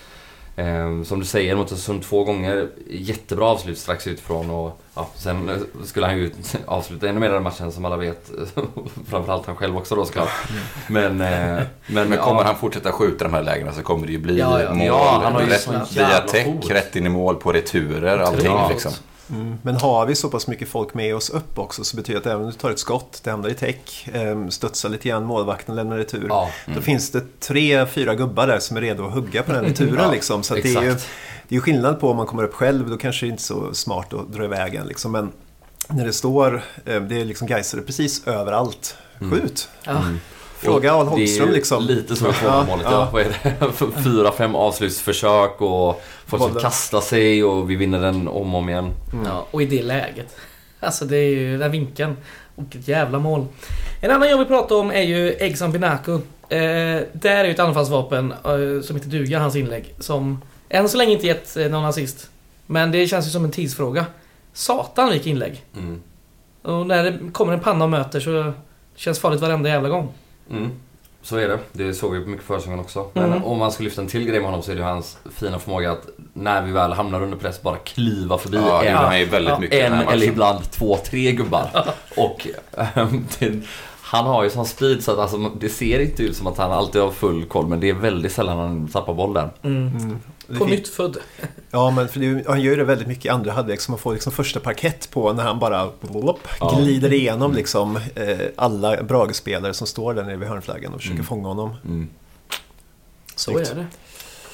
Eh, 0.59 1.03
som 1.03 1.19
du 1.19 1.25
säger 1.25 1.55
mot 1.55 1.65
Östersund 1.71 2.03
två 2.03 2.23
gånger. 2.23 2.67
Jättebra 2.89 3.45
avslut 3.45 3.77
strax 3.77 4.07
utifrån 4.07 4.49
och 4.49 4.81
ja, 4.95 5.09
sen 5.15 5.49
eh, 5.49 5.55
skulle 5.85 6.05
han 6.05 6.17
ju 6.17 6.31
avsluta 6.65 7.09
ännu 7.09 7.19
mer 7.19 7.29
den 7.29 7.43
matchen 7.43 7.71
som 7.71 7.85
alla 7.85 7.97
vet. 7.97 8.31
Framförallt 9.09 9.45
han 9.47 9.55
själv 9.55 9.77
också 9.77 9.95
då 9.95 10.05
såklart. 10.05 10.29
Men, 10.87 11.21
eh, 11.21 11.61
men, 11.87 12.09
men 12.09 12.17
kommer 12.17 12.41
ja, 12.41 12.43
han 12.47 12.55
fortsätta 12.55 12.91
skjuta 12.91 13.23
de 13.23 13.33
här 13.33 13.43
lägena 13.43 13.71
så 13.73 13.81
kommer 13.81 14.05
det 14.07 14.11
ju 14.13 14.19
bli 14.19 14.39
Ja, 14.39 14.61
ja. 14.61 14.73
mål. 14.73 14.85
Ja, 14.87 15.21
han 15.23 15.33
har 15.33 15.41
ju 15.41 15.47
rätt, 15.47 15.69
via 15.97 16.43
fot. 16.43 16.69
rätt 16.71 16.95
in 16.95 17.05
i 17.05 17.09
mål 17.09 17.35
på 17.35 17.51
returer, 17.51 18.17
allting 18.17 18.45
Ja. 18.45 18.69
liksom. 18.69 18.91
Mm. 19.31 19.57
Men 19.61 19.75
har 19.75 20.05
vi 20.05 20.15
så 20.15 20.29
pass 20.29 20.47
mycket 20.47 20.69
folk 20.69 20.93
med 20.93 21.15
oss 21.15 21.29
upp 21.29 21.59
också 21.59 21.83
så 21.83 21.97
betyder 21.97 22.19
det 22.19 22.29
att 22.29 22.33
även 22.33 22.45
om 22.45 22.51
du 22.51 22.57
tar 22.57 22.71
ett 22.71 22.79
skott, 22.79 23.21
det 23.23 23.31
hamnar 23.31 23.49
i 23.49 23.53
täck, 23.53 24.07
eh, 24.13 24.47
studsar 24.47 24.89
lite 24.89 25.09
grann, 25.09 25.25
målvakten 25.25 25.75
lämnar 25.75 25.97
retur. 25.97 26.25
Ja, 26.29 26.49
Då 26.75 26.81
finns 26.81 27.11
det 27.11 27.39
tre, 27.39 27.85
fyra 27.85 28.15
gubbar 28.15 28.47
där 28.47 28.59
som 28.59 28.77
är 28.77 28.81
redo 28.81 29.05
att 29.05 29.13
hugga 29.13 29.43
på 29.43 29.51
den 29.51 29.65
returen. 29.65 29.95
Ja, 30.03 30.11
liksom. 30.11 30.43
Så 30.43 30.53
att 30.55 30.63
det 30.63 30.75
är 30.75 30.81
ju 30.83 30.95
det 31.47 31.55
är 31.55 31.57
ju 31.57 31.61
skillnad 31.61 31.99
på 31.99 32.09
om 32.11 32.17
man 32.17 32.25
kommer 32.25 32.43
upp 32.43 32.53
själv, 32.53 32.89
då 32.89 32.97
kanske 32.97 33.25
det 33.25 33.29
inte 33.29 33.41
är 33.41 33.43
så 33.43 33.73
smart 33.73 34.13
att 34.13 34.33
dra 34.33 34.43
iväg 34.43 34.75
en. 34.75 34.87
Liksom. 34.87 35.11
Men 35.11 35.31
när 35.87 36.05
det 36.05 36.13
står, 36.13 36.63
eh, 36.85 37.01
det 37.01 37.21
är 37.21 37.25
liksom 37.25 37.47
Gaisare 37.47 37.81
precis 37.81 38.27
överallt. 38.27 38.97
Skjut! 39.19 39.69
Ja. 39.83 40.03
Fråga 40.59 40.93
Al 40.93 41.07
Holmström 41.07 41.51
liksom. 41.51 41.83
Lite 41.83 42.15
som 42.15 42.27
i 42.27 42.29
Ja, 42.29 42.33
förra 42.33 42.63
målet. 42.65 42.85
Ja, 42.85 42.91
ja. 42.91 43.09
Vad 43.13 43.21
är 43.21 43.37
det? 43.43 44.01
Fyra, 44.03 44.31
fem 44.31 44.55
avslutsförsök 44.55 45.61
och 45.61 46.01
folk 46.25 46.43
som 46.43 46.55
kastar 46.55 47.01
sig 47.01 47.43
och 47.43 47.69
vi 47.69 47.75
vinner 47.75 48.01
den 48.01 48.27
om 48.27 48.55
och 48.55 48.59
om 48.59 48.69
igen. 48.69 48.93
Ja, 49.25 49.45
och 49.51 49.61
i 49.61 49.65
det 49.65 49.83
läget. 49.83 50.35
Alltså 50.81 51.05
det 51.05 51.17
är 51.17 51.29
ju 51.29 51.51
den 51.51 51.61
här 51.61 51.69
vinkeln. 51.69 52.17
Och 52.55 52.75
ett 52.75 52.87
jävla 52.87 53.19
mål. 53.19 53.45
En 54.01 54.11
annan 54.11 54.29
jag 54.29 54.37
vill 54.37 54.47
prata 54.47 54.75
om 54.75 54.91
är 54.91 55.01
ju 55.01 55.31
Exxon 55.31 55.71
Binaco. 55.71 56.13
Eh, 56.13 56.19
där 56.49 57.05
är 57.23 57.45
ju 57.45 57.51
ett 57.51 57.59
anfallsvapen 57.59 58.31
eh, 58.31 58.81
som 58.83 58.95
inte 58.95 59.07
duger, 59.07 59.39
hans 59.39 59.55
inlägg. 59.55 59.93
Som 59.99 60.41
än 60.69 60.89
så 60.89 60.97
länge 60.97 61.11
inte 61.11 61.27
gett 61.27 61.57
eh, 61.57 61.69
någon 61.69 61.85
assist. 61.85 62.29
Men 62.65 62.91
det 62.91 63.07
känns 63.07 63.27
ju 63.27 63.29
som 63.29 63.45
en 63.45 63.51
tidsfråga. 63.51 64.05
Satan 64.53 65.09
vilka 65.09 65.29
inlägg. 65.29 65.63
Mm. 65.77 66.01
Och 66.61 66.87
när 66.87 67.03
det 67.03 67.31
kommer 67.31 67.53
en 67.53 67.59
panna 67.59 67.83
och 67.83 67.91
möter 67.91 68.19
så 68.19 68.53
känns 68.95 69.19
farligt 69.19 69.41
varenda 69.41 69.69
jävla 69.69 69.89
gång. 69.89 70.13
Mm. 70.51 70.69
Så 71.21 71.35
är 71.37 71.47
det. 71.47 71.59
Det 71.73 71.93
såg 71.93 72.13
vi 72.13 72.23
på 72.23 72.29
mycket 72.29 72.45
försäsongen 72.45 72.79
också. 72.79 73.05
Men 73.13 73.23
Mm. 73.25 73.43
om 73.43 73.57
man 73.57 73.71
ska 73.71 73.83
lyfta 73.83 74.01
en 74.01 74.07
till 74.07 74.25
grej 74.25 74.39
med 74.39 74.45
honom 74.49 74.63
så 74.63 74.71
är 74.71 74.75
det 74.75 74.81
ju 74.81 74.87
hans 74.87 75.17
fina 75.35 75.59
förmåga 75.59 75.91
att 75.91 76.07
när 76.33 76.61
vi 76.61 76.71
väl 76.71 76.93
hamnar 76.93 77.23
under 77.23 77.37
press 77.37 77.61
bara 77.61 77.75
kliva 77.77 78.37
förbi 78.37 78.57
Ja, 78.57 78.83
en, 78.83 78.97
han 78.97 79.19
ju 79.19 79.25
väldigt 79.25 79.49
Ja, 79.53 79.59
mycket 79.59 79.79
en 79.91 79.93
eller 79.93 80.25
ibland 80.25 80.71
två, 80.71 80.97
tre 80.97 81.31
gubbar. 81.31 81.85
Och 82.17 82.47
ehm, 82.95 83.25
det, 83.39 83.61
han 84.01 84.25
har 84.25 84.43
ju 84.43 84.49
sån 84.49 84.65
speed 84.65 85.03
så 85.03 85.11
att 85.11 85.19
alltså, 85.19 85.37
det 85.37 85.69
ser 85.69 85.99
inte 85.99 86.23
ut 86.23 86.35
som 86.35 86.47
att 86.47 86.57
han 86.57 86.71
alltid 86.71 87.01
har 87.01 87.11
full 87.11 87.45
koll 87.45 87.67
men 87.67 87.79
det 87.79 87.89
är 87.89 87.93
väldigt 87.93 88.31
sällan 88.31 88.57
han 88.57 88.87
tappar 88.87 89.13
bollen. 89.13 89.49
Mm. 89.63 90.19
På 90.57 90.65
nytt 90.65 90.87
född. 90.87 91.17
Ja, 91.71 91.91
men 91.91 92.07
för 92.07 92.19
det, 92.19 92.25
är 92.25 92.29
ju- 92.29 92.43
han 92.47 92.61
gör 92.61 92.77
det 92.77 92.83
väldigt 92.83 93.07
mycket 93.07 93.25
i 93.25 93.29
andra 93.29 93.51
halvlek 93.51 93.81
så 93.81 93.91
man 93.91 93.99
får 93.99 94.13
liksom 94.13 94.31
första 94.31 94.59
parkett 94.59 95.09
på 95.11 95.33
när 95.33 95.43
han 95.43 95.59
bara 95.59 95.89
blopp, 96.01 96.47
Ja. 96.59 96.75
glider 96.79 97.13
igenom 97.13 97.53
liksom 97.53 97.95
eh, 98.15 98.37
alla 98.55 99.03
Brage-spelare 99.03 99.73
som 99.73 99.87
står 99.87 100.13
där 100.13 100.23
nere 100.23 100.35
vid 100.35 100.47
hörnflaggan 100.49 100.93
och 100.93 100.99
försöker 100.99 101.13
Mm. 101.15 101.25
fånga 101.25 101.47
honom. 101.47 101.75
Mm. 101.85 102.09
Så 103.35 103.57
är 103.59 103.75
det. 103.75 103.85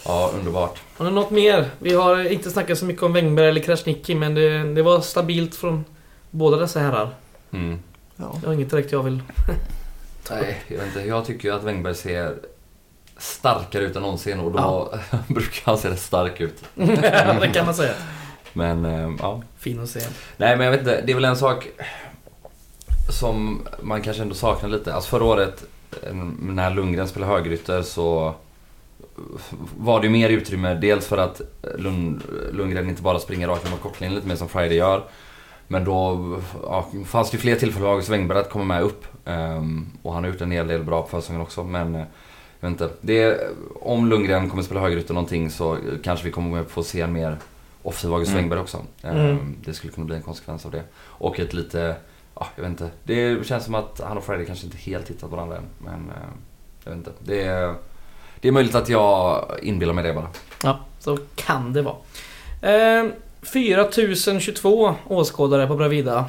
Ja, 0.06 0.32
underbart. 0.40 0.80
Har 0.98 1.06
ni 1.06 1.12
något 1.12 1.32
mer? 1.32 1.70
Vi 1.80 1.94
har 1.94 2.32
inte 2.32 2.52
snackat 2.52 2.78
så 2.78 2.86
mycket 2.86 3.04
om 3.04 3.14
Wängberg 3.14 3.48
eller 3.50 3.62
Krasniqi 3.62 4.16
men 4.16 4.36
det, 4.36 4.74
det 4.74 4.82
var 4.82 5.02
stabilt 5.02 5.56
från 5.56 5.86
båda 6.32 6.58
dessa 6.58 6.80
herrar. 6.80 7.10
Mm. 7.52 7.80
Ja. 8.16 8.36
Det 8.42 8.48
var 8.48 8.54
inget 8.54 8.70
direkt 8.72 8.92
jag 8.92 9.04
vill... 9.04 9.22
Nej, 10.32 10.62
jag 10.68 10.78
vet 10.78 10.88
inte. 10.88 11.00
Jag 11.08 11.26
tycker 11.26 11.50
ju 11.50 11.56
att 11.56 11.64
Wängberg 11.64 11.96
ser 11.96 12.36
starkare 13.18 13.84
ut 13.84 13.96
än 13.96 14.02
någonsin 14.02 14.40
och 14.40 14.52
då 14.52 14.94
brukar 15.28 15.62
han 15.66 15.78
se 15.78 15.90
rätt 15.90 16.00
stark 16.00 16.42
ut. 16.42 16.64
det 16.76 17.52
kan 17.54 17.66
man 17.66 17.76
säga. 17.76 17.94
Men 18.54 18.86
eh, 18.86 19.16
ja. 19.20 19.42
Fin 19.58 19.84
att 19.84 19.90
se. 19.90 20.00
Nej 20.38 20.58
men 20.58 20.66
jag 20.66 20.72
vet 20.72 20.80
inte, 20.80 21.02
det 21.02 21.12
är 21.12 21.16
väl 21.16 21.26
en 21.26 21.38
sak 21.38 21.68
som 23.10 23.68
man 23.82 24.02
kanske 24.02 24.24
ändå 24.24 24.36
saknar 24.36 24.70
lite. 24.70 24.94
Alltså 24.94 25.10
förra 25.10 25.24
året 25.24 25.64
eh, 26.04 26.14
när 26.40 26.70
Lundgren 26.70 27.08
spelade 27.08 27.32
högerytter 27.32 27.82
så 27.82 28.36
var 29.78 30.00
det 30.00 30.08
ju 30.08 30.14
mer 30.14 30.30
utrymme. 30.30 30.74
Dels 30.74 31.08
för 31.08 31.18
att 31.18 31.42
Lund, 31.78 32.24
Lundgren 32.52 32.90
inte 32.90 33.02
bara 33.02 33.20
springer 33.20 33.48
rakt 33.48 33.72
mot 33.72 33.82
kortlinjen 33.82 34.16
lite 34.16 34.28
mer 34.28 34.36
som 34.36 34.50
Friday 34.50 34.78
gör. 34.78 35.04
Men 35.68 35.86
då 35.86 36.20
ja, 36.64 36.86
fanns 37.06 37.32
det 37.32 37.36
ju 37.36 37.42
fler 37.42 37.56
tillfällen 37.56 37.84
för 37.84 37.92
August 37.92 38.10
Wängberg 38.10 38.40
att 38.40 38.50
komma 38.50 38.66
med 38.66 38.84
upp. 38.84 39.06
Ehm, 39.26 39.88
och 40.02 40.14
han 40.14 40.24
har 40.24 40.32
gjort 40.32 40.42
en 40.42 40.52
hel 40.52 40.68
del 40.68 40.84
bra 40.84 41.02
på 41.02 41.08
försäsongen 41.08 41.42
också. 41.42 41.64
Men 41.64 41.96
eh, 41.96 42.06
jag 42.60 42.70
vet 42.70 42.82
inte. 42.82 42.94
Det 43.02 43.22
är, 43.24 43.40
om 43.82 44.08
Lundgren 44.10 44.50
kommer 44.50 44.64
spela 44.64 44.82
högerytter 44.82 45.14
någonting 45.14 45.50
så 45.50 45.78
kanske 46.04 46.26
vi 46.26 46.32
kommer 46.32 46.64
få 46.64 46.84
se 46.84 47.02
en 47.02 47.14
mer 47.14 47.38
offensiv 47.84 48.14
August 48.14 48.32
Mm. 48.32 48.42
Wängberg 48.44 48.60
också. 48.60 48.78
Ehm, 49.04 49.18
Mm. 49.18 49.56
Det 49.66 49.74
skulle 49.74 49.94
kunna 49.94 50.06
bli 50.06 50.16
en 50.16 50.22
konsekvens 50.22 50.66
av 50.66 50.72
det. 50.72 50.84
Och 50.98 51.40
ett 51.40 51.54
lite, 51.54 51.96
ja 52.36 52.48
jag 52.56 52.62
vet 52.64 52.70
inte. 52.70 52.90
Det 53.04 53.48
känns 53.48 53.66
som 53.66 53.76
att 53.76 54.02
han 54.08 54.18
och 54.18 54.24
Friday 54.24 54.46
kanske 54.46 54.66
inte 54.66 54.78
helt 54.78 55.10
hittat 55.10 55.32
varandra 55.32 55.58
än. 55.58 55.64
Men 55.78 55.94
eh, 56.10 56.22
jag 56.84 56.92
vet 56.92 56.98
inte. 56.98 57.12
Det 57.20 57.42
är, 57.44 57.76
det 58.40 58.48
är 58.48 58.52
möjligt 58.52 58.76
att 58.76 58.90
jag 58.90 59.46
inbillar 59.62 59.94
mig 59.94 60.04
det 60.04 60.14
bara. 60.14 60.28
Ja, 60.64 60.80
så 61.00 61.18
kan 61.36 61.74
det 61.74 61.82
vara. 61.82 61.96
Eh, 63.02 63.06
4022 63.42 64.96
åskådare 65.08 65.68
på 65.68 65.76
Bravida. 65.76 66.26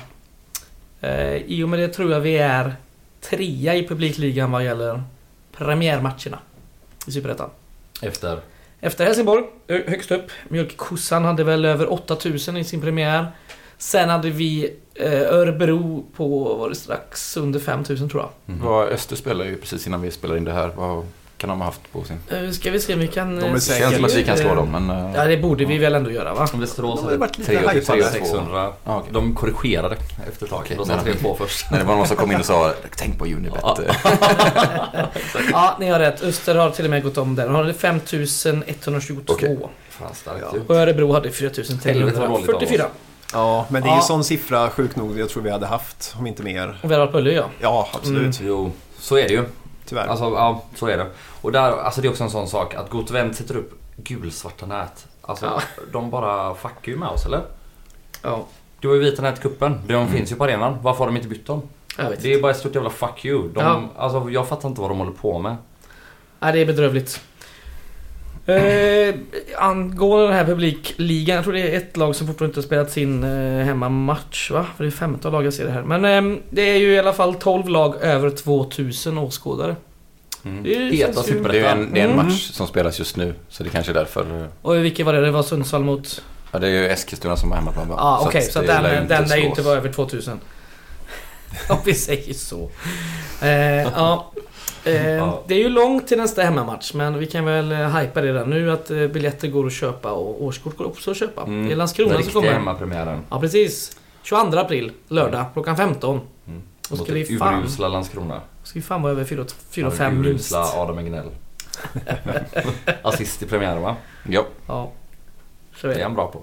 Eh, 1.00 1.36
I 1.36 1.62
och 1.62 1.68
med 1.68 1.78
det 1.78 1.88
tror 1.88 2.12
jag 2.12 2.20
vi 2.20 2.38
är 2.38 2.74
trea 3.20 3.74
i 3.74 3.88
publikligan 3.88 4.50
vad 4.50 4.64
gäller 4.64 5.02
premiärmatcherna 5.58 6.38
i 7.06 7.12
Superettan. 7.12 7.50
Efter. 8.02 8.40
Efter 8.80 9.04
Helsingborg, 9.04 9.44
högst 9.68 10.10
upp. 10.10 10.30
Mjölkkossan 10.48 11.24
hade 11.24 11.44
väl 11.44 11.64
över 11.64 11.92
8000 11.92 12.56
i 12.56 12.64
sin 12.64 12.80
premiär. 12.80 13.26
Sen 13.78 14.08
hade 14.08 14.30
vi 14.30 14.76
eh, 14.94 15.22
Örebro 15.22 16.06
på, 16.16 16.54
var 16.54 16.68
det 16.68 16.74
strax 16.74 17.36
under 17.36 17.60
5000 17.60 18.08
tror 18.08 18.22
jag. 18.22 18.30
Mm. 18.54 18.66
Vad 18.66 18.88
Öster 18.88 19.16
spelar 19.16 19.44
ju 19.44 19.56
precis 19.56 19.86
innan 19.86 20.02
vi 20.02 20.10
spelar 20.10 20.36
in 20.36 20.44
det 20.44 20.52
här. 20.52 20.68
Vad 20.76 21.06
kan 21.38 21.48
de 21.50 21.58
ha 21.58 21.64
haft 21.64 21.92
på 21.92 22.04
sin... 22.04 22.16
Eh, 22.30 22.50
ska 22.50 22.70
vi 22.70 22.80
se 22.80 22.94
om 22.94 23.00
vi 23.00 23.08
kan... 23.08 23.36
De 23.40 23.42
är 23.46 23.48
eh, 23.48 23.56
säkert- 23.56 23.80
känns 23.82 23.94
som 23.96 24.04
att 24.04 24.14
vi 24.14 24.24
kan 24.24 24.36
slå 24.38 24.54
dem, 24.54 24.70
men... 24.70 24.90
eh, 24.90 25.12
Ja, 25.16 25.24
det 25.24 25.36
borde 25.36 25.64
vi 25.64 25.78
väl 25.78 25.94
ändå 25.94 26.10
göra 26.10 26.34
va? 26.34 26.48
Västerås 26.54 26.98
De 27.00 27.04
har 27.04 27.12
ju 27.12 27.18
varit 27.18 27.38
lite 27.38 27.50
3 27.60 27.70
hypade. 27.72 28.04
600. 28.10 28.72
Ja, 28.84 28.96
okej. 28.96 29.10
De 29.12 29.34
korrigerade 29.34 29.96
efter 30.28 30.44
ett 30.44 30.50
tag. 30.50 30.60
Okej, 30.64 30.76
De 30.76 30.86
sa 30.86 30.92
nej. 31.04 31.14
3-2 31.14 31.36
först. 31.38 31.66
Nej, 31.70 31.80
det 31.80 31.86
var 31.86 31.96
någon 31.96 32.06
som 32.06 32.16
kom 32.16 32.32
in 32.32 32.38
och 32.38 32.44
sa 32.46 32.72
Tänk 32.96 33.18
på 33.18 33.24
Unibet. 33.24 33.64
Ja. 35.52 35.76
Ni 35.80 35.88
har 35.90 35.98
rätt. 35.98 36.22
Öster 36.22 36.54
har 36.54 36.70
till 36.70 36.84
och 36.84 36.90
med 36.90 37.02
gått 37.02 37.18
om 37.18 37.34
där. 37.34 37.46
De 37.46 37.54
hade 37.54 37.74
5122. 37.74 39.32
Okej. 39.32 39.58
Fan 39.90 40.14
starkt 40.14 40.44
Ja. 40.52 40.58
Och 40.68 40.74
Örebro 40.76 41.12
hade 41.12 41.28
Helvete 41.28 41.62
vad 41.84 41.94
dåligt 41.94 42.18
av 42.18 42.32
oss. 42.32 42.44
4344. 42.44 42.84
Ja, 43.32 43.66
men 43.68 43.82
det 43.82 43.88
är 43.88 43.90
ju 43.92 43.96
Ja. 43.96 44.02
sån 44.02 44.24
siffra 44.24 44.70
sjukt 44.70 44.96
nog 44.96 45.18
jag 45.18 45.28
tror 45.28 45.42
vi 45.42 45.50
hade 45.50 45.66
haft, 45.66 46.14
om 46.18 46.26
inte 46.26 46.42
mer. 46.42 46.78
Och 46.82 46.90
Värvar 46.90 47.06
Pölje 47.06 47.32
ja. 47.32 47.44
Ja, 47.60 47.88
absolut. 47.92 48.40
Jo, 48.42 48.72
så 48.98 49.16
är 49.16 49.22
det 49.28 49.34
ju. 49.34 49.44
Tyvärr. 49.86 50.06
Alltså, 50.06 50.24
ja, 50.24 50.62
så 50.74 50.86
är 50.86 50.96
det. 50.98 51.06
Och 51.42 51.52
där, 51.52 51.72
alltså 51.72 52.00
det 52.00 52.08
är 52.08 52.10
också 52.10 52.24
en 52.24 52.30
sån 52.30 52.48
sak 52.48 52.74
att 52.74 52.90
Gotevent 52.90 53.36
sätter 53.36 53.56
upp 53.56 53.72
gulsvarta 53.96 54.66
nät. 54.66 55.06
Alltså, 55.22 55.46
Ja. 55.46 55.62
de 55.92 56.10
bara 56.10 56.54
fuckar 56.54 56.92
ju 56.92 56.96
med 56.96 57.08
oss, 57.08 57.26
eller? 57.26 57.40
Ja, 58.22 58.44
Det 58.80 58.88
var 58.88 58.94
ju 58.94 59.00
vita 59.00 59.22
nät 59.22 59.38
i 59.38 59.42
cupen. 59.42 59.80
De 59.86 60.08
finns 60.08 60.32
ju 60.32 60.36
på 60.36 60.44
arenan. 60.44 60.78
Varför 60.82 60.98
har 60.98 61.06
de 61.06 61.16
inte 61.16 61.28
bytt 61.28 61.46
dem? 61.46 61.62
jag 61.98 62.10
vet 62.10 62.22
Det 62.22 62.34
är 62.34 62.42
bara 62.42 62.50
ett 62.52 62.58
stort 62.58 62.74
jävla 62.74 62.90
fuck 62.90 63.24
you. 63.24 63.48
De, 63.48 63.60
Ja. 63.60 63.82
alltså, 63.96 64.30
jag 64.30 64.48
fattar 64.48 64.68
inte 64.68 64.80
vad 64.80 64.90
de 64.90 64.98
håller 64.98 65.12
på 65.12 65.38
med. 65.38 65.56
Nej, 66.40 66.52
det 66.52 66.58
är 66.60 66.66
bedrövligt. 66.66 67.20
Eh, 68.46 69.14
angående 69.58 70.26
den 70.26 70.36
här 70.36 70.44
publikligan, 70.44 71.34
jag 71.36 71.44
tror 71.44 71.54
det 71.54 71.60
är 71.74 71.76
ett 71.76 71.96
lag 71.96 72.16
som 72.16 72.26
fortfarande 72.26 72.50
inte 72.50 72.58
har 72.60 72.66
spelat 72.66 72.90
sin 72.90 73.24
eh, 73.24 73.64
hemmamatch 73.64 74.50
va? 74.50 74.66
För 74.76 74.84
det 74.84 74.88
är 74.88 74.92
15 74.92 75.32
lag 75.32 75.46
jag 75.46 75.52
ser 75.54 75.64
det 75.64 75.70
här. 75.70 75.82
Men 75.82 76.04
eh, 76.34 76.38
det 76.50 76.62
är 76.62 76.76
ju 76.76 76.92
i 76.92 76.98
alla 76.98 77.12
fall 77.12 77.34
12 77.34 77.68
lag 77.68 77.96
över 78.02 78.30
2000 78.30 79.18
åskådare. 79.18 79.76
Mm. 80.44 80.62
Det 80.62 80.76
är- 80.76 80.90
Heta 80.92 81.22
ju- 81.28 81.42
Det 81.42 81.58
är 81.60 81.72
en, 81.72 81.92
det 81.94 82.00
är 82.00 82.04
en 82.04 82.12
Mm. 82.12 82.26
match 82.26 82.50
som 82.50 82.66
spelas 82.66 82.98
just 82.98 83.16
nu, 83.16 83.34
så 83.48 83.62
det 83.64 83.70
kanske 83.70 83.92
är 83.92 83.94
därför. 83.94 84.48
Och 84.62 84.76
vilka 84.84 85.04
var 85.04 85.12
det? 85.12 85.20
Det 85.20 85.30
var 85.30 85.42
Sundsvall 85.42 85.84
mot... 85.84 86.22
Ja, 86.52 86.58
det 86.58 86.66
är 86.66 86.70
ju 86.70 86.88
Eskilstuna 86.88 87.36
som 87.36 87.50
har 87.50 87.58
hemmaplan? 87.58 87.86
Ja, 87.90 88.22
okej. 88.26 88.40
att 88.40 88.52
så 88.52 88.60
det 88.60 88.66
den, 88.66 89.08
den 89.08 89.28
lär 89.28 89.36
ju 89.36 89.44
inte 89.46 89.62
vara 89.62 89.76
över 89.76 89.92
2000. 89.92 90.40
Om 91.68 91.76
vi 91.84 91.94
säger 91.94 92.34
så. 92.34 92.70
Eh, 93.42 93.82
ja. 93.82 94.32
Eh, 94.86 95.10
Ja. 95.10 95.42
Det 95.46 95.54
är 95.54 95.58
ju 95.58 95.68
långt 95.68 96.08
till 96.08 96.18
nästa 96.18 96.42
hemmamatch 96.42 96.94
men 96.94 97.18
vi 97.18 97.26
kan 97.26 97.44
väl 97.44 97.72
eh, 97.72 97.96
hypa 97.96 98.20
det 98.20 98.26
redan 98.28 98.50
nu 98.50 98.70
att 98.72 98.90
eh, 98.90 99.06
biljetter 99.06 99.48
går 99.48 99.66
att 99.66 99.72
köpa 99.72 100.12
och 100.12 100.42
årskort 100.44 100.76
går 100.76 100.84
också 100.86 101.10
att 101.10 101.16
köpa. 101.16 101.42
Mm. 101.42 101.66
Det 101.66 101.72
är 101.72 101.76
Landskrona 101.76 102.08
Den 102.12 102.16
som 102.18 102.24
riktiga 102.26 102.40
kommer. 102.42 102.52
hemmapremiären. 102.52 103.20
Ja 103.30 103.40
precis. 103.40 103.96
22 104.22 104.58
april, 104.58 104.92
lördag 105.08 105.44
klockan 105.52 105.76
15. 105.76 106.20
Mm. 106.46 106.62
Och 106.90 106.98
Mot 106.98 107.06
ska 107.06 107.14
vi 107.14 107.22
det 107.22 107.36
fan, 107.38 107.60
urusla 107.62 107.88
Landskrona. 107.88 108.40
ska 108.62 108.78
vi 108.78 108.82
fan 108.82 109.02
vara 109.02 109.12
över 109.12 109.24
4-5 109.24 109.46
Ja, 109.74 110.10
minst. 110.10 110.26
Urusla 110.26 110.64
Adam 110.74 110.98
Egnell. 110.98 111.28
Assist 113.02 113.42
i 113.42 113.46
premiären 113.46 113.82
va? 113.82 113.96
Ja, 114.28 114.44
Ja. 114.66 114.90
Så 115.76 115.86
Det 115.86 115.92
är 115.92 115.94
är 115.94 115.98
det. 115.98 116.02
han 116.04 116.14
bra 116.14 116.26
på. 116.26 116.42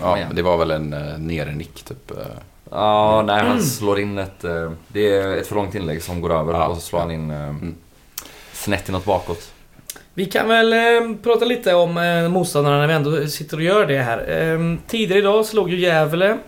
ja 0.00 0.18
det 0.32 0.42
var 0.42 0.56
väl 0.56 0.70
en 0.70 0.92
uh, 0.94 1.18
nere-nick 1.18 1.82
typ. 1.82 2.12
Ja, 2.70 3.22
nej 3.26 3.40
Mm. 3.40 3.46
han 3.52 3.62
slår 3.62 4.00
in 4.00 4.18
ett... 4.18 4.44
eh, 4.44 4.72
Det 4.88 5.16
är 5.16 5.36
ett 5.36 5.46
för 5.46 5.54
långt 5.54 5.74
inlägg 5.74 6.02
som 6.02 6.20
går 6.20 6.32
över 6.34 6.52
Ja. 6.52 6.66
och 6.66 6.74
så 6.76 6.80
slår 6.80 7.00
han 7.00 7.10
in 7.10 7.30
eh, 7.30 7.54
snett 8.52 8.88
inåt 8.88 9.04
bakåt. 9.04 9.52
Vi 10.14 10.26
kan 10.26 10.48
väl 10.48 10.72
eh, 10.72 11.16
prata 11.22 11.44
lite 11.44 11.74
om 11.74 11.96
eh, 11.98 12.28
motståndarna 12.28 12.78
när 12.78 12.86
vi 12.86 12.92
ändå 12.94 13.26
sitter 13.26 13.56
och 13.56 13.62
gör 13.62 13.86
det 13.86 13.98
här. 13.98 14.52
Eh, 14.52 14.76
tidigare 14.86 15.18
idag 15.18 15.46
slog 15.46 15.70
ju 15.70 15.80
Gävle, 15.80 16.38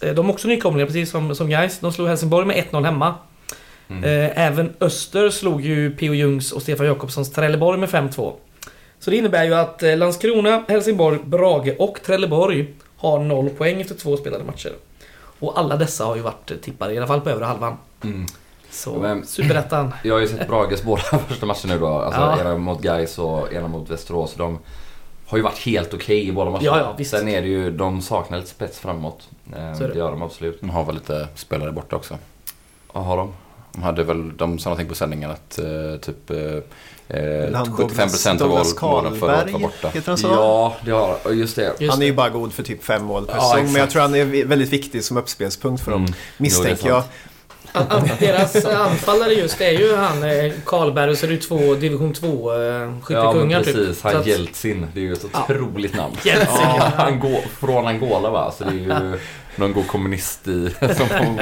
eh, 0.00 0.14
de 0.14 0.26
är 0.28 0.32
också 0.32 0.48
nykomlingar 0.48 0.86
precis 0.86 1.10
som, 1.10 1.34
som 1.34 1.50
Gais. 1.50 1.78
De 1.78 1.92
slog 1.92 2.08
Helsingborg 2.08 2.46
med 2.46 2.56
1-0 2.56 2.84
hemma. 2.84 3.14
Mm. 3.88 4.04
Eh, 4.04 4.46
även 4.46 4.72
Öster 4.80 5.30
slog 5.30 5.60
ju 5.60 5.90
P.O. 5.96 6.14
Jungs 6.14 6.52
och 6.52 6.62
Stefan 6.62 6.86
Jakobssons 6.86 7.32
Trelleborg 7.32 7.78
med 7.78 7.88
5-2. 7.88 8.32
Så 8.98 9.10
det 9.10 9.16
innebär 9.16 9.44
ju 9.44 9.54
att 9.54 9.82
eh, 9.82 9.96
Landskrona, 9.96 10.62
Helsingborg, 10.68 11.18
Brage 11.24 11.74
och 11.78 11.98
Trelleborg 12.06 12.66
har 12.96 13.18
noll 13.18 13.48
poäng 13.50 13.80
efter 13.80 13.94
två 13.94 14.16
spelade 14.16 14.44
matcher. 14.44 14.72
Och 15.42 15.58
alla 15.58 15.76
dessa 15.76 16.04
har 16.04 16.16
ju 16.16 16.22
varit 16.22 16.50
eh, 16.50 16.56
tippade, 16.56 16.94
i 16.94 16.98
alla 16.98 17.06
fall 17.06 17.20
på 17.20 17.30
övre 17.30 17.44
halvan. 17.44 17.76
Mm. 18.04 18.26
Så, 18.70 18.92
Men- 18.98 19.26
Superettan. 19.26 19.92
Jag 20.04 20.14
har 20.14 20.20
ju 20.20 20.28
sett 20.28 20.48
Brages 20.48 20.82
båda 20.82 21.02
första 21.28 21.46
matcher 21.46 21.68
nu 21.68 21.78
då. 21.78 21.88
Alltså 21.88 22.20
Ja. 22.20 22.40
ena 22.40 22.58
mot 22.58 22.82
Gais 22.82 23.18
och 23.18 23.52
ena 23.52 23.68
mot 23.68 23.90
Västerås. 23.90 24.34
De 24.34 24.58
har 25.26 25.38
ju 25.38 25.44
varit 25.44 25.58
helt 25.58 25.94
okej 25.94 26.28
i 26.28 26.32
båda 26.32 26.50
matcherna. 26.50 26.64
Ja, 26.66 26.78
ja, 26.78 26.94
visst. 26.98 27.10
Sen 27.10 27.28
är 27.28 27.42
det 27.42 27.48
ju, 27.48 27.70
de 27.70 28.00
saknar 28.02 28.38
lite 28.38 28.50
spets 28.50 28.78
framåt. 28.78 29.28
Eh, 29.56 29.74
Så 29.74 29.82
det. 29.82 29.88
det 29.92 29.98
gör 29.98 30.10
de 30.10 30.22
absolut. 30.22 30.60
De 30.60 30.70
har 30.70 30.84
väl 30.84 30.94
lite 30.94 31.28
spelare 31.34 31.72
borta 31.72 31.96
också. 31.96 32.18
Vad 32.92 33.04
har 33.04 33.16
de? 33.16 33.32
De 33.72 33.82
hade 33.82 34.04
väl, 34.04 34.36
de 34.36 34.58
sa 34.58 34.70
någonting 34.70 34.88
på 34.88 34.94
sändningen 34.94 35.30
att 35.30 35.58
eh, 35.58 36.00
typ 36.00 36.30
eh, 37.08 37.24
eh, 37.24 37.54
Han 37.54 37.66
75% 37.66 38.42
av 38.42 38.48
målen 38.48 38.64
förra 38.64 38.90
året 38.90 39.20
var 39.20 39.28
Karlberg, 39.28 39.62
borta. 39.62 39.88
heter 39.88 40.08
han 40.08 40.18
så? 40.18 40.26
Ja, 40.26 40.76
det 40.84 40.90
har. 40.90 41.18
Just 41.32 41.56
det. 41.56 41.72
Just 41.78 41.92
han 41.92 42.02
är 42.02 42.06
ju 42.06 42.12
bara 42.12 42.28
god 42.28 42.52
för 42.52 42.62
typ 42.62 42.84
fem 42.84 43.04
mål 43.04 43.26
per 43.26 43.34
Ja, 43.36 43.42
säsong, 43.42 43.64
men 43.72 43.80
jag 43.80 43.90
tror 43.90 44.02
han 44.02 44.14
är 44.14 44.44
väldigt 44.44 44.70
viktig 44.72 45.04
som 45.04 45.16
uppspelspunkt 45.16 45.84
för 45.84 45.90
dem. 45.90 46.00
Mm. 46.02 46.14
Misstänker 46.36 46.82
Jo, 46.88 46.94
jag. 46.94 47.02
Deras 48.18 48.64
anfallare 48.64 49.32
just 49.32 49.60
är 49.60 49.70
ju 49.70 49.96
han 49.96 50.22
eh, 50.22 50.52
Karlberg 50.66 51.10
och 51.10 51.18
så 51.18 51.26
är 51.26 51.30
det 51.30 51.36
två 51.36 51.74
division 51.74 52.12
2 52.14 52.52
eh, 52.52 52.58
Ja, 52.60 52.90
skyttekungar 53.02 53.58
precis. 53.58 53.74
typ. 53.74 53.96
Så 53.96 54.08
Han 54.08 54.16
att- 54.16 54.26
Jeltsin. 54.26 54.86
Det 54.94 55.00
är 55.00 55.04
ju 55.04 55.12
ett 55.12 55.24
Ja. 55.32 55.44
otroligt 55.50 55.96
namn. 55.96 56.14
Jeltsin, 56.24 56.46
Ja, 56.62 56.76
ja. 56.78 56.90
han 56.96 57.20
går 57.20 57.40
från 57.60 57.86
Angola 57.86 58.30
va? 58.30 58.52
Så 58.58 58.64
det 58.64 58.70
är 58.70 58.74
ju 58.74 59.18
någon 59.56 59.72
god 59.72 59.86
kommunist 59.88 60.48
i... 60.48 60.70
Som, 60.80 61.06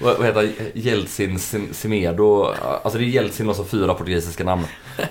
vad, 0.00 0.16
vad 0.16 0.26
heter 0.26 0.40
han? 0.40 0.52
Jeltsin 0.74 1.38
Simedo. 1.72 2.44
Alltså 2.82 2.98
det 2.98 3.04
är 3.04 3.08
Jeltsin 3.08 3.48
och 3.48 3.56
så 3.56 3.64
fyra 3.64 3.94
portugisiska 3.94 4.44
namn. 4.44 4.64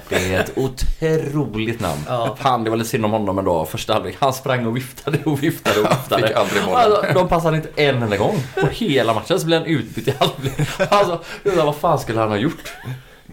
Det 0.09 0.33
är 0.33 0.39
ett 0.39 0.51
otroligt 0.55 1.79
namn. 1.79 2.01
Ja. 2.07 2.37
Fan, 2.41 2.63
det 2.63 2.69
var 2.69 2.77
lite 2.77 2.89
synd 2.89 3.05
om 3.05 3.11
honom 3.11 3.39
ändå. 3.39 3.65
Första 3.65 3.93
halvlek. 3.93 4.15
Han 4.19 4.33
sprang 4.33 4.67
och 4.67 4.77
viftade 4.77 5.19
och 5.25 5.43
viftade 5.43 5.79
och 5.79 5.91
viftade. 5.91 6.27
Fick 6.27 6.35
aldrig 6.35 6.63
bollen. 6.63 6.77
Alltså, 6.77 7.13
de 7.13 7.27
passade 7.27 7.57
inte 7.57 7.69
en 7.75 8.03
enda 8.03 8.17
gång 8.17 8.35
på 8.61 8.67
hela 8.67 9.13
matchen. 9.13 9.39
Så 9.39 9.45
blev 9.45 9.59
han 9.59 9.67
utbytt 9.67 10.07
i 10.07 10.13
halvlek. 10.19 10.69
Alltså, 10.89 11.23
undrar, 11.43 11.65
vad 11.65 11.75
fan 11.75 11.99
skulle 11.99 12.19
han 12.19 12.29
ha 12.29 12.37
gjort? 12.37 12.73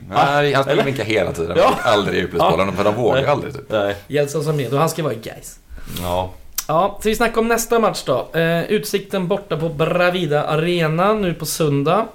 Nej, 0.09 0.53
han 0.53 0.65
skulle 0.65 0.83
vinka 0.83 1.05
hela 1.05 1.33
tiden. 1.33 1.57
Ja. 1.57 1.75
Aldrig 1.83 2.19
djupledsbollen, 2.19 2.77
för 2.77 2.85
de 2.85 2.95
vågar 2.95 3.25
aldrig 3.25 3.55
typ. 3.55 3.71
Nej. 3.71 3.97
Jeltsin 4.09 4.45
som 4.45 4.57
med 4.57 4.73
och 4.73 4.79
han 4.79 4.89
ska 4.89 5.03
vara 5.03 5.15
i 5.15 5.17
Gais. 5.17 5.59
Ja. 6.03 6.31
Ja, 6.69 6.99
så 7.03 7.09
vi 7.09 7.17
snackar 7.17 7.41
om 7.41 7.49
nästa 7.49 7.79
match 7.79 8.03
då. 8.07 8.29
Eh, 8.33 8.65
utsikten 8.65 9.29
borta 9.29 9.57
på 9.57 9.69
Bravida 9.69 10.45
Arena 10.45 11.13
nu 11.13 11.35
på 11.35 11.47
söndag. 11.47 12.07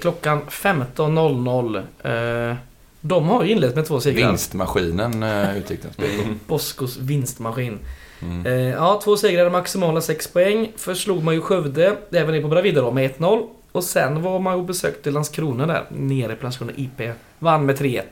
Klockan 0.00 0.40
15.00. 0.48 2.50
Eh, 2.50 2.56
de 3.00 3.28
har 3.28 3.44
ju 3.44 3.50
inlett 3.50 3.74
med 3.74 3.86
två 3.86 4.00
segrar. 4.00 4.28
Vinstmaskinen 4.28 5.22
uh, 5.22 5.58
Utsikten. 5.58 5.90
Mm. 5.98 6.40
Boskos 6.46 6.96
vinstmaskin. 6.96 7.78
Mm. 8.22 8.46
Eh, 8.46 8.52
ja, 8.52 9.00
två 9.04 9.16
segrar, 9.16 9.50
maximala 9.50 10.00
6 10.00 10.28
poäng. 10.28 10.72
Först 10.76 11.02
slog 11.02 11.22
man 11.22 11.34
ju 11.34 11.40
Skövde, 11.40 11.96
även 12.10 12.34
det 12.34 12.40
på 12.40 12.48
Bravida 12.48 12.80
då, 12.80 12.90
med 12.90 13.10
1-0. 13.10 13.46
Och 13.72 13.84
sen 13.84 14.22
var 14.22 14.38
man 14.38 14.54
och 14.54 14.64
besökte 14.64 15.10
Landskrona 15.10 15.66
där, 15.66 15.84
nere 15.90 16.34
på 16.34 16.42
Landskrona 16.42 16.72
IP. 16.76 17.00
Vann 17.38 17.66
med 17.66 17.78
3-1. 17.78 18.02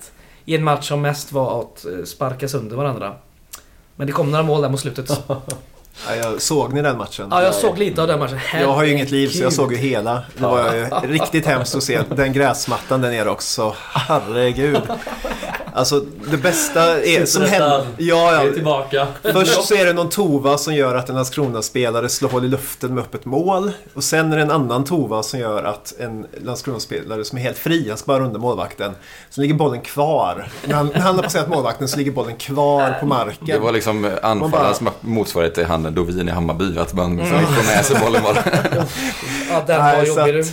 I 0.44 0.54
en 0.54 0.64
match 0.64 0.88
som 0.88 1.02
mest 1.02 1.33
var 1.33 1.61
att 1.61 1.87
eh, 1.87 2.04
sparka 2.04 2.48
sönder 2.48 2.76
varandra. 2.76 3.14
Men 3.96 4.07
det 4.07 4.12
kom 4.12 4.30
några 4.30 4.44
mål 4.44 4.62
där 4.62 4.68
mot 4.68 4.80
slutet. 4.80 5.22
Ja, 6.09 6.14
jag 6.16 6.42
såg 6.42 6.72
ni 6.72 6.83
den 6.83 6.98
matchen? 6.98 7.28
Ja, 7.30 7.42
jag 7.42 7.54
såg 7.54 7.78
lite 7.78 8.02
av 8.02 8.09
den 8.09 8.18
matchen. 8.18 8.38
Jag 8.61 8.68
har 8.68 8.85
ju 8.85 8.92
inget 8.92 9.11
liv 9.11 9.28
så 9.28 9.42
jag 9.42 9.52
såg 9.52 9.72
ju 9.72 9.78
hela. 9.78 10.22
Det 10.37 10.42
var 10.42 10.74
ju 10.74 10.87
riktigt 11.12 11.46
hemskt 11.46 11.74
att 11.74 11.83
se. 11.83 12.00
Den 12.16 12.33
gräsmattan 12.33 13.00
där 13.00 13.11
nere 13.11 13.30
också. 13.30 13.74
Herregud. 13.92 14.83
Alltså 15.76 16.04
det 16.30 16.37
bästa 16.37 17.02
är 17.02 17.26
som 17.26 17.42
händer... 17.42 17.87
Ja, 17.98 18.44
ja. 18.44 18.52
tillbaka. 18.52 19.06
Först 19.22 19.64
så 19.64 19.74
är 19.74 19.87
det 19.87 19.92
någon 19.92 20.08
tova 20.08 20.58
som 20.58 20.74
gör 20.74 20.94
att 20.94 21.08
en 21.08 21.14
Landskrona-spelare 21.14 22.08
slår 22.08 22.28
hål 22.28 22.44
i 22.44 22.48
luften 22.48 22.94
med 22.94 23.04
öppet 23.04 23.24
mål. 23.24 23.72
Och 23.94 24.04
sen 24.04 24.32
är 24.32 24.37
det 24.37 24.42
en 24.42 24.50
annan 24.50 24.84
tova 24.84 25.22
som 25.22 25.40
gör 25.40 25.64
att 25.64 25.94
en 26.00 26.26
Landskrona-spelare 26.44 27.24
som 27.24 27.38
är 27.38 27.42
helt 27.42 27.58
fri, 27.58 27.88
han 27.88 27.98
ska 27.98 28.06
bara 28.06 28.20
runda 28.20 28.38
målvakten. 28.38 28.92
Så 29.30 29.40
ligger 29.40 29.54
bollen 29.54 29.80
kvar. 29.80 30.48
När 30.66 30.74
han, 30.74 30.87
när 30.87 31.00
han 31.00 31.16
har 31.16 31.22
passerat 31.22 31.48
målvakten 31.48 31.88
så 31.88 31.96
ligger 31.96 32.12
bollen 32.12 32.36
kvar 32.36 32.96
på 33.01 33.07
marken. 33.07 33.46
Det 33.46 33.59
var 33.59 33.72
liksom 33.72 34.11
anfallarens 34.22 34.80
motsvarighet 35.01 35.55
till 35.55 35.64
han 35.64 35.94
Dovin 35.94 36.28
i 36.28 36.30
Hammarby. 36.30 36.78
Att 36.78 36.94
man 36.94 37.18
mm. 37.20 37.46
får 37.46 37.74
med 37.74 37.84
sig 37.84 37.96
bollen 38.01 38.22
bara. 38.22 38.38
Ja, 39.51 39.62
den 39.66 39.84
var 39.84 40.05
jobbig 40.05 40.44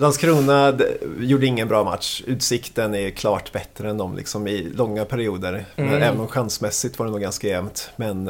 Landskrona 0.00 0.78
gjorde 1.20 1.46
ingen 1.46 1.68
bra 1.68 1.84
match. 1.84 2.22
Utsikten 2.26 2.94
är 2.94 3.10
klart 3.10 3.52
bättre 3.52 3.90
än 3.90 3.98
dem 3.98 4.16
liksom, 4.16 4.48
i 4.48 4.62
långa 4.74 5.04
perioder. 5.04 5.64
Men 5.76 5.88
Mm. 5.88 6.02
även 6.02 6.20
om 6.20 6.28
chansmässigt 6.28 6.98
var 6.98 7.06
det 7.06 7.12
nog 7.12 7.20
ganska 7.20 7.48
jämnt. 7.48 7.90
Men 7.96 8.24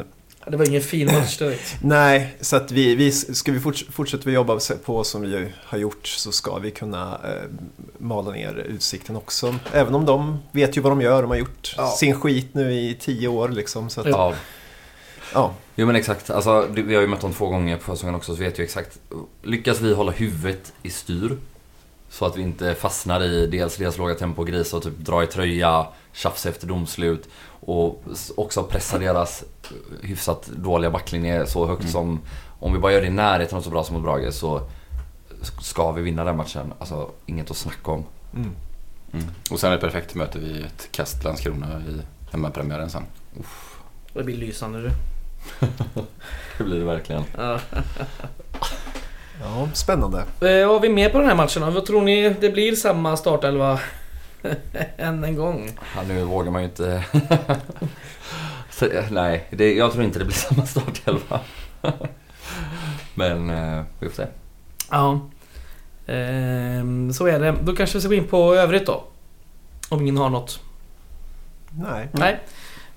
Det 0.47 0.57
var 0.57 0.67
ingen 0.67 0.81
fin 0.81 1.07
match 1.07 1.37
direkt. 1.37 1.75
nej, 1.83 2.35
så 2.41 2.55
att 2.55 2.71
vi, 2.71 2.95
vi 2.95 3.11
ska 3.11 3.51
vi 3.51 3.59
forts 3.59 3.85
fortsätter 3.89 4.25
vi 4.25 4.31
jobba 4.31 4.59
på 4.85 5.03
som 5.03 5.21
vi 5.21 5.27
ju 5.27 5.51
har 5.65 5.77
gjort 5.77 6.07
så 6.07 6.31
ska 6.31 6.57
vi 6.59 6.71
kunna 6.71 7.19
eh, 7.23 7.49
mala 7.97 8.31
ner 8.31 8.65
Utsikten 8.69 9.15
också. 9.15 9.55
Även 9.73 9.95
om 9.95 10.05
de 10.05 10.39
vet 10.51 10.77
ju 10.77 10.81
vad 10.81 10.91
de 10.91 11.01
gör. 11.01 11.21
De 11.21 11.31
har 11.31 11.37
gjort 11.37 11.73
Ja. 11.77 11.87
sin 11.87 12.15
skit 12.19 12.47
nu 12.53 12.73
i 12.73 12.97
tio 13.01 13.27
år 13.27 13.49
liksom. 13.49 13.89
Så 13.89 14.01
att, 14.01 14.07
Ja. 14.07 14.33
Ja. 15.33 15.53
Jo 15.75 15.87
men 15.87 15.95
exakt, 15.95 16.29
alltså, 16.29 16.67
vi 16.71 16.95
har 16.95 17.01
ju 17.01 17.07
mött 17.07 17.21
dem 17.21 17.33
två 17.33 17.47
gånger 17.47 17.77
på 17.77 17.83
försäsongen 17.83 18.15
också 18.15 18.35
så 18.35 18.39
vet 18.41 18.57
jag 18.57 18.65
exakt. 18.65 18.99
Lyckas 19.43 19.81
vi 19.81 19.93
hålla 19.93 20.11
huvudet 20.11 20.73
i 20.83 20.89
styr 20.89 21.37
så 22.11 22.25
att 22.25 22.37
vi 22.37 22.41
inte 22.41 22.75
fastnar 22.75 23.23
i 23.23 23.47
dels 23.47 23.77
deras 23.77 23.97
låga 23.97 24.15
tempo 24.15 24.41
och 24.41 24.83
typ 24.83 24.97
dra 24.97 25.23
i 25.23 25.27
tröja, 25.27 25.87
tjafsa 26.13 26.49
efter 26.49 26.67
domslut 26.67 27.29
och 27.59 28.03
också 28.35 28.63
pressa 28.63 28.97
deras 28.97 29.43
hyfsat 30.01 30.47
dåliga 30.47 30.91
backlinje 30.91 31.45
så 31.47 31.65
högt 31.67 31.81
Mm. 31.81 31.91
som 31.91 32.19
om 32.59 32.73
vi 32.73 32.79
bara 32.79 32.91
gör 32.91 33.01
det 33.01 33.07
i 33.07 33.09
närheten 33.09 33.57
av 33.57 33.61
så 33.61 33.69
bra 33.69 33.83
som 33.83 33.95
mot 33.95 34.03
Brage 34.03 34.33
så 34.33 34.69
ska 35.61 35.91
vi 35.91 36.01
vinna 36.01 36.23
den 36.23 36.37
matchen. 36.37 36.73
Alltså 36.79 37.09
inget 37.25 37.51
att 37.51 37.57
snacka 37.57 37.91
om. 37.91 38.03
mm. 38.35 38.51
Mm. 39.13 39.25
Och 39.51 39.59
sen 39.59 39.71
är 39.71 39.75
det 39.75 39.81
perfekt 39.81 40.15
möter 40.15 40.39
vi 40.39 40.61
ett 40.61 40.89
kast 40.91 41.23
Landskrona 41.23 41.81
i 41.89 42.01
hemmapremiären 42.31 42.89
sen. 42.89 43.03
Det 44.13 44.23
blir 44.23 44.37
lysande 44.37 44.81
du. 44.81 44.91
Det 46.57 46.63
blir 46.63 46.79
det 46.79 46.85
verkligen. 46.85 47.23
Ja. 49.43 49.69
spännande. 49.73 50.17
Eh, 50.41 50.67
Har 50.71 50.79
vi 50.79 50.89
mer 50.89 51.09
på 51.09 51.17
den 51.17 51.27
här 51.27 51.35
matchen 51.35 51.61
då? 51.61 51.69
Vad 51.69 51.85
tror 51.85 52.01
ni 52.01 52.29
det 52.41 52.49
blir 52.49 52.75
samma 52.75 53.17
startelva 53.17 53.79
än 54.97 55.23
en 55.23 55.35
gång? 55.35 55.71
Ja, 55.95 56.01
nu 56.07 56.23
vågar 56.23 56.51
man 56.51 56.61
ju 56.61 56.67
inte... 56.67 57.03
så, 58.69 58.85
eh, 58.85 59.03
nej, 59.11 59.47
det, 59.49 59.73
jag 59.73 59.91
tror 59.91 60.03
inte 60.03 60.19
det 60.19 60.25
blir 60.25 60.35
samma 60.55 60.65
startelva. 60.65 61.39
Men 63.15 63.49
eh, 63.49 63.83
vi 63.99 64.09
får 64.09 64.15
se. 64.15 64.25
Ja. 64.91 65.19
Ehm, 66.07 67.13
så 67.13 67.27
är 67.27 67.39
det. 67.39 67.55
Då 67.63 67.75
kanske 67.75 67.97
vi 67.97 68.01
ska 68.01 68.09
gå 68.09 68.15
in 68.15 68.27
på 68.27 68.55
övrigt 68.55 68.85
då. 68.85 69.03
Om 69.89 70.01
ingen 70.01 70.17
har 70.17 70.29
något. 70.29 70.59
Nej. 71.69 72.07
Nej. 72.11 72.39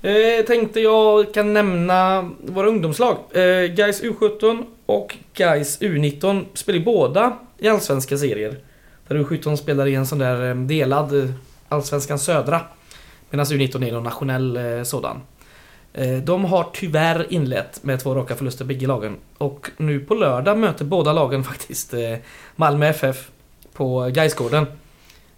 Eh, 0.02 0.44
tänkte 0.46 0.80
jag 0.80 1.34
kan 1.34 1.52
nämna 1.52 2.30
våra 2.46 2.68
ungdomslag. 2.68 3.16
Eh, 3.32 3.72
Gais 3.74 4.02
U17 4.02 4.64
och 4.86 5.16
Gais 5.34 5.80
U19 5.80 6.44
spelar 6.54 6.78
ju 6.78 6.84
båda 6.84 7.38
i 7.58 7.68
allsvenska 7.68 8.18
serier. 8.18 8.56
Där 9.08 9.16
U17 9.16 9.56
spelar 9.56 9.86
i 9.86 9.94
en 9.94 10.06
sån 10.06 10.18
där 10.18 10.48
eh, 10.48 10.56
delad 10.56 11.18
eh, 11.20 11.30
Allsvenskan 11.68 12.18
södra. 12.18 12.60
Medan 13.30 13.46
U19 13.46 13.88
är 13.88 13.92
någon 13.92 14.04
nationell 14.04 14.56
eh, 14.56 14.82
sådan. 14.82 15.20
De 16.24 16.44
har 16.44 16.66
tyvärr 16.72 17.32
inlett 17.32 17.84
med 17.84 18.00
två 18.00 18.14
raka 18.14 18.34
förluster 18.36 18.64
bägge 18.64 18.86
lagen. 18.86 19.16
Och 19.38 19.70
nu 19.76 20.00
på 20.00 20.14
lördag 20.14 20.58
möter 20.58 20.84
båda 20.84 21.12
lagen 21.12 21.44
faktiskt 21.44 21.94
Malmö 22.56 22.86
FF 22.86 23.30
på 23.72 24.10
Gaisgården. 24.14 24.66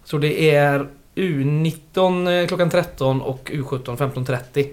Så 0.03 0.17
det 0.17 0.55
är 0.55 0.87
U19 1.15 2.47
klockan 2.47 2.69
13 2.69 3.21
och 3.21 3.51
U17 3.53 3.97
15.30. 3.97 4.69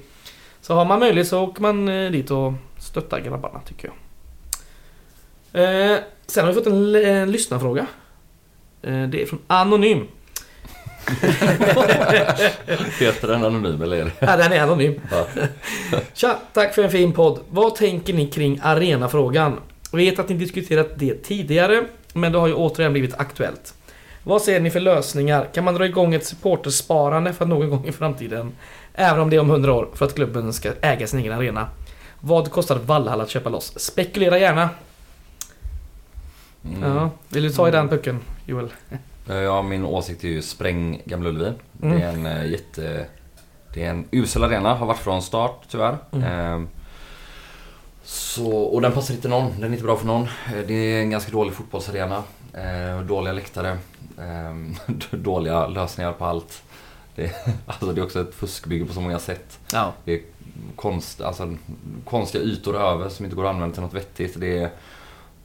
Så 0.61 0.75
har 0.75 0.85
man 0.85 1.01
möjlighet 1.01 1.29
så 1.29 1.43
åker 1.43 1.63
man 1.63 1.87
dit 1.87 2.31
och 2.31 2.53
stöttar 2.79 3.21
grabbarna 3.21 3.61
tycker 3.61 3.89
jag. 3.89 4.04
Eh, 5.55 5.97
sen 6.27 6.45
har 6.45 6.53
vi 6.53 6.55
fått 6.55 6.67
en, 6.67 6.95
en 6.95 7.31
lyssnarfråga. 7.33 7.87
Eh, 8.83 9.03
det 9.03 9.23
är 9.23 9.27
från 9.27 9.41
Anonym. 9.47 10.07
Heter 12.99 13.29
den 13.29 13.45
anonym 13.45 13.83
eller 13.83 13.97
är 13.97 14.05
det? 14.05 14.13
Ja, 14.19 14.37
den 14.37 14.53
är 14.53 14.63
anonym. 14.63 15.01
Ja. 15.11 15.27
Tja, 16.15 16.39
tack 16.53 16.75
för 16.75 16.83
en 16.83 16.91
fin 16.91 17.13
podd. 17.13 17.41
Vad 17.51 17.75
tänker 17.75 18.15
ni 18.15 18.27
kring 18.27 18.61
arenafrågan? 18.63 19.61
Vet 19.93 20.19
att 20.19 20.29
ni 20.29 20.35
diskuterat 20.35 20.89
det 20.97 21.15
tidigare, 21.15 21.85
men 22.13 22.33
det 22.33 22.39
har 22.39 22.47
ju 22.47 22.55
återigen 22.55 22.93
blivit 22.93 23.15
aktuellt. 23.15 23.75
Vad 24.23 24.43
ser 24.43 24.61
ni 24.61 24.71
för 24.71 24.81
lösningar? 24.81 25.49
Kan 25.55 25.65
man 25.65 25.75
dra 25.75 25.87
igång 25.87 26.15
ett 26.15 26.27
supportersparande 26.27 27.33
för 27.33 27.47
någon 27.47 27.71
gång 27.71 27.87
i 27.87 27.93
framtiden? 27.93 28.53
Även 28.95 29.21
om 29.21 29.31
det 29.31 29.37
är 29.37 29.41
om 29.41 29.51
100 29.51 29.73
år, 29.73 29.89
för 29.95 30.05
att 30.07 30.15
klubben 30.15 30.53
ska 30.53 30.73
äga 30.81 31.07
sin 31.07 31.21
egen 31.21 31.33
arena. 31.33 31.69
Vad 32.21 32.51
kostar 32.51 32.77
Valhall 32.77 33.21
att 33.21 33.31
köpa 33.31 33.51
loss? 33.51 33.79
Spekulera 33.79 34.39
gärna. 34.39 34.69
Mm. 36.65 36.83
Ja, 36.97 37.11
vill 37.29 37.43
du 37.43 37.51
ta 37.51 37.69
i 37.69 37.71
den 37.71 37.89
pucken, 37.89 38.21
Joel? 38.47 38.73
Eh, 39.29 39.35
Ja, 39.37 39.63
min 39.63 39.85
åsikt 39.85 40.25
är 40.25 40.29
ju 40.29 40.43
spräng 40.43 41.03
Gamla 41.05 41.29
Ullevi. 41.29 41.53
Mm. 41.83 41.99
Det 41.99 42.05
är 42.05 42.13
en 42.13 42.27
eh, 42.27 42.47
jätte... 42.51 43.07
Det 43.75 43.85
är 43.85 43.91
en 43.91 44.05
usel 44.11 44.45
arena, 44.45 44.75
har 44.75 44.87
varit 44.87 44.99
från 44.99 45.23
start 45.23 45.63
tyvärr. 45.71 45.97
Mm. 46.13 46.25
Ehm, 46.33 46.69
så, 48.05 48.53
och 48.57 48.81
den 48.81 48.93
passar 48.93 49.15
inte 49.15 49.29
någon, 49.29 49.51
den 49.55 49.65
är 49.65 49.73
inte 49.73 49.85
bra 49.85 49.97
för 49.97 50.07
någon. 50.07 50.23
Eh, 50.23 50.59
Det 50.67 50.75
är 50.75 51.01
en 51.01 51.11
ganska 51.11 51.33
dålig 51.33 51.55
fotbollsarena. 51.55 52.23
Eh, 52.53 53.01
dåliga 53.01 53.33
läktare. 53.33 53.79
ehm, 54.21 54.75
dåliga 55.11 55.67
lösningar 55.67 56.13
på 56.13 56.25
allt. 56.25 56.63
Det, 57.15 57.33
alltså 57.67 57.87
det 57.93 58.01
är 58.01 58.05
också 58.05 58.21
ett 58.21 58.35
fuskbygge 58.35 58.85
på 58.85 58.93
så 58.93 59.01
många 59.01 59.19
sätt. 59.19 59.59
Ja. 59.73 59.93
Det 60.05 60.13
är 60.15 60.21
konst, 60.77 61.21
alltså, 61.21 61.55
konstiga 62.05 62.45
ytor 62.45 62.77
över 62.77 63.09
som 63.09 63.25
inte 63.25 63.37
går 63.37 63.45
att 63.45 63.55
använda 63.55 63.75
till 63.75 63.83
något 63.83 63.95
vettigt. 63.95 64.41
Det 64.41 64.59
är 64.59 64.71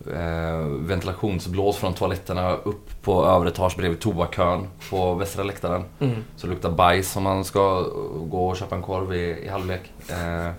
eh, 0.08 0.68
ventilationsblås 0.68 1.78
från 1.78 1.94
toaletterna 1.94 2.54
upp 2.54 3.02
på 3.02 3.26
övre 3.26 3.50
etage 3.50 3.78
bredvid 3.78 4.00
toakön 4.00 4.68
på 4.90 5.14
västra 5.14 5.44
läktaren. 5.44 5.84
Mm. 6.00 6.24
Så 6.36 6.48
det 6.48 6.54
luktar 6.54 6.72
bajs 6.72 7.16
om 7.16 7.24
man 7.24 7.46
ska 7.46 7.82
gå 8.30 8.48
och 8.50 8.58
köpa 8.58 8.76
en 8.76 8.82
korv 8.82 9.14
i, 9.14 9.46
i 9.46 9.48
halvlek. 9.48 9.92
Eh, 10.10 10.52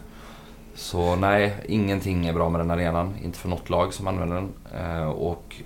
så 0.75 1.17
nej, 1.17 1.55
ingenting 1.69 2.27
är 2.27 2.33
bra 2.33 2.49
med 2.49 2.61
den 2.61 2.71
arenan. 2.71 3.15
Inte 3.23 3.39
för 3.39 3.49
något 3.49 3.71
lag 3.71 3.95
som 3.95 4.07
använder 4.07 4.37
den. 4.37 4.53
Eh, 4.81 5.09
och 5.09 5.57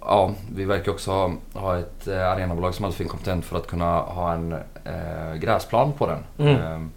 ja, 0.00 0.34
vi 0.54 0.64
verkar 0.64 0.92
också 0.92 1.10
ha, 1.10 1.32
ha 1.52 1.78
ett 1.78 2.08
eh, 2.08 2.30
arenabolag 2.30 2.74
som 2.74 2.84
är 2.84 2.90
för 2.90 3.04
kompetent 3.04 3.44
för 3.44 3.56
att 3.56 3.66
kunna 3.66 3.98
ha 4.00 4.32
en 4.32 4.52
eh, 4.84 5.34
gräsplan 5.40 5.92
på 5.92 6.06
den. 6.06 6.48
Mm. 6.48 6.62
Eh, 6.62 6.88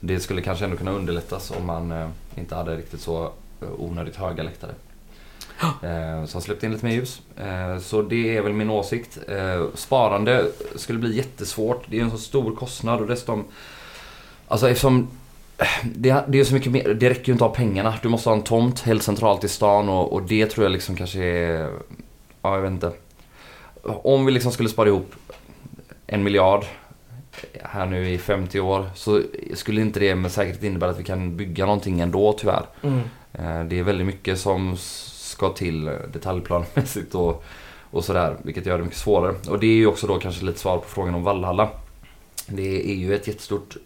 det 0.00 0.20
skulle 0.20 0.42
kanske 0.42 0.64
ändå 0.64 0.76
kunna 0.76 0.90
underlättas 0.90 1.50
om 1.50 1.66
man 1.66 1.92
eh, 1.92 2.08
inte 2.34 2.54
hade 2.54 2.76
riktigt 2.76 3.00
så 3.00 3.30
onödigt 3.78 4.16
höga 4.16 4.42
läktare. 4.42 4.70
Eh, 5.60 6.24
så 6.26 6.36
har 6.36 6.40
släppt 6.40 6.62
in 6.62 6.72
lite 6.72 6.86
mer 6.86 6.92
ljus. 6.94 7.20
Eh, 7.36 7.78
så 7.78 8.02
det 8.02 8.36
är 8.36 8.42
väl 8.42 8.52
min 8.52 8.70
åsikt. 8.70 9.18
Eh, 9.28 9.66
sparande 9.74 10.46
skulle 10.76 10.98
bli 10.98 11.16
jättesvårt. 11.16 11.84
Det 11.86 11.98
är 11.98 12.02
en 12.02 12.10
så 12.10 12.18
stor 12.18 12.56
kostnad 12.56 13.00
och 13.00 13.06
dessutom... 13.06 13.44
Alltså 14.48 14.68
eftersom... 14.70 15.08
eh, 15.58 15.66
Det, 15.84 16.24
det 16.28 16.40
är 16.40 16.44
så 16.44 16.54
mycket 16.54 16.72
mer, 16.72 16.94
det 16.94 17.10
räcker 17.10 17.26
ju 17.26 17.32
inte 17.32 17.44
av 17.44 17.54
pengarna. 17.54 17.94
Du 18.02 18.08
måste 18.08 18.28
ha 18.28 18.36
en 18.36 18.42
tomt 18.42 18.80
helt 18.80 19.02
centralt 19.02 19.44
i 19.44 19.48
stan 19.48 19.88
och, 19.88 20.12
och 20.12 20.22
det 20.22 20.46
tror 20.46 20.64
jag 20.64 20.72
liksom 20.72 20.96
kanske 20.96 21.24
är... 21.24 21.68
Ja, 22.42 22.54
jag 22.54 22.62
vet 22.62 22.70
inte. 22.70 22.92
Om 23.82 24.26
vi 24.26 24.32
liksom 24.32 24.52
skulle 24.52 24.68
spara 24.68 24.88
ihop 24.88 25.14
en 26.06 26.22
miljard 26.22 26.64
här 27.62 27.86
nu 27.86 28.10
i 28.10 28.18
50 28.18 28.60
år 28.60 28.90
så 28.94 29.22
skulle 29.54 29.80
inte 29.80 30.00
det 30.00 30.14
med 30.14 30.32
säkerhet 30.32 30.62
innebära 30.62 30.90
att 30.90 30.98
vi 31.00 31.04
kan 31.04 31.36
bygga 31.36 31.64
någonting 31.66 32.00
ändå 32.00 32.32
tyvärr. 32.32 32.62
Mm. 32.82 33.00
Det 33.68 33.78
är 33.78 33.82
väldigt 33.82 34.06
mycket 34.06 34.38
som 34.38 34.76
ska 35.32 35.48
till 35.48 35.84
detaljplanmässigt 36.12 37.14
och, 37.14 37.44
och 37.90 38.04
sådär, 38.04 38.36
vilket 38.42 38.66
gör 38.66 38.78
det 38.78 38.84
mycket 38.84 38.98
svårare. 38.98 39.34
Och 39.48 39.60
det 39.60 39.66
är 39.66 39.74
ju 39.74 39.86
också 39.86 40.06
då 40.06 40.18
kanske 40.18 40.44
lite 40.44 40.58
svar 40.58 40.76
på 40.78 40.84
frågan 40.88 41.14
om 41.14 41.22
Vallhalla. 41.22 41.68
Det 42.46 42.90
är 42.90 42.94
ju 42.94 43.14
ett 43.14 43.26
jättestort 43.28 43.76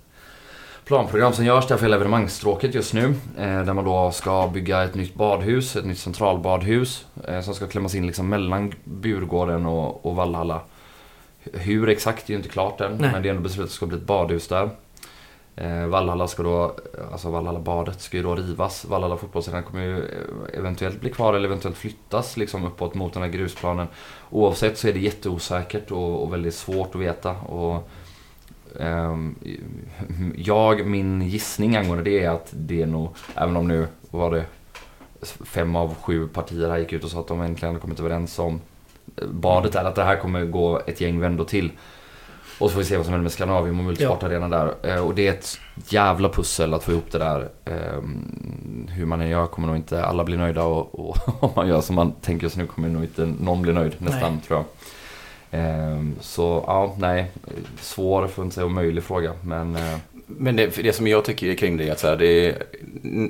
planprogram 0.84 1.32
som 1.32 1.44
görs 1.44 1.66
där 1.66 1.76
för 1.76 1.82
hela 1.82 1.96
evenemangsstråket 1.96 2.74
just 2.74 2.94
nu. 2.94 3.04
eh, 3.38 3.62
Där 3.64 3.72
man 3.72 3.84
då 3.84 4.10
ska 4.10 4.48
bygga 4.54 4.84
ett 4.84 4.94
nytt 4.94 5.14
badhus, 5.14 5.76
ett 5.76 5.84
nytt 5.84 5.98
centralbadhus 5.98 7.06
eh, 7.28 7.40
som 7.40 7.54
ska 7.54 7.66
klämmas 7.66 7.94
in 7.94 8.06
liksom 8.06 8.28
mellan 8.28 8.72
Burgården 8.84 9.66
och, 9.66 10.06
och 10.06 10.16
Vallhalla. 10.16 10.60
Hur 11.52 11.88
exakt 11.88 12.26
är 12.28 12.30
ju 12.30 12.36
inte 12.36 12.48
klart 12.48 12.80
än, 12.80 12.96
Nej. 12.98 13.10
men 13.12 13.22
det 13.22 13.28
är 13.28 13.30
ändå 13.30 13.42
beslutat 13.42 13.64
att 13.64 13.70
det 13.70 13.74
ska 13.76 13.86
bli 13.86 13.96
ett 13.96 14.06
badhus 14.06 14.48
där. 14.48 14.70
Eh, 15.56 15.86
Vallhalla 15.86 16.28
ska 16.28 16.42
då, 16.42 16.76
alltså 17.12 17.30
Vallhalla 17.30 17.60
badet 17.60 18.00
ska 18.00 18.16
ju 18.16 18.22
då 18.22 18.34
rivas. 18.34 18.84
Vallhalla 18.84 19.16
fotbollsarena 19.16 19.62
kommer 19.62 19.84
ju 19.84 19.98
eh, 19.98 20.58
eventuellt 20.58 21.00
bli 21.00 21.10
kvar 21.10 21.34
eller 21.34 21.48
eventuellt 21.48 21.76
flyttas 21.76 22.36
liksom 22.36 22.64
uppåt 22.64 22.94
mot 22.94 23.12
den 23.12 23.22
här 23.22 23.30
grusplanen. 23.30 23.86
Oavsett 24.30 24.78
så 24.78 24.88
är 24.88 24.92
det 24.92 24.98
jätteosäkert 24.98 25.90
och, 25.90 26.22
och 26.22 26.32
väldigt 26.32 26.54
svårt 26.54 26.94
att 26.94 27.00
veta. 27.00 27.30
Och, 27.30 27.88
eh, 28.80 29.16
jag, 30.36 30.86
min 30.86 31.22
gissning 31.22 31.76
angående 31.76 32.04
det 32.04 32.24
är 32.24 32.30
att 32.30 32.48
det 32.52 32.82
är 32.82 32.86
nog, 32.86 33.08
även 33.34 33.56
om 33.56 33.68
nu 33.68 33.86
var 34.10 34.30
det 34.30 34.44
fem 35.44 35.76
av 35.76 35.94
sju 35.94 36.28
partier 36.28 36.70
här 36.70 36.78
gick 36.78 36.92
ut 36.92 37.04
och 37.04 37.10
sa 37.10 37.20
att 37.20 37.28
de 37.28 37.40
äntligen 37.40 37.68
hade 37.68 37.80
kommit 37.80 38.00
överens 38.00 38.38
om 38.38 38.60
eh, 39.16 39.28
badet 39.28 39.74
är 39.74 39.84
att 39.84 39.94
det 39.94 40.04
här 40.04 40.16
kommer 40.16 40.44
gå 40.44 40.80
ett 40.86 41.00
gäng 41.00 41.20
vändor 41.20 41.44
till. 41.44 41.70
Och 42.58 42.70
så 42.70 42.74
får 42.74 42.78
vi 42.78 42.84
se 42.86 42.96
vad 42.96 43.06
som 43.06 43.12
händer 43.12 43.22
med 43.22 43.32
Scandinavium 43.32 43.78
och 43.78 43.84
Multisportarenan 43.84 44.50
där. 44.50 44.74
Eh, 44.82 45.06
Och 45.06 45.14
det 45.14 45.26
är 45.28 45.32
ett 45.32 45.58
jävla 45.88 46.28
pussel 46.28 46.74
att 46.74 46.84
få 46.84 46.92
ihop 46.92 47.10
det 47.12 47.18
där. 47.18 47.48
Ehm, 47.64 48.88
Hur 48.92 49.06
man 49.06 49.20
än 49.20 49.28
gör 49.28 49.46
kommer 49.46 49.68
nog 49.68 49.76
inte 49.76 50.04
alla 50.04 50.24
bli 50.24 50.36
nöjda 50.36 50.62
och, 50.64 51.08
och 51.08 51.16
om 51.44 51.50
man 51.56 51.68
gör 51.68 51.80
som 51.80 51.96
man 51.96 52.12
tänker 52.12 52.48
så 52.48 52.58
nu 52.58 52.66
kommer 52.66 52.88
nog 52.88 53.02
inte 53.04 53.26
någon 53.40 53.62
bli 53.62 53.72
nöjd 53.72 53.94
nästan 53.98 54.32
Nej. 54.32 54.42
tror 54.46 54.58
jag. 54.58 54.66
Ehm, 55.60 56.14
Så 56.20 56.64
ja, 56.66 56.94
nej. 56.98 57.30
Svår 57.80 58.26
för 58.26 58.42
att 58.42 58.44
inte 58.44 58.54
säga 58.54 58.66
omöjlig 58.66 59.04
fråga 59.04 59.32
men 59.42 59.76
eh, 59.76 59.98
Men 60.26 60.56
det, 60.56 60.66
det 60.82 60.92
som 60.92 61.06
jag 61.06 61.24
tycker 61.24 61.54
kring 61.54 61.76
det 61.76 61.88
är 61.88 61.92
att 61.92 61.98
så 62.00 62.06
här, 62.08 62.16
det 62.16 62.26
är 62.48 62.62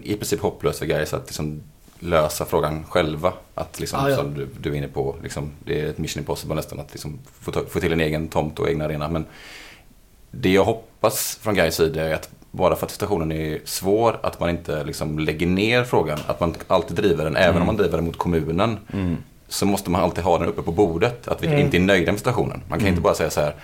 i 0.04 0.16
princip 0.16 0.40
hopplöst 0.40 0.78
för 0.78 0.86
Gais 0.86 1.14
att 1.14 1.26
liksom 1.26 1.62
lösa 1.98 2.44
frågan 2.44 2.84
själva. 2.84 3.32
Att 3.54 3.80
liksom, 3.80 4.00
Ja, 4.02 4.10
ja. 4.10 4.16
som 4.16 4.34
du, 4.34 4.48
du 4.60 4.70
är 4.70 4.74
inne 4.74 4.88
på, 4.88 5.16
liksom, 5.22 5.50
det 5.64 5.80
är 5.80 5.86
ett 5.86 5.98
mission 5.98 6.20
impossible 6.20 6.54
nästan 6.54 6.80
att 6.80 6.92
liksom 6.92 7.18
få, 7.40 7.52
ta, 7.52 7.64
få 7.68 7.80
till 7.80 7.92
en 7.92 8.00
egen 8.00 8.28
tomt 8.28 8.58
och 8.58 8.68
egna 8.68 8.84
arena. 8.84 9.08
Men 9.08 9.24
det 10.30 10.52
jag 10.52 10.64
hoppas 10.64 11.38
från 11.42 11.54
Gais 11.54 11.74
sida 11.74 12.02
är 12.08 12.14
att 12.14 12.28
bara 12.50 12.76
för 12.76 12.86
att 12.86 12.92
situationen 12.92 13.32
är 13.32 13.60
svår, 13.64 14.18
att 14.22 14.40
man 14.40 14.50
inte 14.50 14.84
liksom 14.84 15.18
lägger 15.18 15.46
ner 15.46 15.84
frågan. 15.84 16.18
Att 16.26 16.40
man 16.40 16.54
alltid 16.66 16.96
driver 16.96 17.24
den, 17.24 17.36
även 17.36 17.60
om 17.60 17.66
man 17.66 17.76
driver 17.76 17.96
den 17.96 18.06
mot 18.06 18.18
kommunen. 18.18 18.78
Så 19.48 19.66
måste 19.66 19.90
man 19.90 20.00
alltid 20.00 20.24
ha 20.24 20.38
den 20.38 20.48
uppe 20.48 20.62
på 20.62 20.72
bordet. 20.72 21.28
Att 21.28 21.42
vi 21.42 21.60
inte 21.60 21.76
är 21.76 21.80
nöjda 21.80 22.12
med 22.12 22.18
situationen. 22.18 22.62
Man 22.68 22.78
kan 22.78 22.88
inte 22.88 23.00
bara 23.00 23.14
säga 23.14 23.30
så 23.30 23.40
här, 23.40 23.54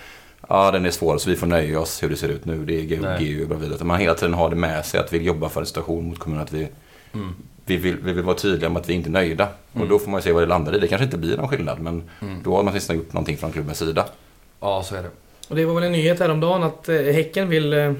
ja 0.49 0.71
den 0.71 0.85
är 0.85 0.91
svår 0.91 1.17
så 1.17 1.29
vi 1.29 1.35
får 1.35 1.47
nöja 1.47 1.79
oss 1.79 2.03
hur 2.03 2.09
det 2.09 2.15
ser 2.15 2.29
ut 2.29 2.45
nu. 2.45 2.65
Det 2.65 2.79
är 2.79 3.19
GU, 3.19 3.43
och 3.43 3.49
bra 3.49 3.57
vidare. 3.57 3.83
Man 3.83 3.99
hela 3.99 4.13
tiden 4.13 4.33
har 4.33 4.49
det 4.49 4.55
med 4.55 4.85
sig 4.85 4.99
att 4.99 5.13
vi 5.13 5.17
jobbar 5.17 5.49
för 5.49 5.61
en 5.61 5.67
situation 5.67 6.07
mot 6.07 6.19
kommunen. 6.19 6.43
Att 6.43 6.53
vi, 6.53 6.67
vi, 7.65 7.77
vill, 7.77 7.97
vi 7.97 8.13
vill 8.13 8.23
vara 8.23 8.37
tydliga 8.37 8.69
med 8.69 8.79
att 8.81 8.89
vi 8.89 8.93
inte 8.93 9.09
är 9.09 9.11
nöjda. 9.11 9.47
Och 9.73 9.87
då 9.87 9.99
får 9.99 10.11
man 10.11 10.19
ju 10.19 10.23
se 10.23 10.31
vad 10.31 10.43
det 10.43 10.47
landar 10.47 10.75
i. 10.75 10.79
Det 10.79 10.87
kanske 10.87 11.05
inte 11.05 11.17
blir 11.17 11.37
någon 11.37 11.47
skillnad, 11.47 11.79
men 11.79 12.03
då 12.43 12.55
har 12.55 12.63
man 12.63 12.71
åtminstone 12.71 12.99
gjort 12.99 13.13
någonting 13.13 13.37
från 13.37 13.51
klubbens 13.51 13.77
sida. 13.77 14.05
Ja, 14.59 14.83
så 14.83 14.95
är 14.95 15.03
det. 15.03 15.09
Och 15.47 15.55
det 15.55 15.65
var 15.65 15.73
väl 15.73 15.83
en 15.83 15.91
nyhet 15.91 16.19
häromdagen 16.19 16.63
att 16.63 16.89
eh, 16.89 16.95
Häcken 16.95 17.49
vill 17.49 17.73
eh, 17.73 17.93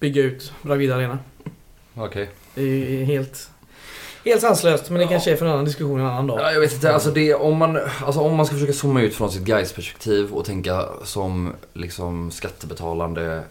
bygga 0.00 0.22
ut 0.22 0.52
Bravida 0.62 0.94
Arena. 0.96 1.18
Okej. 1.94 2.28
Det 2.54 2.62
är 2.62 2.66
ju 2.66 3.04
helt, 3.04 3.50
helt 4.24 4.40
sanslöst, 4.40 4.90
men 4.90 5.00
det 5.00 5.06
kanske 5.06 5.32
är 5.32 5.36
för 5.36 5.46
en 5.46 5.52
annan 5.52 5.64
diskussion 5.64 6.00
en 6.00 6.06
annan 6.06 6.26
dag. 6.26 6.40
Ja, 6.40 6.52
jag 6.52 6.60
vet 6.60 6.72
inte, 6.72 6.94
alltså, 6.94 7.10
det, 7.10 7.34
om, 7.34 7.56
man, 7.56 7.78
alltså 8.04 8.20
om 8.20 8.36
man 8.36 8.46
ska 8.46 8.54
försöka 8.54 8.72
zooma 8.72 9.02
ut 9.02 9.14
från 9.14 9.30
sitt 9.30 9.42
guys 9.42 9.72
perspektiv 9.72 10.32
och 10.32 10.44
tänka 10.44 10.86
som 11.04 11.52
liksom 11.72 12.30
skattebetalande 12.30 13.42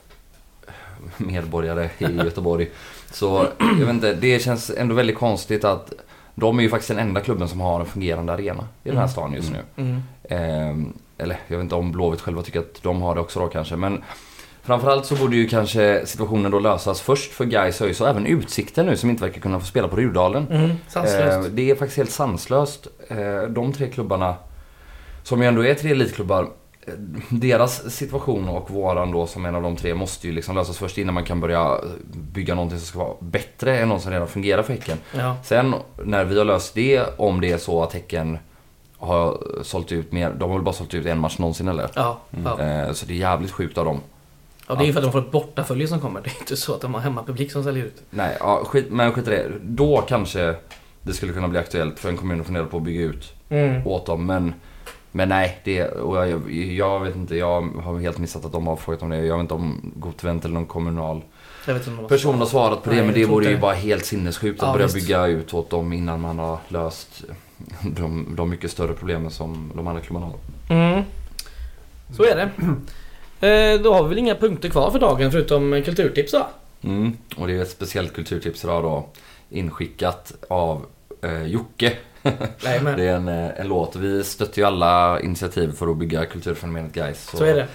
medborgare 1.17 1.89
i 1.97 2.03
Göteborg. 2.23 2.69
Så 3.11 3.47
jag 3.59 3.75
vet 3.85 3.89
inte, 3.89 4.13
det 4.13 4.39
känns 4.41 4.69
ändå 4.77 4.95
väldigt 4.95 5.17
konstigt 5.17 5.63
att 5.63 5.93
de 6.35 6.59
är 6.59 6.63
ju 6.63 6.69
faktiskt 6.69 6.87
den 6.89 6.99
enda 6.99 7.21
klubben 7.21 7.47
som 7.47 7.59
har 7.59 7.79
en 7.79 7.85
fungerande 7.85 8.33
arena 8.33 8.67
i 8.83 8.89
den 8.89 8.97
här 8.97 9.03
Mm. 9.03 9.09
stan 9.11 9.33
just 9.33 9.51
nu. 9.51 9.59
Mm. 9.83 10.01
Ehm, 10.29 10.93
eller 11.17 11.39
jag 11.47 11.57
vet 11.57 11.63
inte 11.63 11.75
om 11.75 11.91
Blåvitt 11.91 12.21
själva 12.21 12.41
tycker 12.41 12.59
att 12.59 12.83
de 12.83 13.01
har 13.01 13.15
det 13.15 13.21
också 13.21 13.39
då 13.39 13.47
kanske. 13.47 13.75
Men 13.75 14.03
framförallt 14.63 15.05
så 15.05 15.15
borde 15.15 15.35
ju 15.35 15.47
kanske 15.47 16.05
situationen 16.05 16.51
då 16.51 16.59
lösas 16.59 17.01
först 17.01 17.31
för 17.31 17.45
Gais 17.45 17.81
ÖIS 17.81 18.01
och 18.01 18.07
även 18.09 18.25
Utsikten 18.25 18.85
nu 18.85 18.97
som 18.97 19.09
inte 19.09 19.23
verkar 19.23 19.41
kunna 19.41 19.59
få 19.59 19.65
spela 19.65 19.87
på 19.87 19.95
Rudalen. 19.95 20.47
Mm. 20.51 20.69
Sanslöst. 20.87 21.47
Eh, 21.47 21.53
det 21.53 21.71
är 21.71 21.75
faktiskt 21.75 21.97
helt 21.97 22.11
sanslöst. 22.11 22.87
Eh, 23.07 23.41
de 23.49 23.73
tre 23.73 23.87
klubbarna, 23.87 24.35
som 25.23 25.41
ju 25.41 25.47
ändå 25.47 25.65
är 25.65 25.73
tre 25.73 25.91
elitklubbar, 25.91 26.43
eh, 26.43 26.49
deras 27.29 27.89
situation 27.95 28.49
och 28.49 28.71
våran 28.71 29.11
då 29.11 29.27
som 29.27 29.45
en 29.45 29.55
av 29.55 29.61
de 29.63 29.75
tre 29.75 29.93
måste 29.95 30.27
ju 30.27 30.33
liksom 30.33 30.55
lösas 30.55 30.77
först 30.77 30.97
innan 30.97 31.13
man 31.13 31.23
kan 31.23 31.39
börja 31.41 31.77
bygga 32.13 32.55
någonting 32.55 32.79
som 32.79 32.87
ska 32.87 32.99
vara 32.99 33.13
bättre 33.19 33.77
än 33.79 33.89
något 33.89 34.01
som 34.01 34.11
redan 34.11 34.27
fungerar 34.27 34.63
för 34.63 34.73
Häcken. 34.73 34.97
ja. 35.17 35.35
Sen 35.43 35.75
när 36.03 36.23
vi 36.25 36.37
har 36.37 36.45
löst 36.45 36.73
det, 36.73 37.03
om 37.17 37.41
det 37.41 37.51
är 37.51 37.57
så 37.57 37.83
att 37.83 37.93
Häcken 37.93 38.37
har 38.97 39.43
sålt 39.63 39.91
ut 39.91 40.11
mer, 40.11 40.31
de 40.39 40.49
har 40.49 40.57
väl 40.57 40.65
bara 40.65 40.73
sålt 40.75 40.93
ut 40.93 41.05
en 41.05 41.19
match 41.19 41.37
någonsin 41.37 41.67
eller? 41.67 41.89
Ja, 41.93 42.19
ja. 42.45 42.59
Eh, 42.61 42.91
så 42.91 43.05
det 43.05 43.13
är 43.13 43.17
jävligt 43.17 43.51
sjukt 43.51 43.77
av 43.77 43.85
dem. 43.85 43.99
ja, 44.67 44.75
det 44.75 44.83
är 44.83 44.85
ju 44.85 44.93
för 44.93 44.99
att 44.99 45.05
de 45.05 45.11
får 45.11 45.19
ett 45.19 45.31
bortafölje 45.31 45.87
som 45.87 45.99
kommer. 45.99 46.21
Det 46.21 46.29
är 46.29 46.39
inte 46.39 46.57
så 46.57 46.73
att 46.75 46.81
de 46.81 46.93
har 46.93 47.01
hemmapublik 47.01 47.51
som 47.51 47.63
säljer 47.63 47.85
ut. 47.85 48.01
Nej, 48.09 48.37
ja, 48.39 48.61
skit, 48.65 48.85
men 48.89 49.11
skit 49.13 49.27
i 49.27 49.29
det. 49.29 49.51
Då 49.63 50.01
kanske 50.07 50.55
det 51.01 51.13
skulle 51.13 51.33
kunna 51.33 51.47
bli 51.47 51.59
aktuellt 51.59 51.99
för 51.99 52.09
en 52.09 52.17
kommun 52.17 52.39
att 52.39 52.45
fundera 52.45 52.65
på 52.65 52.77
att 52.77 52.83
bygga 52.83 53.01
ut 53.01 53.33
Mm. 53.51 53.87
åt 53.87 54.05
dem. 54.05 54.25
Men, 54.25 54.53
men 55.11 55.29
nej, 55.29 55.61
det, 55.63 55.87
och 55.87 56.17
jag, 56.17 56.51
jag, 56.51 56.99
vet 56.99 57.15
inte. 57.15 57.35
Jag 57.35 57.61
har 57.61 57.99
helt 57.99 58.17
missat 58.17 58.45
att 58.45 58.51
de 58.51 58.67
har 58.67 58.75
frågat 58.75 59.01
om 59.01 59.09
det. 59.09 59.17
Jag 59.17 59.35
vet 59.35 59.41
inte 59.41 59.53
om 59.53 59.91
Gotvent 59.95 60.45
eller 60.45 60.53
någon 60.53 60.65
kommunal 60.65 61.21
person 62.07 62.39
har 62.39 62.45
svarat 62.45 62.83
på 62.83 62.89
det. 62.89 62.95
Nej, 62.95 63.05
men 63.05 63.13
det 63.13 63.25
vore 63.25 63.49
ju 63.49 63.57
bara 63.57 63.73
helt 63.73 64.05
sinnessjukt 64.05 64.61
att 64.61 64.67
Ja, 64.67 64.73
börja 64.73 64.85
visst. 64.85 64.95
bygga 64.95 65.27
ut 65.27 65.53
åt 65.53 65.69
dem 65.69 65.93
innan 65.93 66.21
man 66.21 66.39
har 66.39 66.57
löst 66.67 67.23
de, 67.81 68.35
de 68.35 68.49
mycket 68.49 68.71
större 68.71 68.93
problemen 68.93 69.31
som 69.31 69.71
de 69.75 69.87
andra 69.87 70.01
klubbarna 70.01 70.25
har. 70.25 70.35
Mm. 70.75 71.03
Så 72.17 72.23
är 72.23 72.35
det. 72.35 72.49
Eh, 73.41 73.81
då 73.81 73.93
har 73.93 74.03
vi 74.03 74.09
väl 74.09 74.17
inga 74.17 74.35
punkter 74.35 74.69
kvar 74.69 74.91
för 74.91 74.99
dagen 74.99 75.31
förutom 75.31 75.81
kulturtips 75.85 76.33
va? 76.33 76.47
Mm. 76.81 77.17
Och 77.37 77.47
det 77.47 77.57
är 77.57 77.61
ett 77.61 77.69
speciellt 77.69 78.13
kulturtips 78.13 78.63
idag 78.63 78.83
då. 78.83 79.07
Inskickat 79.49 80.33
av 80.49 80.85
eh, 81.21 81.43
Jocke. 81.43 81.93
Nej 82.63 82.81
men 82.81 82.97
Det 82.97 83.03
är 83.07 83.15
en, 83.15 83.27
eh, 83.27 83.59
en 83.59 83.67
låt. 83.67 83.95
Vi 83.95 84.23
stöttar 84.23 84.57
ju 84.61 84.67
alla 84.67 85.19
initiativ 85.21 85.71
för 85.71 85.87
att 85.91 85.97
bygga 85.97 86.25
kulturfenomenet 86.25 86.93
guys. 86.93 87.29
så 87.29 87.43
är 87.43 87.55
det. 87.55 87.67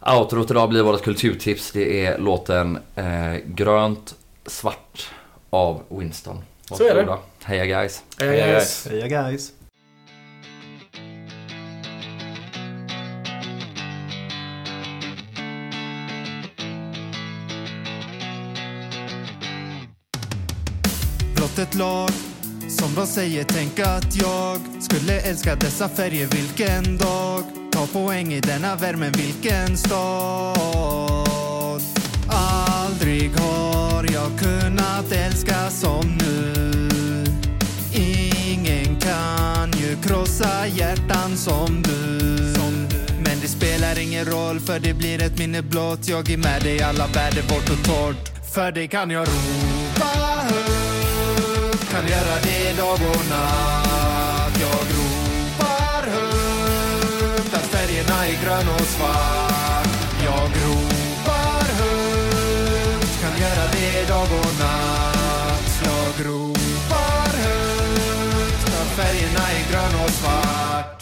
Outrot 0.00 0.50
idag 0.50 0.68
blir 0.68 0.82
vårt 0.82 1.02
kulturtips. 1.02 1.72
Det 1.72 2.06
är 2.06 2.18
låten 2.18 2.78
eh, 2.94 3.34
Grönt 3.46 4.14
svart 4.46 5.08
av 5.50 5.82
Winston. 5.88 6.42
Så 6.70 6.74
är 6.84 6.88
det. 6.88 6.94
Varsågoda. 6.94 7.18
Heja 7.44 7.66
guys. 7.66 8.02
Eh, 8.20 8.26
Hej, 8.26 8.40
hej. 8.40 8.50
yes. 8.50 8.86
Heja 8.90 9.08
guys! 9.08 9.52
blott 21.50 21.58
ett 21.58 21.74
lag 21.74 22.10
som 22.80 22.94
de 22.94 23.06
säger, 23.06 23.44
tänk 23.44 23.78
att 23.78 24.16
jag 24.16 24.58
skulle 24.80 25.20
älska 25.20 25.54
dessa 25.54 25.88
färger 25.88 26.26
vilken 26.26 26.96
dag? 26.96 27.42
Ta 27.72 27.86
poäng 27.86 28.32
i 28.32 28.40
denna 28.40 28.76
värmen 28.76 29.12
vilken 29.12 29.76
stad? 29.76 30.56
Aldrig 32.28 33.30
har 33.40 34.06
jag 34.12 34.38
kunnat 34.38 35.12
älska 35.12 35.70
som 35.70 36.18
nu. 36.18 37.24
Ingen 37.94 39.00
kan 39.00 39.72
ju 39.80 39.96
krossa 40.02 40.66
hjärtan 40.66 41.36
som 41.36 41.82
du. 41.82 41.90
Men 43.24 43.40
det 43.40 43.48
spelar 43.48 43.98
ingen 43.98 44.24
roll 44.24 44.60
för 44.60 44.78
det 44.78 44.94
blir 44.94 45.22
ett 45.22 45.38
minne 45.38 45.62
blott. 45.62 46.08
Jag 46.08 46.30
är 46.30 46.36
med 46.36 46.62
dig 46.62 46.82
alla 46.82 47.06
världar, 47.06 47.42
bort 47.42 47.70
och 47.70 47.84
torrt. 47.84 48.52
För 48.54 48.72
dig 48.72 48.88
kan 48.88 49.10
jag 49.10 49.28
ropa 49.28 50.06
högt. 50.42 50.79
Kan 51.90 52.06
göra 52.08 52.36
det 52.42 52.72
dag 52.76 53.00
och 53.10 53.24
natt. 53.30 54.60
Jag 54.60 54.80
ropar 54.94 56.02
högt 56.10 57.54
Att 57.54 57.66
färgerna 57.66 58.26
är 58.26 58.44
grön 58.44 58.68
och 58.74 58.86
svart. 58.86 59.88
Jag 60.24 60.50
ropar 60.62 61.66
högt 61.80 63.20
Kan 63.20 63.40
göra 63.40 63.66
det 63.72 64.08
dag 64.08 64.28
och 64.40 64.58
natt. 64.60 65.82
Jag 65.84 66.26
ropar 66.26 67.32
högt 67.44 68.66
Att 68.66 68.96
färgerna 68.96 69.50
är 69.50 69.70
grön 69.70 70.04
och 70.04 70.10
svart. 70.10 70.99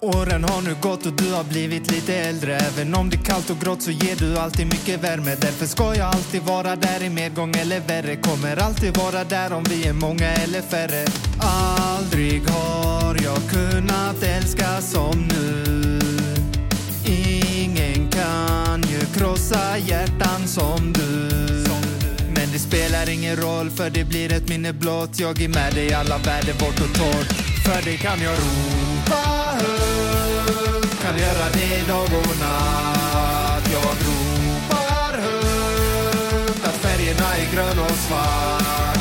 Åren 0.00 0.44
har 0.44 0.62
nu 0.62 0.76
gått 0.82 1.06
och 1.06 1.12
du 1.12 1.32
har 1.32 1.44
blivit 1.44 1.90
lite 1.90 2.14
äldre. 2.14 2.56
Även 2.56 2.94
om 2.94 3.10
det 3.10 3.16
är 3.16 3.24
kallt 3.24 3.50
och 3.50 3.60
grått 3.60 3.82
så 3.82 3.90
ger 3.90 4.16
du 4.16 4.38
alltid 4.38 4.66
mycket 4.66 5.04
värme. 5.04 5.36
Därför 5.40 5.66
ska 5.66 5.94
jag 5.94 6.06
alltid 6.06 6.42
vara 6.42 6.76
där 6.76 7.02
i 7.02 7.10
medgång 7.10 7.54
eller 7.54 7.80
värre. 7.80 8.16
Kommer 8.16 8.56
alltid 8.56 8.96
vara 8.96 9.24
där 9.24 9.52
om 9.52 9.64
vi 9.64 9.86
är 9.86 9.92
många 9.92 10.28
eller 10.28 10.62
färre. 10.62 11.04
Aldrig 11.40 12.48
har 12.50 13.16
jag 13.24 13.38
kunnat 13.50 14.22
älska 14.22 14.80
som 14.80 15.28
nu. 15.28 16.00
Ingen 17.06 18.10
kan 18.10 18.82
ju 18.82 19.00
krossa 19.18 19.78
hjärtan 19.78 20.46
som 20.46 20.92
du. 20.92 21.28
Men 22.34 22.52
det 22.52 22.58
spelar 22.58 23.10
ingen 23.10 23.36
roll 23.36 23.70
för 23.70 23.90
det 23.90 24.04
blir 24.04 24.32
ett 24.32 24.48
minne 24.48 24.72
blott. 24.72 25.20
Jag 25.20 25.42
är 25.42 25.48
med 25.48 25.74
dig 25.74 25.94
alla 25.94 26.18
väder 26.18 26.54
bort 26.54 26.80
och 26.80 26.94
torrt. 26.94 27.57
För 27.68 27.82
det 27.84 27.96
kan 27.96 28.20
jag 28.20 28.32
ropa 28.32 29.22
högt. 29.60 31.02
Kan 31.02 31.18
göra 31.18 31.48
det 31.52 31.88
dag 31.88 32.04
och 32.04 32.40
natt? 32.40 33.68
Jag 33.72 33.96
ropar 34.06 35.18
högt 35.18 36.64
Att 36.64 36.76
färgerna 36.76 37.36
är 37.36 37.54
grön 37.54 37.78
och 37.78 37.90
svart 37.90 38.97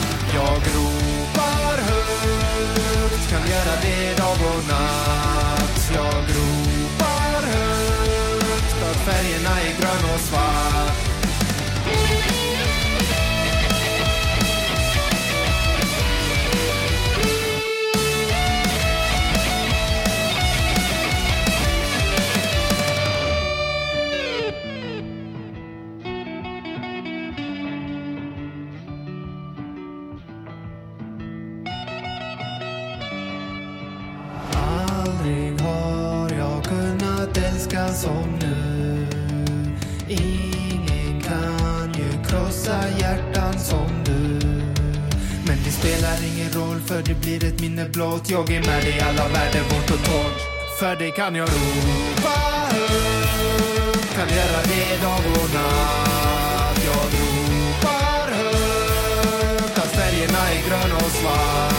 jag 48.30 48.52
är 48.52 48.62
med 48.66 48.84
dig 48.84 49.00
alla 49.00 49.28
värden 49.28 49.64
vårt 49.64 49.92
och 49.92 50.06
torrt. 50.06 50.42
För 50.80 50.96
dig 50.96 51.12
kan 51.12 51.36
jag 51.36 51.50
ropa 51.50 52.38
högt, 52.72 54.16
kan 54.16 54.30
göra 54.30 54.62
det 54.64 55.02
dag 55.02 55.24
och 55.32 55.54
natt. 55.54 56.86
Jag 56.86 57.06
ropar 57.14 58.32
högt 58.32 59.78
att 59.78 59.92
färgerna 59.92 60.50
är 60.50 60.70
grön 60.70 60.92
och 60.96 61.12
svart. 61.12 61.77